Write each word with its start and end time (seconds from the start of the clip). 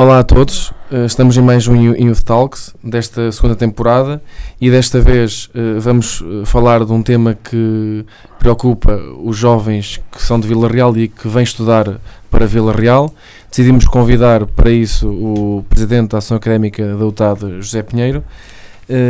Olá 0.00 0.20
a 0.20 0.22
todos, 0.22 0.72
eh, 0.92 1.06
estamos 1.06 1.36
em 1.36 1.42
mais 1.42 1.66
um 1.66 1.74
Youth 1.74 2.22
Talks 2.22 2.72
desta 2.84 3.32
segunda 3.32 3.56
temporada 3.56 4.22
e 4.60 4.70
desta 4.70 5.00
vez 5.00 5.50
eh, 5.52 5.80
vamos 5.80 6.22
eh, 6.22 6.46
falar 6.46 6.84
de 6.84 6.92
um 6.92 7.02
tema 7.02 7.34
que 7.34 8.06
preocupa 8.38 8.94
os 9.24 9.36
jovens 9.36 10.00
que 10.12 10.22
são 10.22 10.38
de 10.38 10.46
Vila 10.46 10.68
Real 10.68 10.96
e 10.96 11.08
que 11.08 11.26
vêm 11.26 11.42
estudar 11.42 12.00
para 12.30 12.46
Vila 12.46 12.72
Real. 12.72 13.12
Decidimos 13.50 13.86
convidar 13.86 14.46
para 14.46 14.70
isso 14.70 15.08
o 15.08 15.64
Presidente 15.68 16.10
da 16.10 16.18
Ação 16.18 16.36
Académica 16.36 16.94
da 16.94 17.04
UTAD, 17.04 17.60
José 17.60 17.82
Pinheiro, 17.82 18.22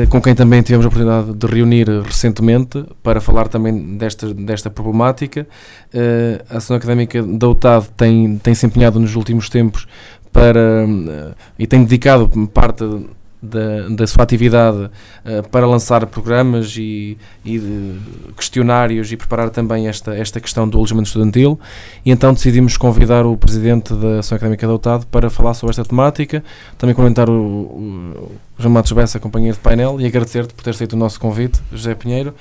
com 0.09 0.21
quem 0.21 0.35
também 0.35 0.61
tivemos 0.61 0.85
a 0.85 0.89
oportunidade 0.89 1.33
de 1.35 1.47
reunir 1.47 1.87
recentemente 2.03 2.85
para 3.01 3.21
falar 3.21 3.47
também 3.47 3.97
desta, 3.97 4.35
desta 4.35 4.69
problemática. 4.71 5.47
A 6.51 6.57
Ação 6.57 6.77
Académica 6.77 7.23
da 7.23 7.49
UTAD 7.49 7.87
tem, 7.97 8.39
tem 8.39 8.55
se 8.57 8.67
empenhado 8.67 8.99
nos 8.99 9.15
últimos 9.15 9.49
tempos 9.49 9.87
para 10.39 10.87
uh, 10.87 11.35
e 11.59 11.67
tem 11.67 11.83
dedicado 11.83 12.31
parte 12.49 12.85
da, 13.43 13.89
da 13.89 14.07
sua 14.07 14.23
atividade 14.23 14.79
uh, 14.79 15.49
para 15.51 15.67
lançar 15.67 16.07
programas 16.07 16.77
e, 16.77 17.19
e 17.45 17.61
questionários 18.37 19.11
e 19.11 19.17
preparar 19.17 19.51
também 19.51 19.89
esta, 19.89 20.17
esta 20.17 20.41
questão 20.41 20.69
do 20.69 20.77
alojamento 20.77 21.09
estudantil. 21.09 21.59
E 22.07 22.11
então 22.13 22.33
decidimos 22.33 22.77
convidar 22.77 23.27
o 23.27 23.37
Presidente 23.37 23.93
da 23.95 24.21
Ação 24.21 24.37
Académica 24.37 24.67
da 24.67 24.75
UTAD 24.75 25.07
para 25.07 25.29
falar 25.29 25.55
sobre 25.55 25.73
esta 25.73 25.85
temática, 25.85 26.45
também 26.77 26.95
comentar 26.95 27.29
o, 27.29 27.33
o, 27.33 28.31
o 28.59 28.63
João 28.63 28.73
Matos 28.73 28.93
Bessa, 28.93 29.19
companheiro 29.19 29.57
de 29.57 29.63
painel 29.63 30.01
e 30.01 30.07
agradecer-te 30.07 30.55
por 30.55 30.63
ter 30.63 30.71
aceito 30.71 30.93
o 30.93 30.97
nosso 30.97 31.19
convite, 31.19 31.61
José 31.73 31.95
Pinheiro 31.97 32.33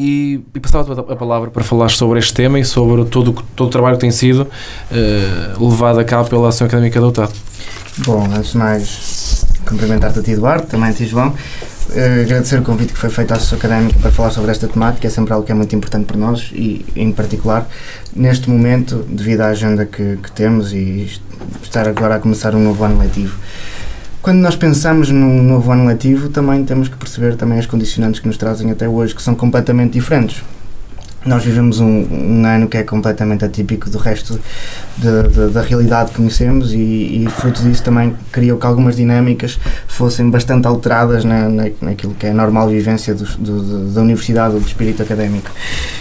e, 0.00 0.40
e 0.54 0.60
passava 0.60 0.98
a 1.12 1.16
palavra 1.16 1.50
para 1.50 1.62
falar 1.62 1.90
sobre 1.90 2.18
este 2.18 2.32
tema 2.32 2.58
e 2.58 2.64
sobre 2.64 3.04
todo, 3.04 3.34
todo 3.54 3.68
o 3.68 3.70
trabalho 3.70 3.96
que 3.96 4.00
tem 4.00 4.10
sido 4.10 4.42
uh, 4.46 5.68
levado 5.68 5.98
a 5.98 6.04
cabo 6.04 6.26
pela 6.30 6.48
Ação 6.48 6.66
Académica 6.66 6.98
da 6.98 7.06
UTAD. 7.08 7.30
Bom, 7.98 8.24
antes 8.32 8.52
de 8.52 8.56
mais, 8.56 9.44
cumprimentar-te 9.68 10.20
a 10.20 10.22
ti, 10.22 10.30
Eduardo, 10.30 10.66
também 10.66 10.88
a 10.88 10.92
ti, 10.94 11.04
João. 11.04 11.28
Uh, 11.28 12.22
agradecer 12.22 12.58
o 12.58 12.62
convite 12.62 12.94
que 12.94 12.98
foi 12.98 13.10
feito 13.10 13.32
à 13.32 13.34
Associação 13.36 13.58
Académica 13.58 13.98
para 14.00 14.10
falar 14.10 14.30
sobre 14.30 14.50
esta 14.50 14.66
temática, 14.66 15.06
é 15.06 15.10
sempre 15.10 15.34
algo 15.34 15.44
que 15.44 15.52
é 15.52 15.54
muito 15.54 15.76
importante 15.76 16.06
para 16.06 16.16
nós 16.16 16.50
e, 16.54 16.86
em 16.96 17.12
particular, 17.12 17.68
neste 18.16 18.48
momento, 18.48 19.04
devido 19.06 19.42
à 19.42 19.48
agenda 19.48 19.84
que, 19.84 20.16
que 20.16 20.32
temos 20.32 20.72
e 20.72 21.10
estar 21.62 21.86
agora 21.86 22.14
a 22.14 22.18
começar 22.18 22.54
um 22.54 22.60
novo 22.60 22.82
ano 22.84 22.98
letivo. 22.98 23.36
Quando 24.22 24.38
nós 24.38 24.54
pensamos 24.54 25.10
num 25.10 25.42
novo 25.42 25.72
ano 25.72 25.86
letivo, 25.86 26.28
também 26.28 26.62
temos 26.62 26.88
que 26.88 26.96
perceber 26.96 27.36
também 27.36 27.58
as 27.58 27.64
condicionantes 27.64 28.20
que 28.20 28.26
nos 28.26 28.36
trazem 28.36 28.70
até 28.70 28.86
hoje, 28.86 29.14
que 29.14 29.22
são 29.22 29.34
completamente 29.34 29.94
diferentes 29.94 30.42
nós 31.24 31.44
vivemos 31.44 31.80
um, 31.80 31.86
um, 31.86 32.46
ano 32.46 32.66
que 32.66 32.78
é 32.78 32.82
completamente 32.82 33.44
atípico 33.44 33.90
do 33.90 33.98
resto 33.98 34.40
de, 34.96 35.28
de, 35.28 35.52
da 35.52 35.60
realidade 35.60 36.10
que 36.10 36.16
conhecemos 36.16 36.72
e, 36.72 37.24
e, 37.24 37.28
fruto 37.28 37.62
disso 37.62 37.82
também 37.82 38.16
criou 38.32 38.58
que 38.58 38.64
algumas 38.64 38.96
dinâmicas 38.96 39.58
fossem 39.86 40.30
bastante 40.30 40.66
alteradas 40.66 41.22
na, 41.22 41.48
na, 41.48 41.64
naquilo 41.82 42.14
que 42.14 42.26
é 42.26 42.30
a 42.30 42.34
normal 42.34 42.68
vivência 42.70 43.14
do, 43.14 43.24
do, 43.36 43.92
da 43.92 44.00
universidade 44.00 44.54
ou 44.54 44.60
do 44.60 44.66
espírito 44.66 45.02
académico. 45.02 45.50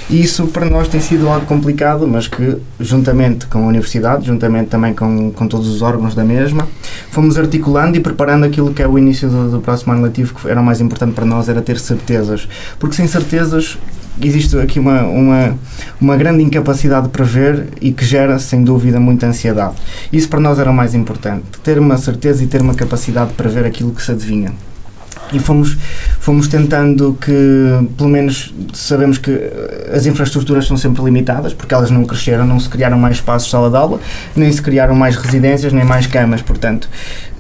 E 0.10 0.22
isso 0.22 0.48
para 0.48 0.66
nós 0.66 0.88
tem 0.88 1.02
sido 1.02 1.28
algo 1.28 1.46
complicado, 1.46 2.08
mas 2.08 2.28
que 2.28 2.58
juntamente 2.80 3.46
com 3.48 3.66
a 3.66 3.68
universidade, 3.68 4.26
juntamente 4.26 4.70
também 4.70 4.94
com, 4.94 5.32
com 5.32 5.48
todos 5.48 5.68
os 5.68 5.82
órgãos 5.82 6.16
da 6.16 6.24
mesma, 6.24 6.66
fomos 7.12 7.38
articulando 7.38 7.98
e 7.98 8.00
preparando 8.00 8.46
aquilo 8.46 8.74
que 8.74 8.82
é 8.82 8.88
o 8.88 8.98
início 8.98 9.30
do, 9.30 9.52
do 9.52 9.60
próximo 9.60 9.92
ano 9.92 10.04
letivo, 10.04 10.34
que 10.34 10.50
era 10.50 10.62
o 10.62 10.64
mais 10.64 10.80
importante 10.80 11.14
para 11.14 11.26
nós, 11.26 11.50
era 11.50 11.62
ter 11.62 11.78
certezas. 11.78 12.48
Porque 12.80 12.96
sem 12.96 13.06
certezas 13.06 13.78
existe 14.28 14.58
aqui 14.58 14.80
uma, 14.80 15.04
uma, 15.04 15.58
uma 16.00 16.18
grande 16.18 16.44
incapacidade 16.44 17.08
de 17.08 17.12
prever 17.12 17.68
e 17.82 17.92
que 17.92 18.06
gera, 18.06 18.40
sem 18.40 18.64
dúvida, 18.64 19.00
muita 19.00 19.28
ansiedade. 19.28 19.76
Isso 20.12 20.30
para 20.30 20.40
nós 20.40 20.60
era 20.60 20.70
o 20.70 20.74
mais 20.74 20.94
importante, 20.94 21.44
ter 21.64 21.80
uma 21.80 21.98
certeza 21.98 22.44
e 22.44 22.48
ter 22.48 22.62
uma 22.62 22.74
capacidade 22.74 23.30
de 23.30 23.36
prever 23.36 23.66
aquilo 23.66 23.92
que 23.92 24.02
se 24.02 24.12
adivinha 24.12 24.52
e 25.32 25.40
fomos, 25.40 25.78
fomos 26.20 26.48
tentando 26.48 27.18
que, 27.20 27.32
pelo 27.98 28.10
menos 28.10 28.54
sabemos 28.74 29.18
que 29.18 29.32
as 29.94 30.06
infraestruturas 30.06 30.66
são 30.66 30.78
sempre 30.78 31.04
limitadas, 31.04 31.54
porque 31.54 31.74
elas 31.74 31.92
não 31.92 32.04
cresceram, 32.06 32.46
não 32.46 32.60
se 32.60 32.70
criaram 32.70 32.98
mais 32.98 33.16
espaços 33.16 33.46
de 33.46 33.52
sala 33.52 33.70
de 33.70 33.78
aula, 33.78 34.00
nem 34.36 34.52
se 34.52 34.62
criaram 34.62 34.96
mais 34.96 35.16
residências, 35.16 35.72
nem 35.72 35.84
mais 35.84 36.08
camas, 36.08 36.42
portanto, 36.42 36.90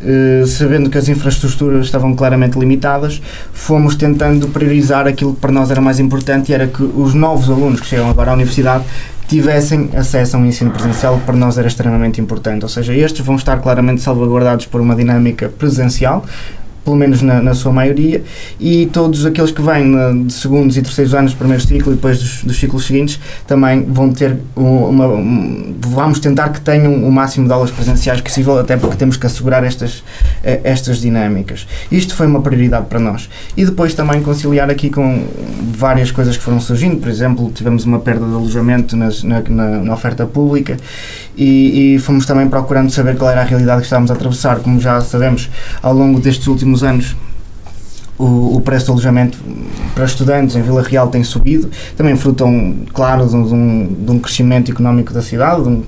eh, 0.03 0.43
sabendo 0.47 0.89
que 0.89 0.97
as 0.97 1.09
infraestruturas 1.09 1.85
estavam 1.85 2.15
claramente 2.15 2.57
limitadas, 2.57 3.21
fomos 3.51 3.95
tentando 3.95 4.47
priorizar 4.47 5.07
aquilo 5.07 5.33
que 5.33 5.41
para 5.41 5.51
nós 5.51 5.69
era 5.69 5.81
mais 5.81 5.99
importante 5.99 6.51
e 6.51 6.53
era 6.53 6.67
que 6.67 6.83
os 6.83 7.13
novos 7.13 7.49
alunos 7.49 7.81
que 7.81 7.87
chegam 7.87 8.09
agora 8.09 8.31
à 8.31 8.33
universidade 8.33 8.85
tivessem 9.27 9.89
acesso 9.95 10.35
a 10.35 10.39
um 10.39 10.45
ensino 10.45 10.71
presencial 10.71 11.19
que 11.19 11.25
para 11.25 11.35
nós 11.35 11.57
era 11.57 11.67
extremamente 11.67 12.19
importante. 12.19 12.63
Ou 12.63 12.69
seja, 12.69 12.95
estes 12.95 13.23
vão 13.23 13.35
estar 13.35 13.59
claramente 13.59 14.01
salvaguardados 14.01 14.65
por 14.65 14.81
uma 14.81 14.95
dinâmica 14.95 15.49
presencial, 15.49 16.25
pelo 16.83 16.95
menos 16.95 17.21
na, 17.21 17.41
na, 17.41 17.53
sua 17.53 17.71
maioria, 17.71 18.23
e 18.59 18.87
todos 18.87 19.25
aqueles 19.25 19.51
que 19.51 19.61
vêm 19.61 20.25
de 20.25 20.33
segundos 20.33 20.77
e 20.77 20.81
terceiros 20.81 21.13
anos 21.13 21.33
do 21.33 21.37
primeiro 21.37 21.61
ciclo 21.61 21.91
e 21.91 21.95
depois 21.95 22.19
dos, 22.19 22.43
dos 22.43 22.59
ciclos 22.59 22.85
seguintes 22.85 23.19
também 23.47 23.83
vão 23.83 24.11
ter 24.11 24.37
uma, 24.55 25.07
uma, 25.07 25.73
vamos 25.87 26.19
tentar 26.19 26.49
que 26.49 26.61
tenham 26.61 26.93
o 27.03 27.11
máximo 27.11 27.47
de 27.47 27.53
aulas 27.53 27.71
presenciais 27.71 28.21
possível, 28.21 28.57
até 28.57 28.77
porque 28.77 28.95
temos 28.95 29.17
que 29.17 29.25
assegurar 29.25 29.63
estas, 29.63 30.03
eh, 30.43 30.61
estas 30.63 30.99
dinâmicas. 30.99 31.67
Isto 31.91 32.15
foi 32.15 32.27
uma 32.27 32.41
prioridade 32.41 32.85
para 32.85 32.99
nós. 32.99 33.29
E 33.55 33.65
depois 33.65 33.93
também 33.93 34.21
conciliar 34.21 34.69
aqui 34.69 34.89
com 34.89 35.25
várias 35.75 36.11
coisas 36.11 36.37
que 36.37 36.43
foram 36.43 36.59
surgindo, 36.59 36.97
por 36.97 37.09
exemplo, 37.09 37.51
tivemos 37.53 37.85
uma 37.85 37.99
perda 37.99 38.25
de 38.25 38.33
alojamento 38.33 38.95
nas, 38.95 39.23
na, 39.23 39.41
na, 39.41 39.69
na 39.83 39.93
oferta 39.93 40.25
pública 40.25 40.77
e, 41.35 41.95
e 41.95 41.99
fomos 41.99 42.25
também 42.25 42.47
procurando 42.47 42.91
saber 42.91 43.17
qual 43.17 43.31
era 43.31 43.41
a 43.41 43.43
realidade 43.43 43.81
que 43.81 43.85
estávamos 43.85 44.11
a 44.11 44.13
atravessar, 44.13 44.59
como 44.59 44.79
já 44.79 44.99
sabemos 45.01 45.49
ao 45.81 45.93
longo 45.93 46.19
destes 46.19 46.47
últimos 46.47 46.68
últimos 46.69 46.83
anos 46.83 47.15
o, 48.17 48.57
o, 48.57 48.61
preço 48.61 48.85
de 48.85 48.91
alojamento 48.91 49.37
para 49.95 50.03
estudantes 50.03 50.53
em 50.53 50.61
Vila 50.61 50.83
Real 50.83 51.07
tem 51.07 51.23
subido, 51.23 51.69
também 51.95 52.17
fruto, 52.17 52.43
claro, 52.93 53.25
de 53.25 53.33
um, 53.33 53.87
de 53.97 54.11
um, 54.11 54.19
crescimento 54.19 54.69
económico 54.69 55.13
da 55.13 55.21
cidade, 55.21 55.61
um, 55.61 55.83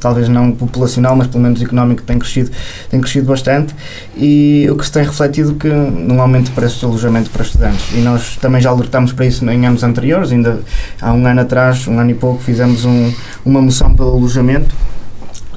talvez 0.00 0.28
não 0.28 0.50
populacional, 0.50 1.14
mas 1.14 1.28
pelo 1.28 1.44
menos 1.44 1.62
económico 1.62 2.02
tem 2.02 2.18
crescido, 2.18 2.50
tem 2.90 3.00
crescido 3.00 3.28
bastante. 3.28 3.72
E 4.16 4.66
o 4.68 4.76
que 4.76 4.84
se 4.84 4.90
tem 4.90 5.04
refletido 5.04 5.54
que 5.54 5.68
num 5.68 6.20
aumento 6.20 6.46
de 6.46 6.50
preço 6.50 6.80
de 6.80 6.86
alojamento 6.86 7.30
para 7.30 7.44
estudantes. 7.44 7.92
E 7.94 7.98
nós 7.98 8.36
também 8.40 8.60
já 8.60 8.70
alertamos 8.70 9.12
para 9.12 9.24
isso 9.24 9.48
em 9.48 9.66
anos 9.68 9.84
anteriores, 9.84 10.32
ainda 10.32 10.58
há 11.00 11.12
um 11.12 11.24
ano 11.24 11.42
atrás, 11.42 11.86
um 11.86 11.96
ano 11.96 12.10
e 12.10 12.14
pouco, 12.14 12.42
fizemos 12.42 12.84
um, 12.84 13.12
uma 13.44 13.62
moção 13.62 13.94
pelo 13.94 14.16
alojamento, 14.16 14.74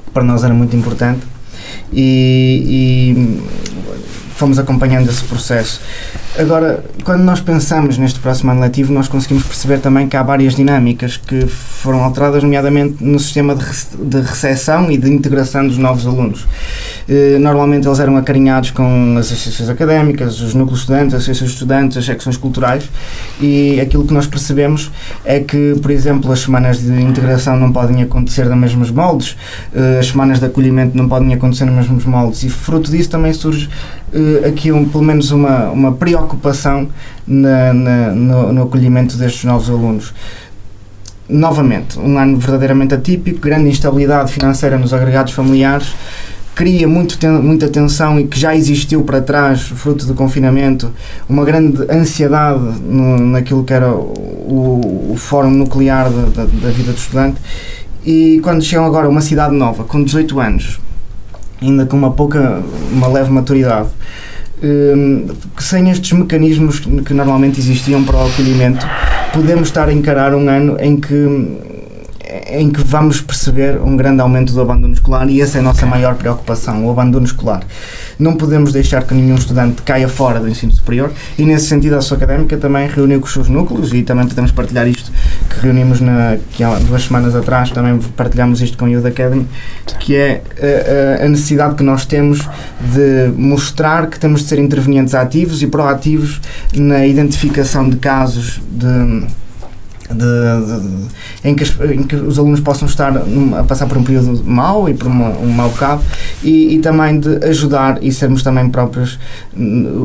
que 0.05 0.11
para 0.11 0.23
nós 0.23 0.43
era 0.43 0.53
muito 0.53 0.75
importante 0.75 1.21
e, 1.93 3.13
e 3.13 3.47
fomos 4.37 4.59
acompanhando 4.59 5.09
esse 5.09 5.23
processo. 5.23 5.81
Agora, 6.37 6.83
quando 7.03 7.23
nós 7.23 7.41
pensamos 7.41 7.97
neste 7.97 8.19
próximo 8.19 8.51
ano 8.51 8.61
letivo, 8.61 8.93
nós 8.93 9.07
conseguimos 9.07 9.43
perceber 9.43 9.79
também 9.79 10.07
que 10.07 10.15
há 10.15 10.21
várias 10.21 10.55
dinâmicas 10.55 11.17
que 11.17 11.47
foram 11.47 12.03
alteradas, 12.03 12.43
nomeadamente 12.43 13.03
no 13.03 13.19
sistema 13.19 13.55
de, 13.55 13.65
de 13.97 14.21
recepção 14.21 14.91
e 14.91 14.97
de 14.97 15.09
integração 15.09 15.67
dos 15.67 15.79
novos 15.79 16.05
alunos. 16.05 16.45
Eh, 17.09 17.37
normalmente 17.39 17.87
eles 17.87 17.99
eram 17.99 18.17
acarinhados 18.17 18.71
com 18.71 19.15
as 19.17 19.31
associações 19.31 19.69
académicas, 19.69 20.41
os 20.41 20.53
núcleos 20.53 20.81
estudantes, 20.81 21.15
as 21.15 21.21
associações 21.21 21.49
de 21.49 21.55
estudantes, 21.55 21.97
as 21.97 22.05
secções 22.05 22.37
culturais 22.37 22.83
e 23.41 23.79
aquilo 23.79 24.05
que 24.05 24.13
nós 24.13 24.27
percebemos 24.27 24.91
é 25.23 25.39
que, 25.39 25.75
por 25.81 25.89
exemplo, 25.89 26.31
as 26.31 26.39
semanas 26.39 26.79
de 26.79 27.01
integração 27.01 27.57
não 27.57 27.71
podem 27.71 28.03
acontecer 28.03 28.45
nos 28.45 28.59
mesmos 28.59 28.91
moldes, 28.91 29.37
eh, 29.73 29.97
as 29.99 30.07
semanas 30.07 30.39
de 30.39 30.45
acolhimento 30.45 30.95
não 30.95 31.07
podem 31.07 31.33
acontecer 31.33 31.65
nos 31.65 31.75
mesmos 31.75 32.05
moldes 32.05 32.43
e 32.43 32.49
fruto 32.49 32.91
disso 32.91 33.09
também 33.09 33.33
surge 33.33 33.69
uh, 34.13 34.47
aqui 34.47 34.71
um, 34.71 34.87
pelo 34.87 35.03
menos 35.03 35.31
uma, 35.31 35.69
uma 35.69 35.91
preocupação 35.93 36.87
na, 37.25 37.73
na, 37.73 38.11
no, 38.11 38.53
no 38.53 38.63
acolhimento 38.63 39.17
destes 39.17 39.43
novos 39.43 39.69
alunos 39.69 40.13
novamente, 41.29 41.99
um 41.99 42.17
ano 42.17 42.37
verdadeiramente 42.37 42.93
atípico, 42.93 43.39
grande 43.39 43.69
instabilidade 43.69 44.31
financeira 44.31 44.77
nos 44.77 44.93
agregados 44.93 45.33
familiares, 45.33 45.93
cria 46.55 46.87
muito 46.87 47.19
ten, 47.19 47.29
muita 47.29 47.69
tensão 47.69 48.19
e 48.19 48.25
que 48.25 48.39
já 48.39 48.55
existiu 48.55 49.03
para 49.03 49.21
trás, 49.21 49.61
fruto 49.61 50.05
do 50.05 50.15
confinamento, 50.15 50.91
uma 51.29 51.45
grande 51.45 51.83
ansiedade 51.91 52.79
no, 52.81 53.17
naquilo 53.19 53.63
que 53.63 53.73
era 53.73 53.93
o, 53.93 55.11
o 55.11 55.15
fórum 55.17 55.51
nuclear 55.51 56.09
da, 56.09 56.21
da, 56.21 56.43
da, 56.45 56.69
vida 56.69 56.91
do 56.91 56.97
estudante. 56.97 57.39
E 58.03 58.39
quando 58.41 58.63
chegam 58.63 58.85
agora 58.85 59.05
a 59.05 59.09
uma 59.09 59.21
cidade 59.21 59.53
nova, 59.53 59.83
com 59.83 60.03
18 60.03 60.39
anos, 60.39 60.79
ainda 61.61 61.85
com 61.85 61.97
uma 61.97 62.11
pouca, 62.11 62.61
uma 62.91 63.07
leve 63.07 63.31
maturidade, 63.31 63.89
um, 64.63 65.27
sem 65.59 65.89
estes 65.89 66.11
mecanismos 66.13 66.79
que 66.79 67.13
normalmente 67.13 67.59
existiam 67.59 68.03
para 68.03 68.17
o 68.17 68.27
acolhimento, 68.27 68.85
podemos 69.33 69.67
estar 69.67 69.87
a 69.89 69.93
encarar 69.93 70.33
um 70.33 70.49
ano 70.49 70.77
em 70.79 70.99
que 70.99 71.13
em 72.49 72.69
que 72.69 72.81
vamos 72.81 73.21
perceber 73.21 73.79
um 73.81 73.95
grande 73.95 74.21
aumento 74.21 74.53
do 74.53 74.61
abandono 74.61 74.93
escolar 74.93 75.29
e 75.29 75.41
essa 75.41 75.57
é 75.57 75.61
a 75.61 75.63
nossa 75.63 75.85
maior 75.85 76.15
preocupação, 76.15 76.85
o 76.85 76.91
abandono 76.91 77.25
escolar. 77.25 77.63
Não 78.19 78.35
podemos 78.35 78.73
deixar 78.73 79.03
que 79.03 79.13
nenhum 79.13 79.35
estudante 79.35 79.81
caia 79.81 80.07
fora 80.07 80.39
do 80.39 80.49
ensino 80.49 80.71
superior 80.71 81.11
e, 81.37 81.45
nesse 81.45 81.67
sentido, 81.67 81.95
a 81.95 82.01
sua 82.01 82.17
académica 82.17 82.57
também 82.57 82.87
reuniu 82.87 83.19
com 83.19 83.27
os 83.27 83.33
seus 83.33 83.47
núcleos 83.47 83.93
e 83.93 84.03
também 84.03 84.27
podemos 84.27 84.51
partilhar 84.51 84.87
isto 84.87 85.11
que 85.49 85.59
reunimos 85.61 86.01
na, 86.01 86.37
que 86.51 86.63
há 86.63 86.77
duas 86.79 87.03
semanas 87.03 87.35
atrás, 87.35 87.71
também 87.71 87.97
partilhamos 88.15 88.61
isto 88.61 88.77
com 88.77 88.85
a 88.85 88.89
Youth 88.89 89.05
Academy, 89.05 89.47
que 89.99 90.15
é 90.15 90.41
a, 90.59 90.65
eh, 90.65 91.17
eh, 91.21 91.25
a 91.25 91.29
necessidade 91.29 91.75
que 91.75 91.83
nós 91.83 92.05
temos 92.05 92.47
de 92.93 93.31
mostrar 93.35 94.07
que 94.07 94.19
temos 94.19 94.41
de 94.41 94.47
ser 94.47 94.59
intervenientes 94.59 95.13
ativos 95.13 95.61
e 95.61 95.67
proativos 95.67 96.41
na 96.75 97.05
identificação 97.05 97.89
de 97.89 97.97
casos 97.97 98.59
de 98.69 99.25
de, 100.09 100.15
de, 100.15 101.49
em, 101.49 101.55
que, 101.55 101.63
em, 101.93 102.03
que, 102.03 102.15
os 102.15 102.39
alunos 102.39 102.59
possam 102.59 102.87
estar 102.87 103.13
a 103.17 103.63
passar 103.63 103.87
por 103.87 103.97
um 103.97 104.03
período 104.03 104.43
mau 104.43 104.87
e 104.87 104.93
por 104.93 105.07
uma, 105.07 105.29
um 105.29 105.49
mau 105.49 105.69
bocado 105.69 106.01
e, 106.43 106.75
e, 106.75 106.79
também 106.79 107.19
de 107.19 107.45
ajudar 107.45 108.01
e 108.01 108.11
sermos 108.11 108.43
também 108.43 108.69
próprios 108.69 109.19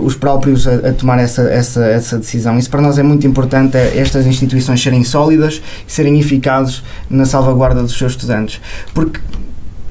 os 0.02 0.14
próprios 0.14 0.66
a, 0.66 0.74
a, 0.74 0.92
tomar 0.92 1.18
essa, 1.18 1.42
essa, 1.42 1.84
essa 1.84 2.18
decisão. 2.18 2.58
Isso 2.58 2.70
para 2.70 2.80
nós 2.80 2.98
é 2.98 3.02
muito 3.02 3.26
importante, 3.26 3.76
é 3.76 3.98
estas 3.98 4.26
instituições 4.26 4.82
serem 4.82 5.04
sólidas 5.04 5.62
e 5.86 5.92
serem 5.92 6.18
eficazes 6.18 6.82
na 7.08 7.24
salvaguarda 7.24 7.82
dos 7.82 7.96
seus 7.96 8.12
estudantes. 8.12 8.60
Porque 8.94 9.20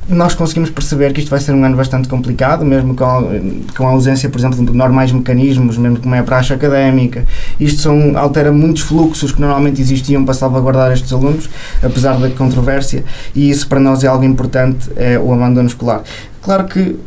nós 0.10 0.34
conseguimos 0.34 0.70
perceber 0.70 1.14
que 1.14 1.20
isto 1.20 1.30
vai 1.30 1.40
ser 1.40 1.54
um 1.54 1.64
ano 1.64 1.78
bastante 1.78 2.08
complicado, 2.08 2.66
mesmo 2.66 2.96
com 2.96 3.06
a, 3.06 3.24
com 3.78 3.88
a 3.88 3.92
ausência, 3.92 4.30
por 4.30 4.40
exemplo, 4.40 4.66
de 4.66 4.72
normais 4.72 5.12
mecanismos, 5.12 5.78
mesmo 5.78 6.00
como 6.00 6.16
é 6.16 6.20
a 6.20 6.24
praxe 6.24 6.54
académica. 6.54 7.26
Isto 7.60 7.82
são, 7.82 8.18
altera 8.18 8.52
muitos 8.52 8.82
fluxos 8.82 9.32
que 9.32 9.40
normalmente 9.40 9.82
existiam 9.82 10.26
para 10.26 10.34
salvaguardar 10.34 10.92
estes 10.92 11.14
alunos, 11.14 11.50
apesar 11.82 12.18
da 12.20 12.30
controvérsia, 12.30 13.04
e 13.36 13.50
isso 13.50 13.68
para 13.68 13.80
nós 13.80 14.04
é 14.04 14.08
algo 14.08 14.26
importante, 14.26 14.90
é 14.96 15.18
o 15.18 15.32
abandono 15.34 15.68
escolar. 15.68 16.04
Claro 16.42 16.66
que 16.66 16.98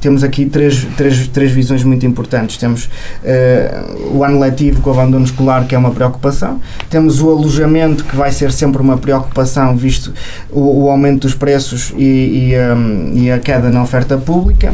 temos 0.00 0.22
aqui 0.22 0.46
três, 0.46 0.86
três, 0.96 1.28
três 1.28 1.50
visões 1.50 1.82
muito 1.82 2.06
importantes. 2.06 2.56
Temos 2.56 2.84
uh, 2.84 4.16
o 4.16 4.24
ano 4.24 4.38
letivo 4.38 4.80
com 4.80 4.90
o 4.90 4.92
abandono 4.92 5.24
escolar, 5.24 5.66
que 5.66 5.74
é 5.74 5.78
uma 5.78 5.90
preocupação. 5.90 6.60
Temos 6.88 7.20
o 7.20 7.30
alojamento, 7.30 8.04
que 8.04 8.16
vai 8.16 8.30
ser 8.30 8.52
sempre 8.52 8.80
uma 8.80 8.98
preocupação, 8.98 9.76
visto 9.76 10.12
o, 10.50 10.84
o 10.84 10.90
aumento 10.90 11.22
dos 11.22 11.34
preços 11.34 11.92
e, 11.96 12.52
e, 12.52 12.54
um, 12.58 13.12
e 13.14 13.30
a 13.30 13.38
queda 13.38 13.70
na 13.70 13.82
oferta 13.82 14.16
pública 14.16 14.72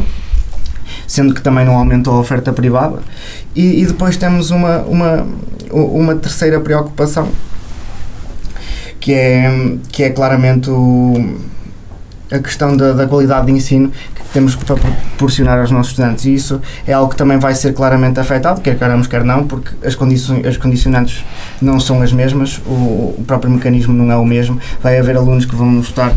sendo 1.07 1.33
que 1.33 1.41
também 1.41 1.65
não 1.65 1.75
aumentou 1.75 2.15
a 2.15 2.19
oferta 2.19 2.51
privada. 2.51 2.99
E, 3.55 3.81
e, 3.81 3.85
depois 3.85 4.17
temos 4.17 4.51
uma, 4.51 4.79
uma, 4.79 5.27
uma 5.71 6.15
terceira 6.15 6.59
preocupação, 6.59 7.29
que 8.99 9.13
é, 9.13 9.77
que 9.91 10.03
é 10.03 10.09
claramente 10.09 10.69
o, 10.69 11.37
a 12.31 12.39
questão 12.39 12.75
da, 12.75 12.93
da 12.93 13.07
qualidade 13.07 13.45
de 13.45 13.51
ensino, 13.51 13.91
temos 14.33 14.55
que 14.55 14.65
proporcionar 14.65 15.59
aos 15.59 15.71
nossos 15.71 15.91
estudantes. 15.91 16.25
E 16.25 16.33
isso 16.33 16.59
é 16.85 16.91
algo 16.93 17.11
que 17.11 17.15
também 17.15 17.37
vai 17.37 17.53
ser 17.53 17.73
claramente 17.73 18.19
afetado, 18.19 18.59
quer 18.59 18.77
queramos, 18.77 19.07
quer 19.07 19.23
não, 19.23 19.45
porque 19.45 19.71
as, 19.85 19.95
condições, 19.95 20.45
as 20.45 20.57
condicionantes 20.57 21.23
não 21.61 21.79
são 21.79 22.01
as 22.01 22.11
mesmas, 22.11 22.59
o, 22.65 23.15
o 23.17 23.23
próprio 23.25 23.51
mecanismo 23.51 23.93
não 23.93 24.11
é 24.11 24.17
o 24.17 24.25
mesmo. 24.25 24.59
Vai 24.81 24.97
haver 24.97 25.15
alunos 25.15 25.45
que 25.45 25.55
vão 25.55 25.79
estar, 25.79 26.11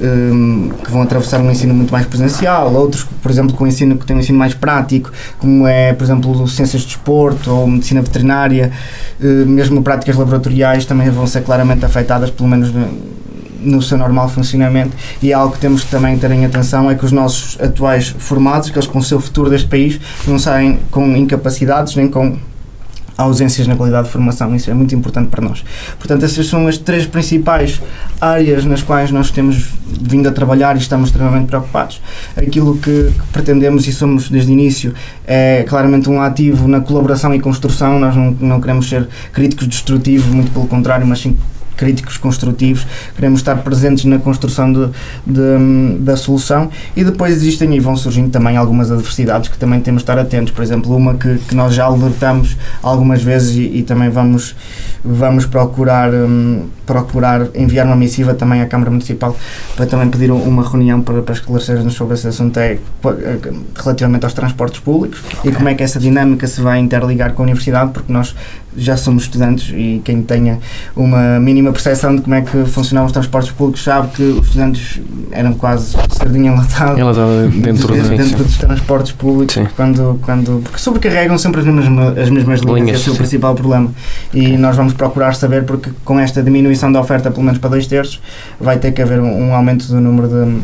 um, 0.00 0.70
que 0.84 0.90
vão 0.90 1.02
atravessar 1.02 1.40
um 1.40 1.50
ensino 1.50 1.74
muito 1.74 1.90
mais 1.90 2.06
presencial, 2.06 2.72
outros, 2.74 3.04
por 3.22 3.30
exemplo, 3.30 3.56
com 3.56 3.66
ensino 3.66 3.96
que 3.96 4.04
tem 4.04 4.14
um 4.14 4.20
ensino 4.20 4.38
mais 4.38 4.54
prático, 4.54 5.10
como 5.38 5.66
é, 5.66 5.94
por 5.94 6.04
exemplo, 6.04 6.46
ciências 6.46 6.82
de 6.82 6.88
desporto 6.88 7.50
ou 7.50 7.66
medicina 7.66 8.02
veterinária, 8.02 8.70
uh, 9.20 9.46
mesmo 9.46 9.82
práticas 9.82 10.16
laboratoriais 10.16 10.84
também 10.84 11.08
vão 11.10 11.26
ser 11.26 11.42
claramente 11.42 11.84
afetadas, 11.84 12.30
pelo 12.30 12.48
menos 12.48 12.70
no 13.62 13.80
seu 13.80 13.96
normal 13.96 14.28
funcionamento 14.28 14.96
e 15.22 15.30
é 15.30 15.34
algo 15.34 15.54
que 15.54 15.60
temos 15.60 15.84
que 15.84 15.90
também 15.90 16.18
ter 16.18 16.30
em 16.30 16.44
atenção 16.44 16.90
é 16.90 16.94
que 16.94 17.04
os 17.04 17.12
nossos 17.12 17.60
atuais 17.60 18.14
formados, 18.18 18.68
aqueles 18.68 18.86
com 18.86 18.98
o 18.98 19.02
seu 19.02 19.20
futuro 19.20 19.50
deste 19.50 19.68
país, 19.68 20.00
não 20.26 20.38
saem 20.38 20.78
com 20.90 21.16
incapacidades 21.16 21.96
nem 21.96 22.08
com 22.08 22.36
ausências 23.16 23.66
na 23.66 23.76
qualidade 23.76 24.06
de 24.06 24.12
formação, 24.12 24.54
isso 24.54 24.70
é 24.70 24.74
muito 24.74 24.94
importante 24.94 25.28
para 25.28 25.42
nós. 25.42 25.64
Portanto, 25.98 26.24
essas 26.24 26.46
são 26.46 26.66
as 26.66 26.78
três 26.78 27.06
principais 27.06 27.80
áreas 28.20 28.64
nas 28.64 28.82
quais 28.82 29.10
nós 29.10 29.30
temos 29.30 29.68
vindo 29.86 30.28
a 30.28 30.32
trabalhar 30.32 30.76
e 30.76 30.78
estamos 30.78 31.10
extremamente 31.10 31.46
preocupados. 31.46 32.00
Aquilo 32.36 32.76
que, 32.78 33.12
que 33.12 33.26
pretendemos 33.32 33.86
e 33.86 33.92
somos 33.92 34.28
desde 34.28 34.50
o 34.50 34.52
início 34.52 34.94
é 35.26 35.64
claramente 35.68 36.08
um 36.08 36.20
ativo 36.20 36.66
na 36.66 36.80
colaboração 36.80 37.34
e 37.34 37.40
construção, 37.40 37.98
nós 37.98 38.16
não, 38.16 38.30
não 38.40 38.60
queremos 38.60 38.88
ser 38.88 39.08
críticos 39.32 39.66
destrutivos, 39.66 40.26
muito 40.26 40.50
pelo 40.50 40.66
contrário, 40.66 41.06
mas 41.06 41.20
sim 41.20 41.36
críticos 41.76 42.16
construtivos, 42.16 42.86
queremos 43.14 43.40
estar 43.40 43.56
presentes 43.56 44.04
na 44.04 44.18
construção 44.18 44.72
de, 44.72 44.88
de, 45.26 45.98
da 46.00 46.16
solução. 46.16 46.70
E 46.96 47.04
depois 47.04 47.34
existem 47.34 47.74
e 47.74 47.80
vão 47.80 47.96
surgindo 47.96 48.30
também 48.30 48.56
algumas 48.56 48.90
adversidades 48.90 49.48
que 49.48 49.58
também 49.58 49.80
temos 49.80 50.00
de 50.00 50.04
estar 50.04 50.18
atentos, 50.18 50.52
por 50.52 50.62
exemplo, 50.62 50.94
uma 50.96 51.14
que, 51.14 51.38
que 51.38 51.54
nós 51.54 51.74
já 51.74 51.84
alertamos 51.84 52.56
algumas 52.82 53.22
vezes 53.22 53.56
e, 53.56 53.78
e 53.78 53.82
também 53.82 54.10
vamos, 54.10 54.54
vamos 55.04 55.46
procurar, 55.46 56.12
um, 56.12 56.66
procurar 56.92 57.48
enviar 57.54 57.86
uma 57.86 57.96
missiva 57.96 58.34
também 58.34 58.60
à 58.60 58.66
Câmara 58.66 58.90
Municipal 58.90 59.34
para 59.74 59.86
também 59.86 60.08
pedir 60.10 60.30
uma 60.30 60.68
reunião 60.68 61.00
para, 61.00 61.22
para 61.22 61.32
esclarecer-nos 61.32 61.94
sobre 61.94 62.14
esse 62.14 62.28
assunto 62.28 62.58
é, 62.58 62.78
relativamente 63.82 64.24
aos 64.24 64.34
transportes 64.34 64.80
públicos 64.80 65.22
e 65.42 65.50
como 65.50 65.68
é 65.70 65.74
que 65.74 65.82
essa 65.82 65.98
dinâmica 65.98 66.46
se 66.46 66.60
vai 66.60 66.78
interligar 66.78 67.32
com 67.32 67.42
a 67.42 67.44
universidade, 67.44 67.92
porque 67.92 68.12
nós 68.12 68.34
já 68.76 68.96
somos 68.96 69.24
estudantes 69.24 69.72
e 69.74 70.00
quem 70.04 70.22
tenha 70.22 70.58
uma 70.96 71.38
mínima 71.38 71.72
percepção 71.72 72.16
de 72.16 72.22
como 72.22 72.34
é 72.34 72.42
que 72.42 72.64
funcionavam 72.66 73.06
os 73.06 73.12
transportes 73.12 73.52
públicos 73.52 73.82
sabe 73.82 74.08
que 74.08 74.22
os 74.22 74.48
estudantes 74.48 75.00
eram 75.30 75.54
quase 75.54 75.94
sardinha 76.10 76.52
enlatada, 76.52 76.98
enlatada 76.98 77.48
dentro, 77.48 77.92
dentro, 77.92 78.16
dentro 78.16 78.44
dos 78.44 78.56
transportes 78.56 79.12
públicos 79.12 79.56
quando, 79.76 80.18
quando, 80.22 80.62
porque 80.62 80.78
sobrecarregam 80.78 81.36
sempre 81.38 81.60
as 81.60 81.66
mesmas, 81.66 82.18
as 82.18 82.30
mesmas 82.30 82.60
linhas, 82.60 82.80
linhas 82.80 83.00
esse 83.00 83.10
é 83.10 83.12
o 83.12 83.16
principal 83.16 83.54
problema. 83.54 83.90
E 84.32 84.56
nós 84.56 84.76
vamos 84.76 84.92
procurar 84.94 85.34
saber 85.34 85.64
porque 85.64 85.90
com 86.04 86.18
esta 86.18 86.42
diminuição 86.42 86.81
da 86.90 87.00
oferta 87.00 87.30
pelo 87.30 87.42
menos 87.42 87.58
para 87.58 87.70
dois 87.70 87.86
terços 87.86 88.20
vai 88.58 88.78
ter 88.78 88.92
que 88.92 89.02
haver 89.02 89.20
um, 89.20 89.48
um 89.48 89.54
aumento 89.54 89.86
do 89.86 90.00
número 90.00 90.28
de 90.28 90.62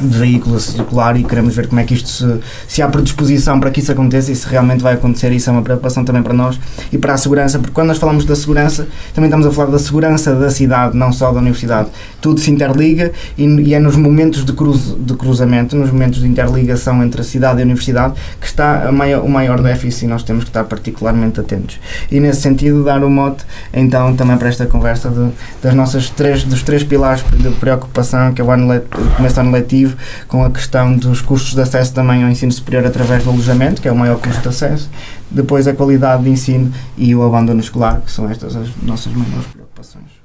de 0.00 0.18
veículo 0.18 0.56
a 0.56 0.60
circular 0.60 1.16
e 1.16 1.24
queremos 1.24 1.54
ver 1.54 1.68
como 1.68 1.80
é 1.80 1.84
que 1.84 1.94
isto 1.94 2.08
se, 2.08 2.40
se 2.66 2.82
há 2.82 2.88
predisposição 2.88 3.60
para 3.60 3.70
que 3.70 3.80
isso 3.80 3.92
aconteça 3.92 4.32
e 4.32 4.36
se 4.36 4.46
realmente 4.46 4.82
vai 4.82 4.94
acontecer, 4.94 5.32
isso 5.32 5.48
é 5.50 5.52
uma 5.52 5.62
preocupação 5.62 6.04
também 6.04 6.22
para 6.22 6.34
nós 6.34 6.58
e 6.92 6.98
para 6.98 7.14
a 7.14 7.16
segurança, 7.16 7.58
porque 7.58 7.72
quando 7.72 7.88
nós 7.88 7.98
falamos 7.98 8.24
da 8.24 8.34
segurança, 8.34 8.86
também 9.14 9.28
estamos 9.28 9.46
a 9.46 9.50
falar 9.50 9.70
da 9.70 9.78
segurança 9.78 10.34
da 10.34 10.50
cidade, 10.50 10.96
não 10.96 11.12
só 11.12 11.32
da 11.32 11.38
universidade. 11.38 11.88
Tudo 12.20 12.40
se 12.40 12.50
interliga 12.50 13.12
e, 13.36 13.44
e 13.44 13.74
é 13.74 13.78
nos 13.78 13.96
momentos 13.96 14.44
de, 14.44 14.52
cruz, 14.52 14.94
de 14.98 15.14
cruzamento, 15.14 15.76
nos 15.76 15.90
momentos 15.90 16.20
de 16.20 16.26
interligação 16.26 17.02
entre 17.02 17.20
a 17.20 17.24
cidade 17.24 17.58
e 17.58 17.62
a 17.62 17.64
universidade, 17.64 18.14
que 18.40 18.46
está 18.46 18.90
maior, 18.92 19.24
o 19.24 19.28
maior 19.28 19.60
déficit 19.60 20.04
e 20.04 20.08
nós 20.08 20.22
temos 20.22 20.44
que 20.44 20.50
estar 20.50 20.64
particularmente 20.64 21.40
atentos. 21.40 21.78
E 22.10 22.20
nesse 22.20 22.40
sentido, 22.40 22.84
dar 22.84 23.02
o 23.02 23.10
mote, 23.10 23.44
então, 23.72 24.14
também 24.16 24.36
para 24.36 24.48
esta 24.48 24.66
conversa 24.66 25.10
de, 25.10 25.30
das 25.62 25.74
nossas 25.74 26.10
três, 26.10 26.44
dos 26.44 26.62
três 26.62 26.82
pilares 26.82 27.24
de 27.36 27.50
preocupação, 27.50 28.32
que 28.32 28.40
é 28.40 28.44
o, 28.44 28.50
ano 28.50 28.82
começo 29.16 29.34
do 29.34 29.40
ano 29.40 29.50
letivo, 29.52 29.83
com 30.28 30.44
a 30.44 30.50
questão 30.50 30.96
dos 30.96 31.20
custos 31.20 31.54
de 31.54 31.60
acesso 31.60 31.92
também 31.92 32.22
ao 32.22 32.30
ensino 32.30 32.52
superior 32.52 32.86
através 32.86 33.24
do 33.24 33.30
alojamento, 33.30 33.80
que 33.80 33.88
é 33.88 33.92
o 33.92 33.96
maior 33.96 34.18
custo 34.18 34.42
de 34.42 34.48
acesso, 34.48 34.90
depois 35.30 35.66
a 35.66 35.74
qualidade 35.74 36.24
de 36.24 36.30
ensino 36.30 36.72
e 36.96 37.14
o 37.14 37.22
abandono 37.22 37.60
escolar, 37.60 38.00
que 38.00 38.10
são 38.10 38.28
estas 38.28 38.56
as 38.56 38.68
nossas 38.82 39.12
maiores 39.12 39.46
preocupações. 39.46 40.24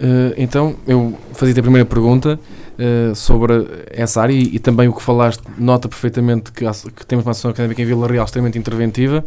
Uh, 0.00 0.34
então, 0.36 0.74
eu 0.86 1.16
fazia 1.34 1.54
a 1.56 1.62
primeira 1.62 1.86
pergunta 1.86 2.38
uh, 2.78 3.14
sobre 3.14 3.66
essa 3.90 4.20
área 4.20 4.32
e, 4.32 4.56
e, 4.56 4.58
também 4.58 4.88
o 4.88 4.92
que 4.92 5.00
falaste 5.00 5.42
nota 5.56 5.88
perfeitamente 5.88 6.50
que, 6.50 6.64
que 6.96 7.06
temos 7.06 7.24
uma 7.24 7.30
ação 7.30 7.50
académica 7.50 7.80
em 7.80 7.84
Vila 7.84 8.08
Real 8.08 8.24
extremamente 8.24 8.58
interventiva 8.58 9.24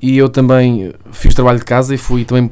e 0.00 0.16
eu 0.16 0.28
também 0.28 0.94
fiz 1.12 1.34
trabalho 1.34 1.58
de 1.58 1.66
casa 1.66 1.94
e 1.94 1.98
fui 1.98 2.24
também 2.24 2.50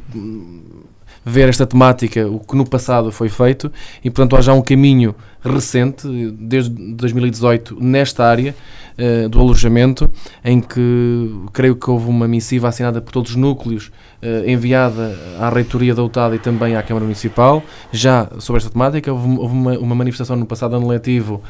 ver 1.25 1.49
esta 1.49 1.67
temática, 1.67 2.27
o 2.29 2.39
que 2.39 2.55
no 2.55 2.69
passado 2.69 3.11
foi 3.11 3.29
feito, 3.29 3.73
e 4.05 4.11
portanto 4.11 4.37
há 4.37 4.43
já 4.43 4.53
um 4.53 4.63
caminho 4.63 5.15
recente, 5.43 6.07
desde 6.39 6.71
2018, 6.71 7.77
nesta 7.81 8.25
área 8.25 8.55
uh, 8.99 9.29
do 9.29 9.41
alojamento, 9.41 10.11
em 10.45 10.61
que 10.61 11.35
creio 11.53 11.77
que 11.77 11.91
houve 11.91 12.09
uma 12.09 12.27
missiva 12.27 12.69
assinada 12.69 13.01
por 13.01 13.13
todos 13.13 13.31
os 13.33 13.37
núcleos, 13.37 13.91
uh, 14.23 14.49
enviada 14.49 15.19
à 15.39 15.49
Reitoria 15.51 15.95
da 15.95 16.03
UTAD 16.03 16.37
e 16.37 16.39
também 16.39 16.77
à 16.77 16.83
Câmara 16.83 17.05
Municipal, 17.05 17.63
já 17.93 18.29
sobre 18.39 18.59
esta 18.59 18.71
temática. 18.71 19.13
Houve, 19.13 19.39
houve 19.39 19.55
uma, 19.55 19.79
uma, 19.79 19.95
manifestação 19.95 20.37
no 20.37 20.47
passado 20.47 20.77
ano 20.77 20.89
letivo 20.89 21.43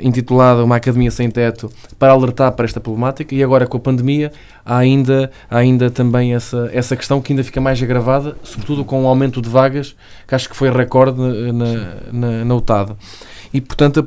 intitulada 0.00 0.64
Uma 0.64 0.76
Academia 0.76 1.10
Sem 1.10 1.30
Teto, 1.30 1.70
para 1.98 2.12
alertar 2.12 2.52
para 2.52 2.64
esta 2.64 2.80
problemática 2.80 3.34
e 3.34 3.42
agora 3.42 3.66
com 3.66 3.76
a 3.76 3.80
pandemia 3.80 4.32
há 4.64 4.78
ainda, 4.78 5.30
há 5.50 5.58
ainda 5.58 5.90
também 5.90 6.34
essa, 6.34 6.70
essa 6.72 6.96
questão 6.96 7.20
que 7.20 7.32
ainda 7.32 7.44
fica 7.44 7.60
mais 7.60 7.82
agravada, 7.82 8.36
sobretudo 8.42 8.84
com 8.84 9.04
o 9.04 9.06
aumento 9.06 9.40
de 9.40 9.48
vagas, 9.48 9.94
que 10.26 10.34
acho 10.34 10.48
que 10.48 10.56
foi 10.56 10.70
recorde 10.70 11.20
na, 11.20 12.12
na, 12.12 12.44
na 12.44 12.54
UTAD. 12.54 12.92
E, 13.52 13.60
portanto, 13.60 14.06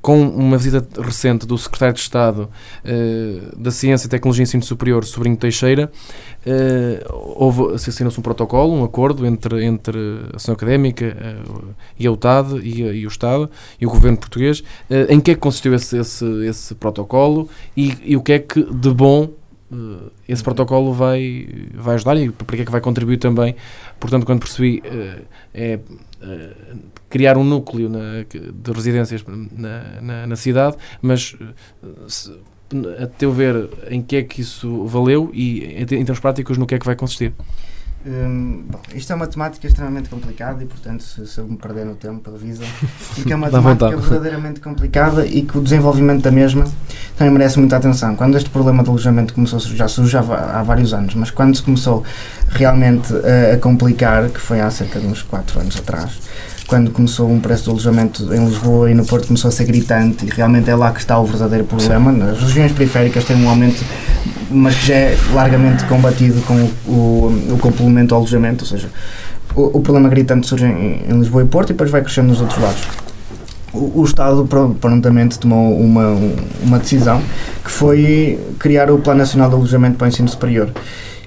com 0.00 0.20
uma 0.28 0.56
visita 0.56 1.02
recente 1.02 1.46
do 1.46 1.56
Secretário 1.58 1.94
de 1.94 2.00
Estado 2.00 2.48
uh, 2.84 3.56
da 3.60 3.70
Ciência, 3.70 4.08
Tecnologia 4.08 4.42
e 4.42 4.44
Ensino 4.44 4.62
Superior, 4.62 5.04
Sobrinho 5.04 5.36
Teixeira, 5.36 5.90
uh, 6.46 7.34
houve, 7.36 7.78
se 7.78 7.90
assinou-se 7.90 8.18
um 8.18 8.22
protocolo, 8.22 8.74
um 8.74 8.84
acordo 8.84 9.26
entre, 9.26 9.64
entre 9.64 9.98
a 10.32 10.36
Ação 10.36 10.54
Académica 10.54 11.16
uh, 11.46 11.74
e 11.98 12.06
a 12.06 12.12
UTAD 12.12 12.58
e, 12.60 12.82
e, 12.82 13.06
o 13.06 13.08
Estado 13.08 13.50
e 13.80 13.86
o 13.86 13.90
Governo 13.90 14.18
Português. 14.18 14.62
em 15.08 15.20
que 15.20 15.32
é 15.32 15.34
que 15.34 15.40
consistiu 15.40 15.74
esse, 15.74 15.98
esse, 15.98 16.24
esse 16.46 16.74
protocolo 16.74 17.48
e, 17.76 17.96
e 18.04 18.16
o 18.16 18.22
que 18.22 18.32
é 18.32 18.38
que 18.38 18.62
de 18.62 18.90
bom 18.90 19.30
esse 20.26 20.42
protocolo 20.42 20.94
vai, 20.94 21.46
vai 21.74 21.96
ajudar 21.96 22.16
e 22.16 22.30
para 22.30 22.56
que 22.56 22.62
é 22.62 22.64
que 22.64 22.70
vai 22.70 22.80
contribuir 22.80 23.18
também. 23.18 23.54
Portanto, 24.00 24.24
quando 24.24 24.40
percebi, 24.40 24.82
é 25.52 25.78
criar 27.08 27.36
um 27.36 27.44
núcleo 27.44 27.88
na, 27.88 28.24
de 28.28 28.72
residências 28.72 29.24
na, 29.56 29.82
na, 30.00 30.26
na 30.26 30.36
cidade, 30.36 30.76
mas 31.00 31.36
se, 32.06 32.32
a 33.02 33.06
teu 33.06 33.32
ver, 33.32 33.68
em 33.90 34.02
que 34.02 34.16
é 34.16 34.22
que 34.22 34.40
isso 34.42 34.84
valeu 34.86 35.30
e, 35.32 35.64
em 35.82 35.86
termos 35.86 36.20
práticos, 36.20 36.58
no 36.58 36.66
que 36.66 36.74
é 36.74 36.78
que 36.78 36.86
vai 36.86 36.96
consistir? 36.96 37.32
Hum, 38.06 38.64
bom, 38.68 38.80
isto 38.94 39.12
é 39.12 39.16
uma 39.16 39.26
temática 39.26 39.66
extremamente 39.66 40.08
complicada 40.08 40.62
e, 40.62 40.66
portanto, 40.66 41.02
se, 41.02 41.26
se 41.26 41.38
eu 41.40 41.48
me 41.48 41.56
perder 41.56 41.84
no 41.84 41.96
tempo, 41.96 42.30
avisa. 42.30 42.64
Porque 43.14 43.32
é 43.32 43.36
uma 43.36 43.50
temática 43.50 43.96
verdadeiramente 43.96 44.60
complicada 44.60 45.26
e 45.26 45.42
que 45.42 45.58
o 45.58 45.60
desenvolvimento 45.60 46.22
da 46.22 46.30
mesma 46.30 46.64
também 47.16 47.32
merece 47.32 47.58
muita 47.58 47.76
atenção. 47.76 48.14
Quando 48.14 48.36
este 48.36 48.50
problema 48.50 48.84
de 48.84 48.88
alojamento 48.88 49.34
começou, 49.34 49.58
já 49.58 49.88
surge 49.88 50.16
há, 50.16 50.20
há 50.20 50.62
vários 50.62 50.94
anos, 50.94 51.14
mas 51.16 51.30
quando 51.30 51.56
se 51.56 51.62
começou 51.62 52.04
realmente 52.48 53.12
a, 53.12 53.54
a 53.54 53.58
complicar, 53.58 54.28
que 54.30 54.40
foi 54.40 54.60
há 54.60 54.70
cerca 54.70 55.00
de 55.00 55.06
uns 55.06 55.22
4 55.22 55.60
anos 55.60 55.76
atrás, 55.76 56.20
quando 56.68 56.90
começou 56.90 57.30
um 57.30 57.40
preço 57.40 57.64
de 57.64 57.70
alojamento 57.70 58.22
em 58.32 58.44
Lisboa 58.44 58.90
e 58.90 58.94
no 58.94 59.04
Porto 59.04 59.26
começou 59.26 59.48
a 59.48 59.50
ser 59.50 59.64
gritante 59.64 60.26
e 60.26 60.28
realmente 60.28 60.68
é 60.68 60.76
lá 60.76 60.92
que 60.92 61.00
está 61.00 61.18
o 61.18 61.24
verdadeiro 61.24 61.64
problema. 61.64 62.12
Nas 62.12 62.38
regiões 62.40 62.72
periféricas 62.72 63.24
tem 63.24 63.36
um 63.36 63.48
aumento, 63.48 63.82
mas 64.50 64.76
que 64.76 64.88
já 64.88 64.94
é 64.94 65.18
largamente 65.32 65.84
combatido 65.84 66.42
com 66.42 66.54
o, 66.54 66.92
o, 66.92 67.54
o 67.54 67.58
complemento 67.58 68.14
ao 68.14 68.20
alojamento, 68.20 68.64
ou 68.64 68.68
seja, 68.68 68.90
o, 69.56 69.78
o 69.78 69.80
problema 69.80 70.10
gritante 70.10 70.46
surge 70.46 70.66
em, 70.66 71.04
em, 71.08 71.18
Lisboa 71.18 71.42
e 71.42 71.46
Porto 71.46 71.70
e 71.70 71.72
depois 71.72 71.90
vai 71.90 72.02
crescendo 72.02 72.28
nos 72.28 72.40
outros 72.42 72.60
lados. 72.60 72.82
O, 73.72 74.02
o 74.02 74.04
Estado 74.04 74.46
prontamente 74.78 75.38
tomou 75.38 75.74
uma, 75.80 76.18
uma 76.62 76.78
decisão 76.78 77.22
que 77.64 77.70
foi 77.70 78.38
criar 78.58 78.90
o 78.90 78.98
Plano 78.98 79.20
Nacional 79.20 79.48
de 79.48 79.54
Alojamento 79.54 79.96
para 79.96 80.04
o 80.04 80.08
Ensino 80.08 80.28
Superior, 80.28 80.70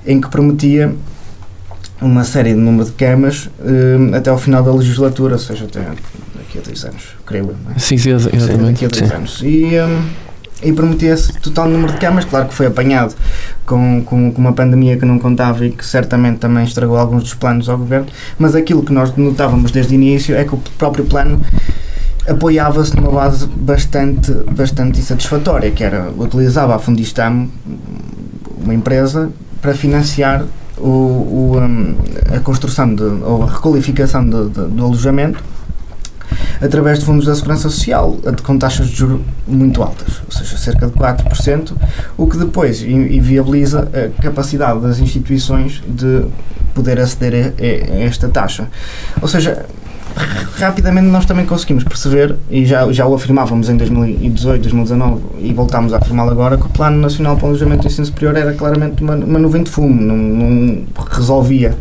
em 0.05 0.21
que 0.21 0.29
prometia 0.29 0.93
uma 2.01 2.23
série 2.23 2.53
de 2.53 2.59
número 2.59 2.85
de 2.85 2.91
camas 2.93 3.45
uh, 3.59 4.15
até 4.15 4.29
ao 4.29 4.37
final 4.37 4.63
da 4.63 4.73
legislatura, 4.73 5.33
ou 5.33 5.39
seja, 5.39 5.65
até 5.65 5.81
daqui 6.35 6.57
a 6.57 6.61
dois 6.61 6.83
anos, 6.83 7.03
creio 7.25 7.45
eu. 7.45 7.55
É? 7.75 7.79
Sim, 7.79 7.97
sim, 7.97 8.09
exatamente. 8.09 8.63
Daqui 8.63 8.85
a 8.85 8.87
dois 8.87 9.07
sim. 9.07 9.15
anos. 9.15 9.41
E, 9.43 9.79
um, 9.79 10.09
e 10.63 10.73
prometia-se 10.73 11.33
total 11.39 11.67
número 11.69 11.93
de 11.93 11.99
camas, 11.99 12.25
claro 12.25 12.47
que 12.47 12.53
foi 12.53 12.65
apanhado 12.65 13.15
com, 13.65 14.03
com, 14.03 14.31
com, 14.31 14.41
uma 14.41 14.53
pandemia 14.53 14.97
que 14.97 15.05
não 15.05 15.17
contava 15.17 15.65
e 15.65 15.71
que 15.71 15.85
certamente 15.85 16.39
também 16.39 16.63
estragou 16.63 16.97
alguns 16.97 17.23
dos 17.23 17.33
planos 17.33 17.69
ao 17.69 17.77
governo, 17.77 18.07
mas 18.37 18.55
aquilo 18.55 18.83
que 18.83 18.91
nós 18.91 19.15
notávamos 19.15 19.71
desde 19.71 19.93
o 19.93 19.95
início 19.95 20.35
é 20.35 20.43
que 20.43 20.53
o 20.53 20.57
próprio 20.77 21.05
plano 21.05 21.41
apoiava-se 22.27 22.95
numa 22.95 23.11
base 23.11 23.47
bastante, 23.47 24.31
bastante 24.51 24.99
insatisfatória, 24.99 25.71
que 25.71 25.83
era, 25.83 26.11
utilizava 26.15 26.75
a 26.75 26.79
Fundistam, 26.79 27.47
uma 28.63 28.73
empresa, 28.73 29.31
para 29.61 29.73
financiar 29.73 30.45
o, 30.81 31.53
o, 31.53 31.59
um, 31.59 31.95
a 32.35 32.39
construção 32.39 32.93
de, 32.93 33.03
ou 33.03 33.43
a 33.43 33.47
requalificação 33.47 34.25
de, 34.25 34.49
de, 34.49 34.67
do 34.67 34.83
alojamento 34.85 35.43
através 36.61 36.99
de 36.99 37.05
fundos 37.05 37.25
da 37.25 37.35
Segurança 37.35 37.63
Social, 37.63 38.17
com 38.43 38.57
taxas 38.57 38.87
de 38.87 38.95
juros 38.95 39.21
muito 39.47 39.81
altas, 39.81 40.21
ou 40.25 40.31
seja, 40.31 40.57
cerca 40.57 40.87
de 40.87 40.93
4%, 40.93 41.73
o 42.17 42.27
que 42.27 42.37
depois 42.37 42.83
inviabiliza 42.83 43.89
a 43.93 44.21
capacidade 44.21 44.79
das 44.79 44.99
instituições 44.99 45.81
de 45.87 46.25
poder 46.73 46.99
aceder 46.99 47.53
a, 47.57 47.93
a 47.93 47.99
esta 48.01 48.29
taxa. 48.29 48.67
Ou 49.21 49.27
seja, 49.27 49.65
rapidamente 50.57 51.07
nós 51.07 51.25
também 51.25 51.45
conseguimos 51.45 51.83
perceber, 51.83 52.35
e 52.49 52.65
já, 52.65 52.91
já 52.91 53.05
o 53.05 53.15
afirmávamos 53.15 53.69
em 53.69 53.77
2018, 53.77 54.61
2019 54.61 55.21
e 55.39 55.53
voltámos 55.53 55.93
a 55.93 55.97
afirmá-lo 55.97 56.31
agora, 56.31 56.57
que 56.57 56.65
o 56.65 56.69
Plano 56.69 56.97
Nacional 56.97 57.35
para 57.35 57.45
o 57.45 57.49
Alojamento 57.49 57.81
do 57.81 57.87
Ensino 57.87 58.05
Superior 58.05 58.35
era 58.35 58.53
claramente 58.53 59.01
uma, 59.03 59.15
uma 59.15 59.39
nuvem 59.39 59.63
de 59.63 59.71
fumo, 59.71 59.99
não, 60.01 60.15
não 60.15 60.83
resolvia 61.09 61.75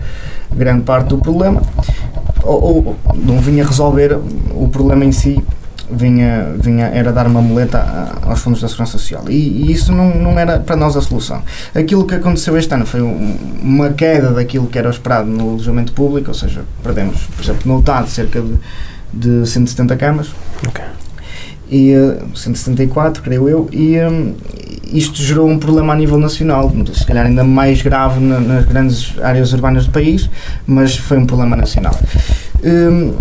grande 0.55 0.83
parte 0.83 1.09
do 1.09 1.19
problema, 1.19 1.63
ou, 2.43 2.63
ou 2.63 2.97
não 3.15 3.39
vinha 3.39 3.65
resolver 3.65 4.19
o 4.53 4.69
problema 4.69 5.05
em 5.05 5.13
si 5.13 5.43
vinha, 5.93 6.55
vinha 6.57 6.87
era 6.87 7.13
dar 7.13 7.27
uma 7.27 7.41
muleta 7.41 8.13
aos 8.23 8.41
fundos 8.41 8.61
da 8.61 8.69
Segurança 8.69 8.93
Social. 8.93 9.25
E, 9.29 9.35
e, 9.35 9.73
isso 9.73 9.93
não, 9.93 10.15
não 10.15 10.39
era 10.39 10.59
para 10.59 10.77
nós 10.77 10.97
a 10.97 11.01
solução. 11.01 11.43
Aquilo 11.75 12.07
que 12.07 12.15
aconteceu 12.15 12.57
este 12.57 12.73
ano 12.75 12.87
foi 12.87 13.03
um, 13.03 13.37
uma 13.63 13.91
queda 13.91 14.31
daquilo 14.33 14.67
que 14.67 14.79
era 14.79 14.91
esperado 14.91 15.29
no 15.29 15.51
alojamento 15.51 15.93
público, 15.93 16.29
ou 16.29 16.35
seja, 16.35 16.63
perdemos, 16.83 17.21
por 17.37 17.43
exemplo, 17.43 17.63
no 17.65 17.79
UTAD 17.79 18.11
cerca 18.11 18.41
de, 18.41 18.55
de 19.13 19.47
170 19.47 19.97
camas. 19.97 20.29
Okay. 20.69 20.85
E, 21.71 21.93
174, 22.35 23.21
eh, 23.21 23.25
creio 23.25 23.49
eu, 23.49 23.69
e 23.71 23.97
um, 24.01 24.35
isto 24.93 25.23
gerou 25.23 25.49
um 25.49 25.59
problema 25.59 25.93
a 25.93 25.97
nível 25.97 26.19
nacional, 26.19 26.73
se 26.93 27.07
calhar 27.07 27.27
ainda 27.27 27.45
mais 27.45 27.81
grave 27.81 28.19
na, 28.19 28.41
nas 28.41 28.65
grandes 28.65 29.15
áreas 29.23 29.53
urbanas 29.53 29.87
do 29.87 29.93
país, 29.93 30.29
mas 30.67 30.97
foi 30.97 31.19
um 31.19 31.27
problema 31.27 31.55
nacional. 31.55 31.97
Um, 32.65 33.15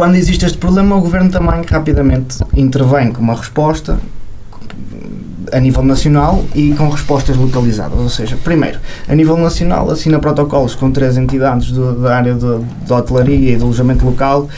quando 0.00 0.14
existe 0.14 0.46
este 0.46 0.56
problema, 0.56 0.96
o 0.96 1.00
governo 1.02 1.30
também 1.30 1.60
rapidamente 1.68 2.38
intervém 2.56 3.12
com 3.12 3.20
uma 3.20 3.34
resposta 3.34 4.00
a 5.52 5.60
nível 5.60 5.82
nacional 5.82 6.42
e 6.54 6.72
com 6.72 6.88
respostas 6.88 7.36
localizadas. 7.36 7.98
Ou 7.98 8.08
seja, 8.08 8.38
primeiro, 8.42 8.80
a 9.06 9.14
nível 9.14 9.36
nacional, 9.36 9.90
assina 9.90 10.18
protocolos 10.18 10.74
com 10.74 10.90
três 10.90 11.18
entidades 11.18 11.70
do, 11.70 12.00
da 12.00 12.16
área 12.16 12.34
da 12.34 12.96
hotelaria 12.96 13.52
e 13.52 13.56
do 13.58 13.64
alojamento 13.64 14.06
local, 14.06 14.48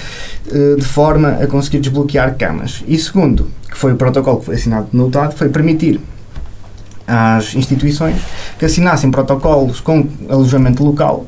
eh, 0.49 0.77
de 0.79 0.85
forma 0.85 1.31
a 1.31 1.47
conseguir 1.49 1.81
desbloquear 1.81 2.37
camas. 2.37 2.85
E 2.87 2.97
segundo, 2.97 3.49
que 3.69 3.77
foi 3.77 3.95
o 3.95 3.97
protocolo 3.97 4.39
que 4.39 4.47
foi 4.47 4.55
assinado 4.55 4.87
no 4.93 5.09
UTAD, 5.09 5.35
foi 5.35 5.49
permitir 5.49 6.01
às 7.05 7.53
instituições 7.57 8.15
que 8.61 8.65
assinassem 8.65 9.11
protocolos 9.11 9.81
com 9.81 10.07
alojamento 10.29 10.85
local 10.85 11.27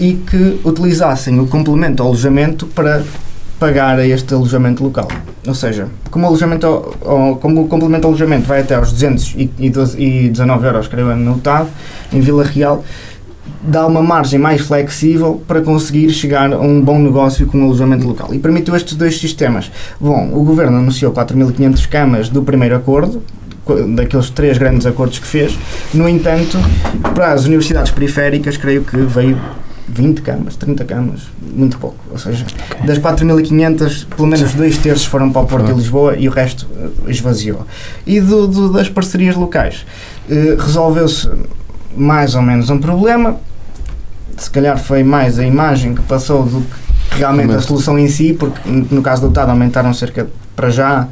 e 0.00 0.14
que 0.14 0.58
utilizassem 0.64 1.38
o 1.38 1.46
complemento 1.46 2.02
ao 2.02 2.08
alojamento 2.08 2.66
para 2.68 3.04
pagar 3.62 3.96
a 3.96 4.04
este 4.04 4.34
alojamento 4.34 4.82
local. 4.82 5.06
Ou 5.46 5.54
seja, 5.54 5.86
como 6.10 6.26
alojamento, 6.26 6.66
ou, 7.00 7.36
como 7.36 7.62
o 7.62 7.68
complemento 7.68 8.00
de 8.00 8.06
alojamento 8.08 8.44
vai 8.44 8.62
até 8.62 8.74
aos 8.74 8.90
219 8.90 10.66
euros, 10.66 10.88
creio 10.88 11.10
eu, 11.10 11.16
no 11.16 11.38
TAD, 11.38 11.68
em 12.12 12.20
Vila 12.20 12.42
Real, 12.42 12.84
dá 13.62 13.86
uma 13.86 14.02
margem 14.02 14.36
mais 14.36 14.62
flexível 14.62 15.40
para 15.46 15.60
conseguir 15.60 16.10
chegar 16.10 16.52
a 16.52 16.58
um 16.58 16.80
bom 16.80 16.98
negócio 16.98 17.46
com 17.46 17.60
o 17.60 17.66
alojamento 17.66 18.04
local. 18.04 18.34
E 18.34 18.40
permitiu 18.40 18.74
estes 18.74 18.96
dois 18.96 19.16
sistemas. 19.20 19.70
Bom, 20.00 20.30
o 20.32 20.42
Governo 20.42 20.78
anunciou 20.78 21.12
4.500 21.12 21.88
camas 21.88 22.28
do 22.28 22.42
primeiro 22.42 22.74
acordo, 22.74 23.22
daqueles 23.94 24.28
três 24.30 24.58
grandes 24.58 24.86
acordos 24.86 25.20
que 25.20 25.26
fez. 25.26 25.56
No 25.94 26.08
entanto, 26.08 26.58
para 27.14 27.32
as 27.32 27.44
universidades 27.44 27.92
periféricas, 27.92 28.56
creio 28.56 28.82
que 28.82 28.96
veio 28.96 29.38
20 29.92 30.22
camas, 30.22 30.56
30 30.56 30.84
camas, 30.86 31.20
muito 31.40 31.78
pouco. 31.78 31.98
Ou 32.10 32.18
seja, 32.18 32.46
okay. 32.70 32.86
das 32.86 32.98
4.500, 32.98 34.06
pelo 34.06 34.26
menos 34.26 34.54
dois 34.54 34.78
terços 34.78 35.04
foram 35.04 35.30
para 35.30 35.42
o 35.42 35.46
Porto 35.46 35.70
e 35.70 35.74
Lisboa 35.74 36.16
e 36.16 36.28
o 36.28 36.30
resto 36.30 36.66
eh, 36.74 37.10
esvaziou. 37.10 37.66
E 38.06 38.18
do, 38.20 38.48
do, 38.48 38.72
das 38.72 38.88
parcerias 38.88 39.36
locais, 39.36 39.84
eh, 40.30 40.56
resolveu-se 40.58 41.30
mais 41.94 42.34
ou 42.34 42.40
menos 42.40 42.70
um 42.70 42.78
problema. 42.78 43.36
Se 44.38 44.50
calhar 44.50 44.78
foi 44.78 45.04
mais 45.04 45.38
a 45.38 45.44
imagem 45.44 45.94
que 45.94 46.02
passou 46.02 46.44
do 46.44 46.62
que 46.62 47.18
realmente 47.18 47.52
a 47.52 47.60
solução 47.60 47.98
em 47.98 48.08
si, 48.08 48.32
porque 48.32 48.58
no 48.66 49.02
caso 49.02 49.22
do 49.22 49.28
Estado 49.28 49.50
aumentaram 49.50 49.92
cerca, 49.92 50.26
para 50.56 50.70
já, 50.70 51.06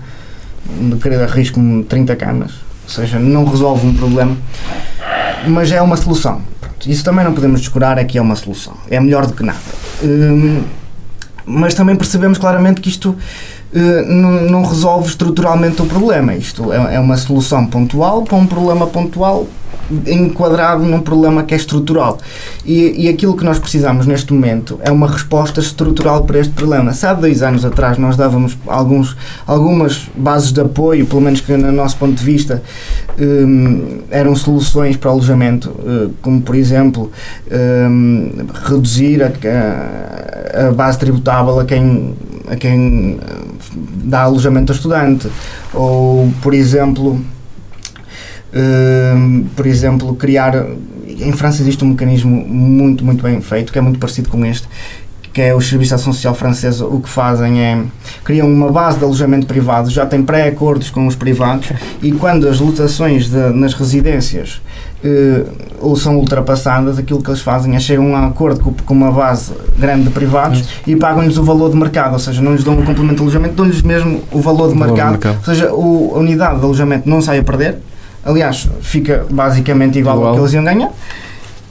de 0.65 0.97
querer 0.97 1.23
arrisco 1.23 1.61
30 1.87 2.17
camas. 2.17 2.53
Ou 2.85 2.89
seja, 2.89 3.19
não 3.19 3.45
resolve 3.45 3.87
um 3.87 3.95
problema, 3.95 4.37
mas 5.47 5.71
é 5.71 5.83
uma 5.83 5.97
solução 5.99 6.41
isso 6.87 7.05
também 7.05 7.25
não 7.25 7.33
podemos 7.33 7.61
descurar, 7.61 7.99
é 7.99 8.05
que 8.05 8.19
é 8.19 8.23
uma 8.23 8.37
solução. 8.37 8.75
É 8.91 8.99
melhor 9.01 9.27
do 9.27 9.33
que 9.33 9.43
nada. 9.43 9.59
Hum, 10.03 10.63
mas 11.45 11.75
também 11.75 11.97
percebemos 11.97 12.39
claramente 12.39 12.81
que 12.81 12.89
isto 12.89 13.11
uh, 13.11 14.07
não, 14.07 14.43
não, 14.43 14.65
resolve 14.65 15.09
estruturalmente 15.09 15.83
o 15.83 15.87
problema. 15.87 16.35
Isto 16.35 16.73
é, 16.73 16.95
é, 16.95 17.01
uma 17.01 17.17
solução 17.17 17.67
pontual 17.67 18.23
para 18.23 18.37
um 18.37 18.47
problema 18.47 18.87
pontual 18.87 19.47
enquadrado 20.07 20.85
num 20.85 21.01
problema 21.01 21.43
que 21.43 21.55
é 21.55 21.57
estrutural. 21.57 22.19
E, 22.65 23.07
e 23.07 23.09
aquilo 23.09 23.37
que 23.37 23.45
nós 23.45 23.59
precisamos 23.59 24.07
neste 24.07 24.33
momento 24.33 24.79
é 24.83 24.91
uma 24.91 25.09
resposta 25.09 25.61
estrutural 25.61 26.25
para 26.25 26.39
este 26.39 26.53
problema. 26.53 26.93
Se 26.93 27.07
há 27.07 27.13
dois 27.13 27.43
anos 27.43 27.65
atrás 27.65 27.99
nós 27.99 28.17
dávamos 28.17 28.57
alguns, 28.67 29.17
algumas 29.47 30.09
bases 30.17 30.53
de 30.53 30.61
apoio, 30.61 31.07
pelo 31.07 31.21
menos 31.21 31.41
que 31.41 31.57
no 31.57 31.73
nosso 31.73 31.97
ponto 31.97 32.15
de 32.15 32.25
vista 32.25 32.63
um, 33.19 34.01
eram 34.11 34.35
soluções 34.37 34.97
para 34.97 35.11
alojamento, 35.11 35.71
uh, 35.71 36.13
como 36.23 36.41
por 36.41 36.55
exemplo 36.55 37.11
um, 37.51 38.31
reduzir 38.65 39.23
a, 39.23 40.69
a, 40.69 40.73
base 40.73 40.99
tributável 40.99 41.61
a 41.61 41.65
quem 41.65 42.15
a 42.51 42.57
quem 42.57 43.19
dá 44.05 44.23
alojamento 44.23 44.73
a 44.73 44.75
estudante 44.75 45.29
ou 45.73 46.33
por 46.43 46.53
exemplo 46.53 47.21
Uh, 48.53 49.45
por 49.57 49.67
exemplo, 49.67 50.15
criar. 50.15 50.67
Em 51.07 51.33
França 51.33 51.61
existe 51.63 51.85
um 51.85 51.89
mecanismo 51.89 52.31
muito, 52.31 53.05
muito 53.05 53.23
bem 53.23 53.41
feito, 53.41 53.73
que 53.73 53.79
é 53.79 53.83
muito 53.83 53.99
parecido 53.99 54.31
com 54.31 54.45
este, 54.45 54.67
que 55.33 55.41
é 55.41 55.55
o 55.55 55.61
Serviço 55.61 55.99
Social 55.99 56.35
francês. 56.35 56.81
O 56.81 56.99
que 56.99 57.09
fazem 57.09 57.61
é. 57.61 57.83
criam 58.25 58.51
uma 58.51 58.71
base 58.71 58.99
de 58.99 59.05
alojamento 59.05 59.47
privado, 59.47 59.91
já 59.91 60.07
têm 60.07 60.23
pré-acordos 60.23 60.91
com 60.91 61.07
os 61.07 61.15
privados, 61.15 61.73
e 62.03 62.13
quando 62.13 62.49
as 62.49 62.59
lotações 62.59 63.29
de, 63.29 63.51
nas 63.51 63.75
residências 63.75 64.61
uh, 65.05 65.97
são 65.97 66.17
ultrapassadas, 66.17 66.99
aquilo 66.99 67.23
que 67.23 67.31
eles 67.31 67.41
fazem 67.41 67.77
é 67.77 67.81
chegam 67.81 68.17
a 68.17 68.21
um 68.23 68.29
acordo 68.29 68.61
com, 68.61 68.73
com 68.73 68.95
uma 68.95 69.13
base 69.13 69.53
grande 69.79 70.05
de 70.05 70.11
privados 70.11 70.65
e 70.87 70.97
pagam-lhes 70.97 71.37
o 71.37 71.45
valor 71.45 71.71
de 71.71 71.77
mercado, 71.77 72.15
ou 72.15 72.19
seja, 72.19 72.41
não 72.41 72.53
lhes 72.53 72.65
dão 72.65 72.75
um 72.75 72.85
complemento 72.85 73.17
de 73.17 73.23
alojamento, 73.23 73.55
dão-lhes 73.55 73.83
mesmo 73.83 74.23
o 74.33 74.41
valor 74.41 74.73
de, 74.73 74.79
mercado, 74.79 74.97
valor 74.97 75.19
de 75.19 75.27
mercado, 75.27 75.39
ou 75.39 75.55
seja, 75.55 75.73
o, 75.73 76.13
a 76.17 76.19
unidade 76.19 76.59
de 76.59 76.65
alojamento 76.65 77.09
não 77.09 77.21
sai 77.21 77.39
a 77.39 77.45
perder 77.45 77.79
Aliás, 78.25 78.69
fica 78.83 79.27
basicamente 79.31 79.99
igual, 79.99 80.17
igual. 80.17 80.29
ao 80.29 80.35
que 80.35 80.41
eles 80.41 80.53
iam 80.53 80.65
ganhar. 80.65 80.93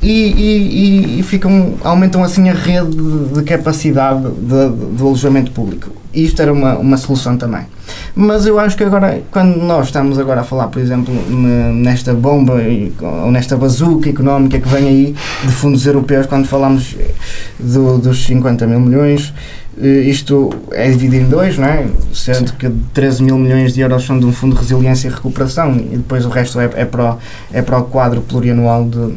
E, 0.01 0.07
e, 0.07 1.19
e, 1.19 1.23
ficam, 1.23 1.73
aumentam 1.83 2.23
assim 2.23 2.47
a 2.49 2.53
rede 2.53 2.95
de, 2.95 3.33
de 3.33 3.43
capacidade 3.43 4.21
de, 4.21 4.95
de, 4.95 5.01
alojamento 5.01 5.51
público. 5.51 5.89
Isto 6.13 6.41
era 6.41 6.53
uma, 6.53 6.77
uma 6.77 6.95
solução 6.95 7.35
também. 7.35 7.63
Mas 8.15 8.45
eu 8.45 8.57
acho 8.57 8.77
que 8.77 8.83
agora, 8.83 9.21
quando 9.29 9.57
nós 9.57 9.87
estamos 9.87 10.17
agora 10.17 10.41
a 10.41 10.43
falar, 10.45 10.67
por 10.67 10.81
exemplo, 10.81 11.13
nesta 11.29 12.13
bomba 12.13 12.53
ou 13.01 13.29
nesta 13.29 13.57
bazuca 13.57 14.09
económica 14.09 14.57
que 14.57 14.67
vem 14.69 14.87
aí 14.87 15.15
de 15.43 15.51
fundos 15.51 15.85
europeus, 15.85 16.25
quando 16.25 16.47
falamos 16.47 16.95
do, 17.59 17.97
dos 17.97 18.25
50 18.25 18.65
mil 18.67 18.79
milhões, 18.79 19.33
isto 19.79 20.49
é 20.71 20.89
dividido 20.89 21.15
em 21.15 21.29
dois, 21.29 21.57
não 21.57 21.67
é? 21.67 21.87
sendo 22.13 22.53
que 22.53 22.69
13 22.93 23.23
mil 23.23 23.37
milhões 23.37 23.73
de 23.73 23.81
euros 23.81 24.05
são 24.05 24.19
de 24.19 24.25
um 24.25 24.33
fundo 24.33 24.55
de 24.55 24.61
resiliência 24.61 25.07
e 25.07 25.11
recuperação 25.11 25.75
e 25.77 25.97
depois 25.97 26.25
o 26.25 26.29
resto 26.29 26.59
é, 26.59 26.69
é, 26.75 26.85
para, 26.85 27.13
o, 27.13 27.17
é 27.53 27.61
para 27.61 27.77
o 27.77 27.83
quadro 27.85 28.21
plurianual 28.21 28.85
de, 28.85 29.15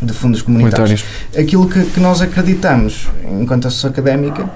de 0.00 0.12
fundos 0.12 0.42
comunitários. 0.42 1.04
Aquilo 1.36 1.68
que, 1.68 1.84
que 1.84 1.98
nós 1.98 2.20
acreditamos, 2.20 3.08
enquanto 3.40 3.66
associação 3.66 3.90
académica, 3.90 4.48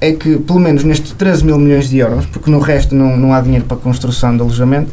é 0.00 0.12
que, 0.12 0.38
pelo 0.38 0.58
menos 0.58 0.82
nestes 0.82 1.12
13 1.12 1.44
mil 1.44 1.58
milhões 1.58 1.90
de 1.90 1.98
euros, 1.98 2.26
porque 2.26 2.50
no 2.50 2.58
resto 2.58 2.94
não, 2.94 3.16
não 3.16 3.34
há 3.34 3.40
dinheiro 3.40 3.66
para 3.66 3.76
construção 3.76 4.34
de 4.34 4.42
alojamento, 4.42 4.90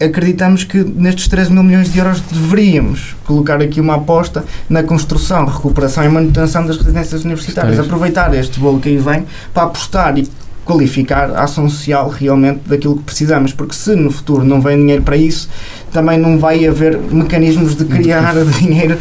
acreditamos 0.00 0.64
que 0.64 0.78
nestes 0.78 1.28
13 1.28 1.52
mil 1.52 1.62
milhões 1.62 1.92
de 1.92 1.98
euros 1.98 2.20
deveríamos 2.20 3.16
colocar 3.24 3.60
aqui 3.62 3.80
uma 3.80 3.96
aposta 3.96 4.44
na 4.68 4.82
construção, 4.82 5.46
recuperação 5.46 6.04
e 6.04 6.08
manutenção 6.08 6.66
das 6.66 6.76
residências 6.76 7.24
universitárias. 7.24 7.78
Aproveitar 7.78 8.34
este 8.34 8.60
bolo 8.60 8.80
que 8.80 8.88
aí 8.88 8.98
vem 8.98 9.24
para 9.54 9.64
apostar 9.64 10.18
e 10.18 10.28
qualificar 10.66 11.30
a 11.30 11.44
ação 11.44 11.70
social 11.70 12.08
realmente 12.08 12.62
daquilo 12.66 12.96
que 12.96 13.04
precisamos, 13.04 13.52
porque 13.52 13.74
se 13.74 13.94
no 13.94 14.10
futuro 14.10 14.44
não 14.44 14.60
vem 14.60 14.76
dinheiro 14.76 15.02
para 15.02 15.16
isso, 15.16 15.48
também 15.92 16.18
não 16.18 16.38
vai 16.38 16.66
haver 16.66 16.98
mecanismos 16.98 17.76
de 17.76 17.84
criar 17.84 18.34
dinheiro 18.60 18.98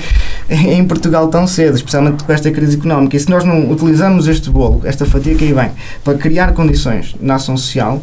em 0.47 0.85
Portugal 0.85 1.27
tão 1.27 1.47
cedo, 1.47 1.75
especialmente 1.75 2.23
com 2.23 2.31
esta 2.31 2.51
crise 2.51 2.77
económica. 2.77 3.17
E 3.17 3.19
se 3.19 3.29
nós 3.31 3.43
não 3.43 3.71
utilizamos 3.71 4.27
este 4.27 4.49
bolo, 4.51 4.81
esta 4.85 5.07
fatia 5.07 5.33
que 5.33 5.43
aí 5.43 5.53
vem, 5.53 5.71
para 6.03 6.15
criar 6.15 6.53
condições 6.53 7.15
na 7.19 7.35
ação 7.35 7.57
social, 7.57 7.99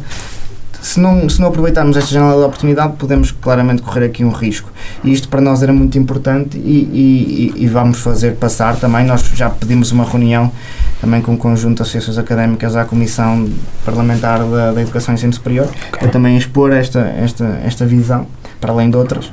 se 0.83 0.99
não, 0.99 1.29
se 1.29 1.39
não 1.39 1.47
aproveitarmos 1.47 1.95
esta 1.95 2.11
janela 2.11 2.35
de 2.35 2.45
oportunidade, 2.45 2.93
podemos 2.97 3.31
claramente 3.31 3.81
correr 3.81 4.05
aqui 4.05 4.25
um 4.25 4.29
risco. 4.29 4.69
E 5.01 5.13
isto 5.13 5.29
para 5.29 5.39
nós 5.39 5.63
era 5.63 5.71
muito 5.71 5.97
importante 5.97 6.57
e, 6.57 7.53
e, 7.57 7.63
e 7.63 7.67
vamos 7.67 7.99
fazer 7.99 8.35
passar 8.35 8.75
também. 8.75 9.05
Nós 9.05 9.21
já 9.33 9.49
pedimos 9.49 9.93
uma 9.93 10.03
reunião 10.03 10.51
também 10.99 11.21
com 11.21 11.35
o 11.35 11.37
conjunto 11.37 11.77
de 11.77 11.83
associações 11.83 12.17
académicas 12.17 12.75
à 12.75 12.83
Comissão 12.83 13.49
Parlamentar 13.85 14.39
da, 14.43 14.73
da 14.73 14.81
Educação 14.81 15.13
e 15.13 15.15
Ensino 15.15 15.31
Superior, 15.31 15.69
para 15.91 16.09
também 16.09 16.37
expor 16.37 16.73
esta, 16.73 16.99
esta, 16.99 17.45
esta 17.63 17.85
visão, 17.85 18.27
para 18.59 18.73
além 18.73 18.89
de 18.89 18.97
outras. 18.97 19.27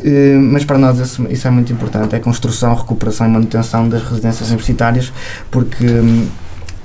Uh, 0.00 0.40
mas 0.40 0.64
para 0.64 0.78
nós 0.78 0.98
isso, 0.98 1.26
isso, 1.28 1.46
é 1.46 1.50
muito 1.50 1.70
importante, 1.70 2.14
é 2.14 2.18
construção, 2.18 2.74
recuperação 2.74 3.26
e 3.26 3.30
manutenção 3.30 3.88
das 3.88 4.02
residências 4.02 4.48
universitárias, 4.48 5.12
porque 5.50 5.84
um, 5.84 6.26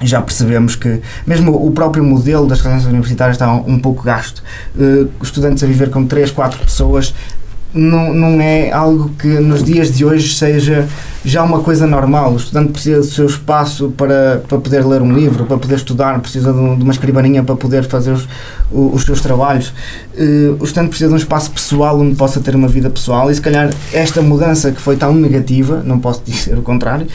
já 0.08 0.22
percebemos 0.22 0.76
que 0.76 1.02
mesmo 1.26 1.54
o 1.66 1.72
próprio 1.72 2.04
modelo 2.04 2.48
das 2.48 2.60
residências 2.60 2.92
universitárias 2.92 3.36
está 3.36 3.52
um, 3.52 3.80
pouco 3.80 4.04
gasto. 4.04 4.44
Uh, 4.76 5.10
estudantes 5.22 5.64
a 5.64 5.68
viver 5.68 5.90
com 5.90 6.06
3, 6.06 6.32
4 6.32 6.60
pessoas 6.60 7.14
não, 7.74 8.14
não 8.14 8.40
é 8.40 8.72
algo 8.72 9.10
que 9.18 9.28
nos 9.28 9.64
dias 9.64 9.92
de 9.92 10.06
hoje 10.06 10.36
seja 10.36 10.88
já 11.26 11.42
uma 11.44 11.60
coisa 11.62 11.88
normal. 11.88 12.34
O 12.34 12.38
estudante 12.38 12.72
precisa 12.72 13.00
do 13.00 13.06
seu 13.06 13.26
espaço 13.26 13.92
para, 13.98 14.44
para 14.48 14.60
poder 14.60 14.86
ler 14.86 15.02
um 15.02 15.12
livro, 15.12 15.46
para 15.46 15.58
poder 15.58 15.76
estudar, 15.76 16.20
precisa 16.20 16.54
de, 16.54 16.60
uma 16.60 16.92
escrivaninha 16.92 17.44
para 17.44 17.56
poder 17.56 17.86
fazer 17.86 18.12
os, 18.12 18.28
os 18.72 19.04
seus 19.04 19.22
trabalhos. 19.22 19.74
Uh, 20.16 20.56
o 20.60 20.64
estudante 20.64 20.90
precisa 20.90 21.08
de 21.08 21.16
um 21.16 21.18
espaço 21.18 21.50
pessoal 21.52 22.00
onde 22.00 22.16
possa 22.16 22.40
ter 22.40 22.56
uma 22.56 22.68
vida 22.68 22.90
pessoal 22.90 23.32
e 23.32 23.36
se 23.36 23.42
calhar 23.42 23.72
esta 23.92 24.22
mudança 24.22 24.72
que 24.72 24.80
foi 24.80 24.96
tão 24.96 25.14
negativa, 25.14 25.82
não 25.84 26.00
posso 26.00 26.22
dizer 26.26 26.58
o 26.58 26.62
contrário, 26.62 27.08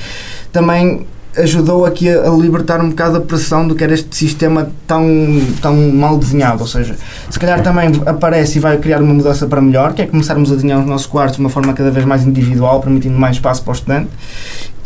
também 0.53 1.07
ajudou 1.39 1.85
aqui 1.85 2.09
a, 2.09 2.29
a, 2.29 2.31
libertar 2.31 2.81
um 2.81 2.91
bocado 2.91 3.19
a 3.19 3.21
pressão 3.21 3.67
do 3.67 3.75
que 3.75 3.85
era 3.85 3.95
este 3.95 4.15
sistema 4.15 4.71
tão, 4.87 5.07
tão 5.63 5.75
mal 5.93 6.19
desenhado. 6.19 6.61
Ou 6.61 6.67
seja, 6.67 6.97
se 7.31 7.39
calhar 7.39 7.63
também 7.63 7.91
aparece 8.07 8.59
e 8.59 8.61
vai 8.61 8.77
criar 8.79 9.01
uma 9.01 9.15
mudança 9.15 9.47
para 9.47 9.61
melhor, 9.61 9.95
que 9.95 10.03
é 10.03 10.07
começarmos 10.07 10.51
a 10.51 10.55
desenhar 10.55 10.81
os 10.81 10.87
nossos 10.87 11.07
quartos 11.07 11.37
de 11.37 11.41
uma 11.41 11.51
forma 11.51 11.73
cada 11.73 11.91
vez 11.91 12.05
mais 12.05 12.25
individual, 12.25 12.81
permitindo 12.81 13.19
mais 13.19 13.37
espaço 13.37 13.63
para 13.63 13.71
o 13.71 13.75
estudante. 13.75 14.09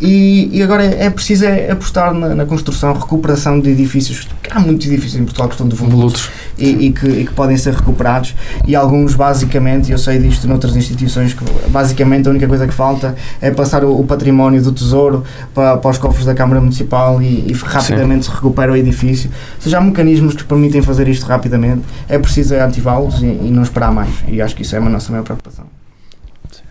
E, 0.02 0.48
e 0.52 0.60
agora 0.60 0.84
é, 0.84 1.04
é 1.04 1.10
preciso 1.10 1.44
é 1.44 1.70
apostar 1.70 2.12
na, 2.12 2.34
na, 2.34 2.44
construção, 2.44 2.92
recuperação 2.92 3.60
de 3.60 3.70
edifícios. 3.70 4.26
Há 4.50 4.58
muitos 4.58 4.88
edifícios 4.88 5.20
em 5.20 5.24
Portugal 5.24 5.46
que 5.46 5.54
estão 5.54 5.68
devolutos 5.68 6.28
e, 6.58 6.86
e, 6.86 6.92
que, 6.92 7.06
e 7.06 7.24
que 7.24 7.32
podem 7.32 7.56
ser 7.56 7.72
recuperados. 7.72 8.34
E 8.66 8.74
alguns, 8.74 9.14
basicamente, 9.14 9.92
eu 9.92 9.98
sei 9.98 10.18
disto 10.18 10.48
noutras 10.48 10.74
instituições, 10.74 11.34
que 11.34 11.44
basicamente 11.68 12.26
a 12.26 12.32
única 12.32 12.48
coisa 12.48 12.66
que 12.66 12.74
falta 12.74 13.14
é 13.40 13.52
passar 13.52 13.84
o, 13.84 14.00
o 14.00 14.04
património 14.04 14.60
do 14.60 14.72
Tesouro 14.72 15.22
para, 15.54 15.76
para 15.76 15.90
os 15.92 15.98
cofres 15.98 16.26
da 16.26 16.34
Câmara 16.34 16.60
Municipal 16.60 17.22
e, 17.22 17.46
e 17.48 17.52
rapidamente 17.52 18.24
Sim. 18.24 18.32
se 18.32 18.36
recupera 18.36 18.72
o 18.72 18.76
edifício. 18.76 19.30
Ou 19.30 19.62
seja, 19.62 19.78
há 19.78 19.80
mecanismos 19.80 20.34
que 20.34 20.42
permitem 20.42 20.82
fazer 20.82 21.06
isto 21.06 21.24
rapidamente. 21.26 21.82
É 22.08 22.18
preciso 22.18 22.56
ativá-los 22.56 23.22
e, 23.22 23.26
e 23.26 23.50
não 23.52 23.62
esperar 23.62 23.92
mais. 23.92 24.10
E 24.26 24.42
acho 24.42 24.56
que 24.56 24.62
isso 24.62 24.74
é 24.74 24.78
a 24.78 24.82
nossa 24.82 25.12
maior 25.12 25.22
preocupação. 25.22 25.64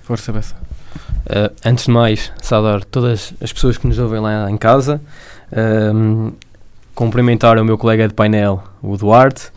Força, 0.03 0.33
Bessa. 0.33 0.70
Uh, 1.25 1.53
antes 1.65 1.85
de 1.85 1.91
mais, 1.91 2.31
saudar 2.41 2.83
todas 2.83 3.33
as 3.41 3.53
pessoas 3.53 3.77
que 3.77 3.87
nos 3.87 3.99
ouvem 3.99 4.19
lá 4.19 4.49
em 4.49 4.57
casa, 4.57 4.99
uh, 5.51 6.33
cumprimentar 6.93 7.57
o 7.57 7.65
meu 7.65 7.77
colega 7.77 8.07
de 8.07 8.13
painel, 8.13 8.63
o 8.81 8.97
Duarte, 8.97 9.51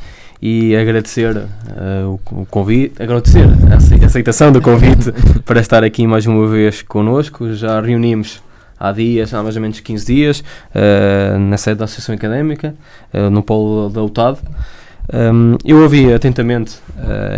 e 0.46 0.76
agradecer 0.76 1.34
uh, 1.36 2.20
o, 2.30 2.42
o, 2.42 2.46
convite, 2.46 3.02
agradecer 3.02 3.46
a 3.70 4.06
aceitação 4.06 4.52
do 4.52 4.60
convite 4.60 5.10
para 5.42 5.58
estar 5.58 5.82
aqui 5.82 6.06
mais 6.06 6.26
uma 6.26 6.46
vez 6.46 6.82
connosco. 6.82 7.54
Já 7.54 7.80
reunimos 7.80 8.42
há 8.78 8.92
dias, 8.92 9.32
há 9.32 9.42
mais 9.42 9.56
ou 9.56 9.62
menos 9.62 9.80
15 9.80 10.04
dias, 10.04 10.40
uh, 10.74 11.38
na 11.38 11.56
sede 11.56 11.78
da 11.78 11.86
Associação 11.86 12.14
Académica, 12.14 12.74
uh, 13.14 13.30
no 13.30 13.42
Polo 13.42 13.88
da 13.88 14.02
UTAD. 14.02 14.38
Um, 15.12 15.56
eu 15.64 15.82
ouvi 15.82 16.12
atentamente 16.12 16.78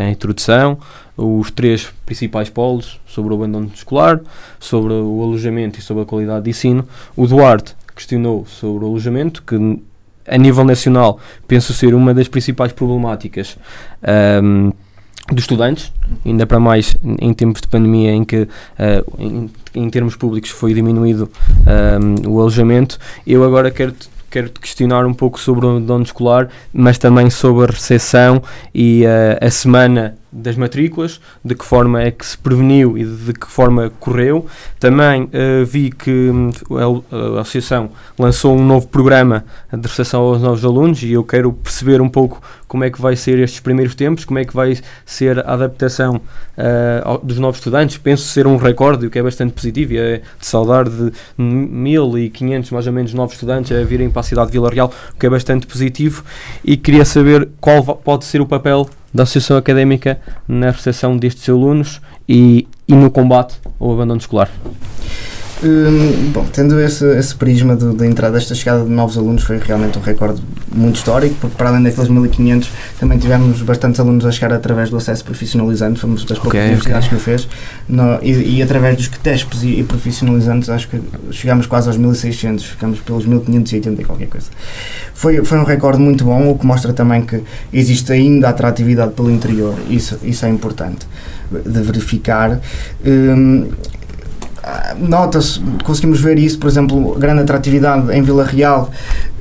a 0.01 0.09
introdução, 0.09 0.79
os 1.17 1.51
três 1.51 1.93
principais 2.05 2.51
polos 2.51 3.01
sobre 3.07 3.33
o 3.33 3.37
abandono 3.37 3.71
escolar, 3.75 4.21
sobre 4.61 4.93
o 4.93 5.23
alojamento 5.23 5.79
e 5.79 5.83
sobre 5.83 6.03
a 6.03 6.07
qualidade 6.07 6.45
de 6.45 6.51
ensino. 6.51 6.87
O 7.17 7.27
Duarte 7.27 7.75
questionou 7.95 8.45
sobre 8.47 8.85
o 8.85 8.89
alojamento, 8.89 9.43
que 9.43 9.57
a 10.29 10.37
nível 10.37 10.65
nacional 10.65 11.19
penso 11.47 11.73
ser 11.73 11.95
uma 11.95 12.13
das 12.13 12.29
principais 12.29 12.73
problemáticas 12.73 13.57
um, 14.43 14.73
dos 15.33 15.45
estudantes, 15.45 15.93
ainda 16.25 16.47
para 16.47 16.61
mais 16.61 16.95
em 17.21 17.33
tempos 17.33 17.61
de 17.61 17.69
pandemia 17.69 18.13
em 18.13 18.25
que 18.25 18.43
uh, 18.43 18.49
em, 19.19 19.51
em, 19.75 19.91
termos 19.91 20.15
públicos 20.15 20.51
foi 20.51 20.73
diminuído 20.75 21.31
um, 22.25 22.31
o 22.31 22.41
alojamento. 22.41 22.99
Eu 23.27 23.43
agora 23.43 23.71
quero 23.71 23.95
quero 24.31 24.49
te 24.49 24.61
questionar 24.61 25.07
um 25.07 25.15
pouco 25.15 25.41
sobre 25.41 25.65
o 25.65 25.71
abandono 25.71 26.05
escolar, 26.05 26.49
mas 26.73 26.99
também 26.99 27.31
sobre 27.31 27.65
a 27.65 27.73
recepção 27.73 28.43
e 28.75 29.05
uh, 29.05 29.45
a 29.45 29.51
semana 29.51 30.17
das 30.37 30.57
matrículas, 30.57 31.21
de 31.45 31.55
que 31.55 31.65
forma 31.65 32.03
é 32.03 32.11
que 32.11 32.25
se 32.25 32.37
preveniu 32.37 32.97
e 32.99 33.05
de 33.05 33.33
que 33.33 33.47
forma 33.47 33.91
correu. 33.99 34.47
Também 34.79 35.25
uh, 35.25 35.65
vi 35.65 35.91
que 35.91 36.11
hum, 36.11 36.51
a, 36.71 37.39
a, 37.39 37.41
Associação 37.41 37.91
lançou 38.19 38.57
um 38.57 38.65
novo 38.65 38.87
programa 38.87 39.45
de 39.73 39.89
recepção 39.89 40.21
aos 40.21 40.43
novos 40.43 40.65
alunos 40.65 41.03
e 41.03 41.13
eu 41.13 41.25
quero 41.25 41.53
perceber 41.53 42.01
um 42.01 42.09
pouco 42.09 42.43
como 42.69 42.85
é 42.85 42.91
que 42.91 43.01
vai 43.01 43.17
ser 43.17 43.39
estes 43.39 43.61
primeiros 43.61 43.95
tempos, 43.95 44.25
como 44.25 44.39
é 44.39 44.45
que 44.45 44.55
vai 44.55 44.77
ser 45.05 45.39
a 45.39 45.55
adaptação 45.55 46.17
uh, 46.17 47.25
dos 47.25 47.39
novos 47.39 47.59
estudantes. 47.59 47.97
Penso 47.97 48.25
ser 48.25 48.47
um 48.47 48.57
recorde, 48.57 49.07
o 49.07 49.11
que 49.11 49.19
é 49.19 49.23
bastante 49.23 49.53
positivo, 49.53 49.95
e 49.95 49.99
é 49.99 50.17
de 50.19 50.47
saudar 50.47 50.89
de 50.89 51.13
1.500 51.39 52.73
mais 52.73 52.87
ou 52.87 52.93
menos 52.93 53.15
novos 53.15 53.35
estudantes 53.35 53.73
a 53.73 53.83
virem 53.85 54.11
para 54.11 54.21
a 54.21 54.25
cidade 54.25 54.49
de 54.49 54.53
Vila 54.53 54.71
Real, 54.71 54.93
o 55.15 55.19
que 55.19 55.27
é 55.27 55.31
bastante 55.31 55.67
positivo. 55.67 56.25
E 56.65 56.77
queria 56.77 57.05
saber 57.05 57.49
qual 57.61 57.83
pode 57.97 58.25
ser 58.25 58.41
o 58.41 58.47
papel 58.47 58.89
da 59.17 59.23
Associação 59.23 59.57
Académica 59.57 60.21
na 60.47 60.71
recepção 60.71 61.17
destes 61.17 61.49
alunos 61.49 62.01
e, 62.29 62.69
e 62.87 62.95
no 62.95 63.11
combate 63.11 63.57
ao 63.81 63.93
abandono 63.93 64.21
escolar. 64.21 64.51
Hum, 65.65 66.33
bom, 66.33 66.45
tendo 66.53 66.79
esse, 66.81 67.05
esse 67.17 67.35
prisma 67.35 67.75
da 67.75 68.07
entrada, 68.07 68.35
desta 68.35 68.55
chegada 68.55 68.85
de 68.85 68.91
novos 68.91 69.17
alunos 69.17 69.43
foi 69.43 69.59
realmente 69.59 69.97
um 69.99 70.03
recorde 70.03 70.43
muito 70.75 70.97
histórico, 70.97 71.35
porque 71.41 71.57
para 71.57 71.71
além 71.71 71.83
daqueles 71.83 72.11
1500 72.11 72.71
também 73.01 73.19
tivemos 73.19 73.63
bastantes 73.63 73.99
alunos 73.99 74.27
a 74.27 74.31
chegar 74.31 74.53
através 74.53 74.91
do 74.91 74.99
acesso 74.99 75.25
profissionalizante, 75.25 75.99
fomos 75.99 76.25
das 76.25 76.39
poucas 76.39 76.61
okay, 76.61 76.67
universidades 76.67 77.07
okay. 77.07 77.17
que 77.17 77.23
o 77.23 77.25
fez, 77.25 77.49
no, 77.89 78.19
e, 78.23 78.59
e, 78.59 78.63
através 78.63 78.97
dos 78.97 79.09
TESPs 79.09 79.63
e, 79.63 79.81
e, 79.81 79.85
profissionalizantes, 79.85 80.69
acho 80.69 80.89
que 80.89 81.01
chegámos 81.31 81.67
quase 81.67 81.89
aos 81.89 81.97
1600, 81.97 82.63
ficamos 82.63 83.01
pelos 83.01 83.25
1580 83.25 84.03
e 84.03 84.05
qualquer 84.05 84.29
coisa. 84.29 84.49
Foi, 85.15 85.43
foi 85.43 85.59
um 85.59 85.65
recorde 85.65 85.99
muito 85.99 86.25
bom, 86.25 86.51
o 86.51 86.59
que 86.59 86.67
mostra 86.67 86.93
também 86.93 87.23
que 87.23 87.43
existe 87.73 88.13
ainda 88.13 88.51
atratividade 88.51 89.15
pelo 89.15 89.31
interior, 89.31 89.75
isso, 89.89 90.19
isso 90.23 90.45
é 90.45 90.51
importante 90.51 91.07
de 91.51 91.81
verificar. 91.81 92.61
Um, 93.05 93.69
nota-se, 94.99 95.61
conseguimos 95.85 96.21
ver 96.21 96.39
isso, 96.39 96.59
por 96.59 96.69
exemplo, 96.69 97.15
grande 97.19 97.43
atratividade 97.43 98.13
em 98.13 98.23
Vila 98.23 98.45
Real 98.45 98.91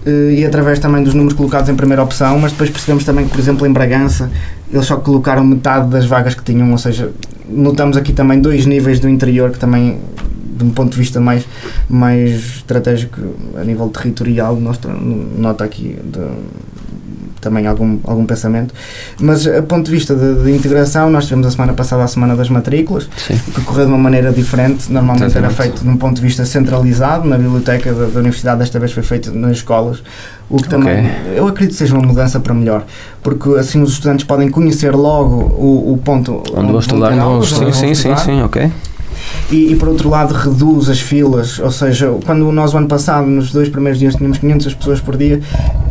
eh, 0.06 0.36
e 0.40 0.46
através 0.46 0.80
também 0.80 1.04
dos 1.04 1.14
números 1.14 1.36
colocados 1.36 1.70
em 1.70 1.76
primeira 1.76 2.04
opção, 2.04 2.38
mas 2.40 2.52
depois 2.52 2.70
percebemos 2.70 3.04
também 3.04 3.26
que, 3.26 3.32
por 3.32 3.40
exemplo, 3.40 3.66
em 3.66 3.72
Bragança 3.72 4.30
eles 4.72 4.86
só 4.86 4.98
colocaram 4.98 5.44
metade 5.44 5.90
das 5.90 6.06
vagas 6.06 6.36
que 6.36 6.44
tinham, 6.44 6.72
ou 6.72 6.78
seja, 6.78 7.12
notamos 7.50 7.98
aqui 7.98 8.14
também 8.14 8.40
dois 8.40 8.66
níveis 8.66 9.00
do 9.00 9.08
interior 9.10 9.52
que 9.52 9.60
também 9.60 10.00
de 10.56 10.64
um 10.64 10.70
ponto 10.70 10.92
de 10.92 10.98
vista 10.98 11.20
mais, 11.20 11.46
mais 11.90 12.58
estratégico 12.58 13.20
a 13.60 13.64
nível 13.64 13.90
territorial, 13.90 14.58
nota 14.58 15.66
aqui 15.66 15.98
de, 16.02 16.20
também 17.46 17.68
algum, 17.68 18.00
algum 18.04 18.26
pensamento. 18.26 18.74
Mas 19.20 19.46
a 19.48 19.62
ponto 19.62 19.86
de 19.86 19.92
vista 19.92 20.16
de, 20.16 20.44
de 20.44 20.52
integração, 20.52 21.10
nós 21.10 21.26
tivemos 21.26 21.46
a 21.46 21.52
semana 21.52 21.74
passada 21.74 22.04
a 22.04 22.08
Semana 22.08 22.36
das 22.36 22.50
Matrículas, 22.50 23.08
Sim. 23.16 23.38
que 23.38 23.62
correu 23.62 23.86
de 23.86 23.92
uma 23.92 24.00
maneira 24.00 24.32
diferente. 24.32 24.92
Normalmente 24.92 25.28
Exatamente. 25.28 25.54
era 25.54 25.64
feito 25.64 25.84
de 25.84 25.90
um 25.90 25.96
ponto 25.96 26.16
de 26.16 26.22
vista 26.22 26.44
centralizado, 26.44 27.28
na 27.28 27.38
biblioteca 27.38 27.94
da, 27.94 28.06
da 28.06 28.20
Universidade, 28.20 28.60
desta 28.60 28.80
vez 28.80 28.92
foi 28.92 29.04
feito 29.04 29.32
nas 29.32 29.58
escolas, 29.58 30.02
o 30.50 30.58
que 30.58 30.68
também 30.68 31.06
okay. 31.06 31.38
eu 31.38 31.48
acredito 31.48 31.74
que 31.74 31.78
seja 31.78 31.94
uma 31.94 32.06
mudança 32.06 32.40
para 32.40 32.54
melhor, 32.54 32.84
porque 33.22 33.50
assim 33.60 33.82
os 33.82 33.94
estudantes 33.94 34.26
podem 34.26 34.50
conhecer 34.50 34.96
logo 34.96 35.36
o, 35.36 35.94
o 35.94 35.98
ponto 35.98 36.44
onde 36.54 36.72
vão 36.72 36.80
estudar. 36.80 37.12
Sim, 37.44 37.72
sim, 37.72 37.94
sim, 37.94 38.18
sim, 38.18 38.42
ok 38.42 38.72
e, 39.52 39.72
e, 39.72 39.76
por 39.76 39.90
outro 39.90 40.10
lado 40.10 40.34
reduz 40.34 40.90
as 40.90 41.00
filas, 41.00 41.60
ou 41.60 41.72
seja, 41.72 42.14
quando 42.26 42.52
nós 42.52 42.74
o 42.74 42.78
ano 42.78 42.88
passado, 42.88 43.28
nos 43.28 43.52
dois 43.52 43.70
primeiros 43.70 44.00
dias 44.00 44.16
tínhamos 44.16 44.38
500 44.38 44.74
pessoas 44.74 45.02
por 45.02 45.18
dia, 45.18 45.40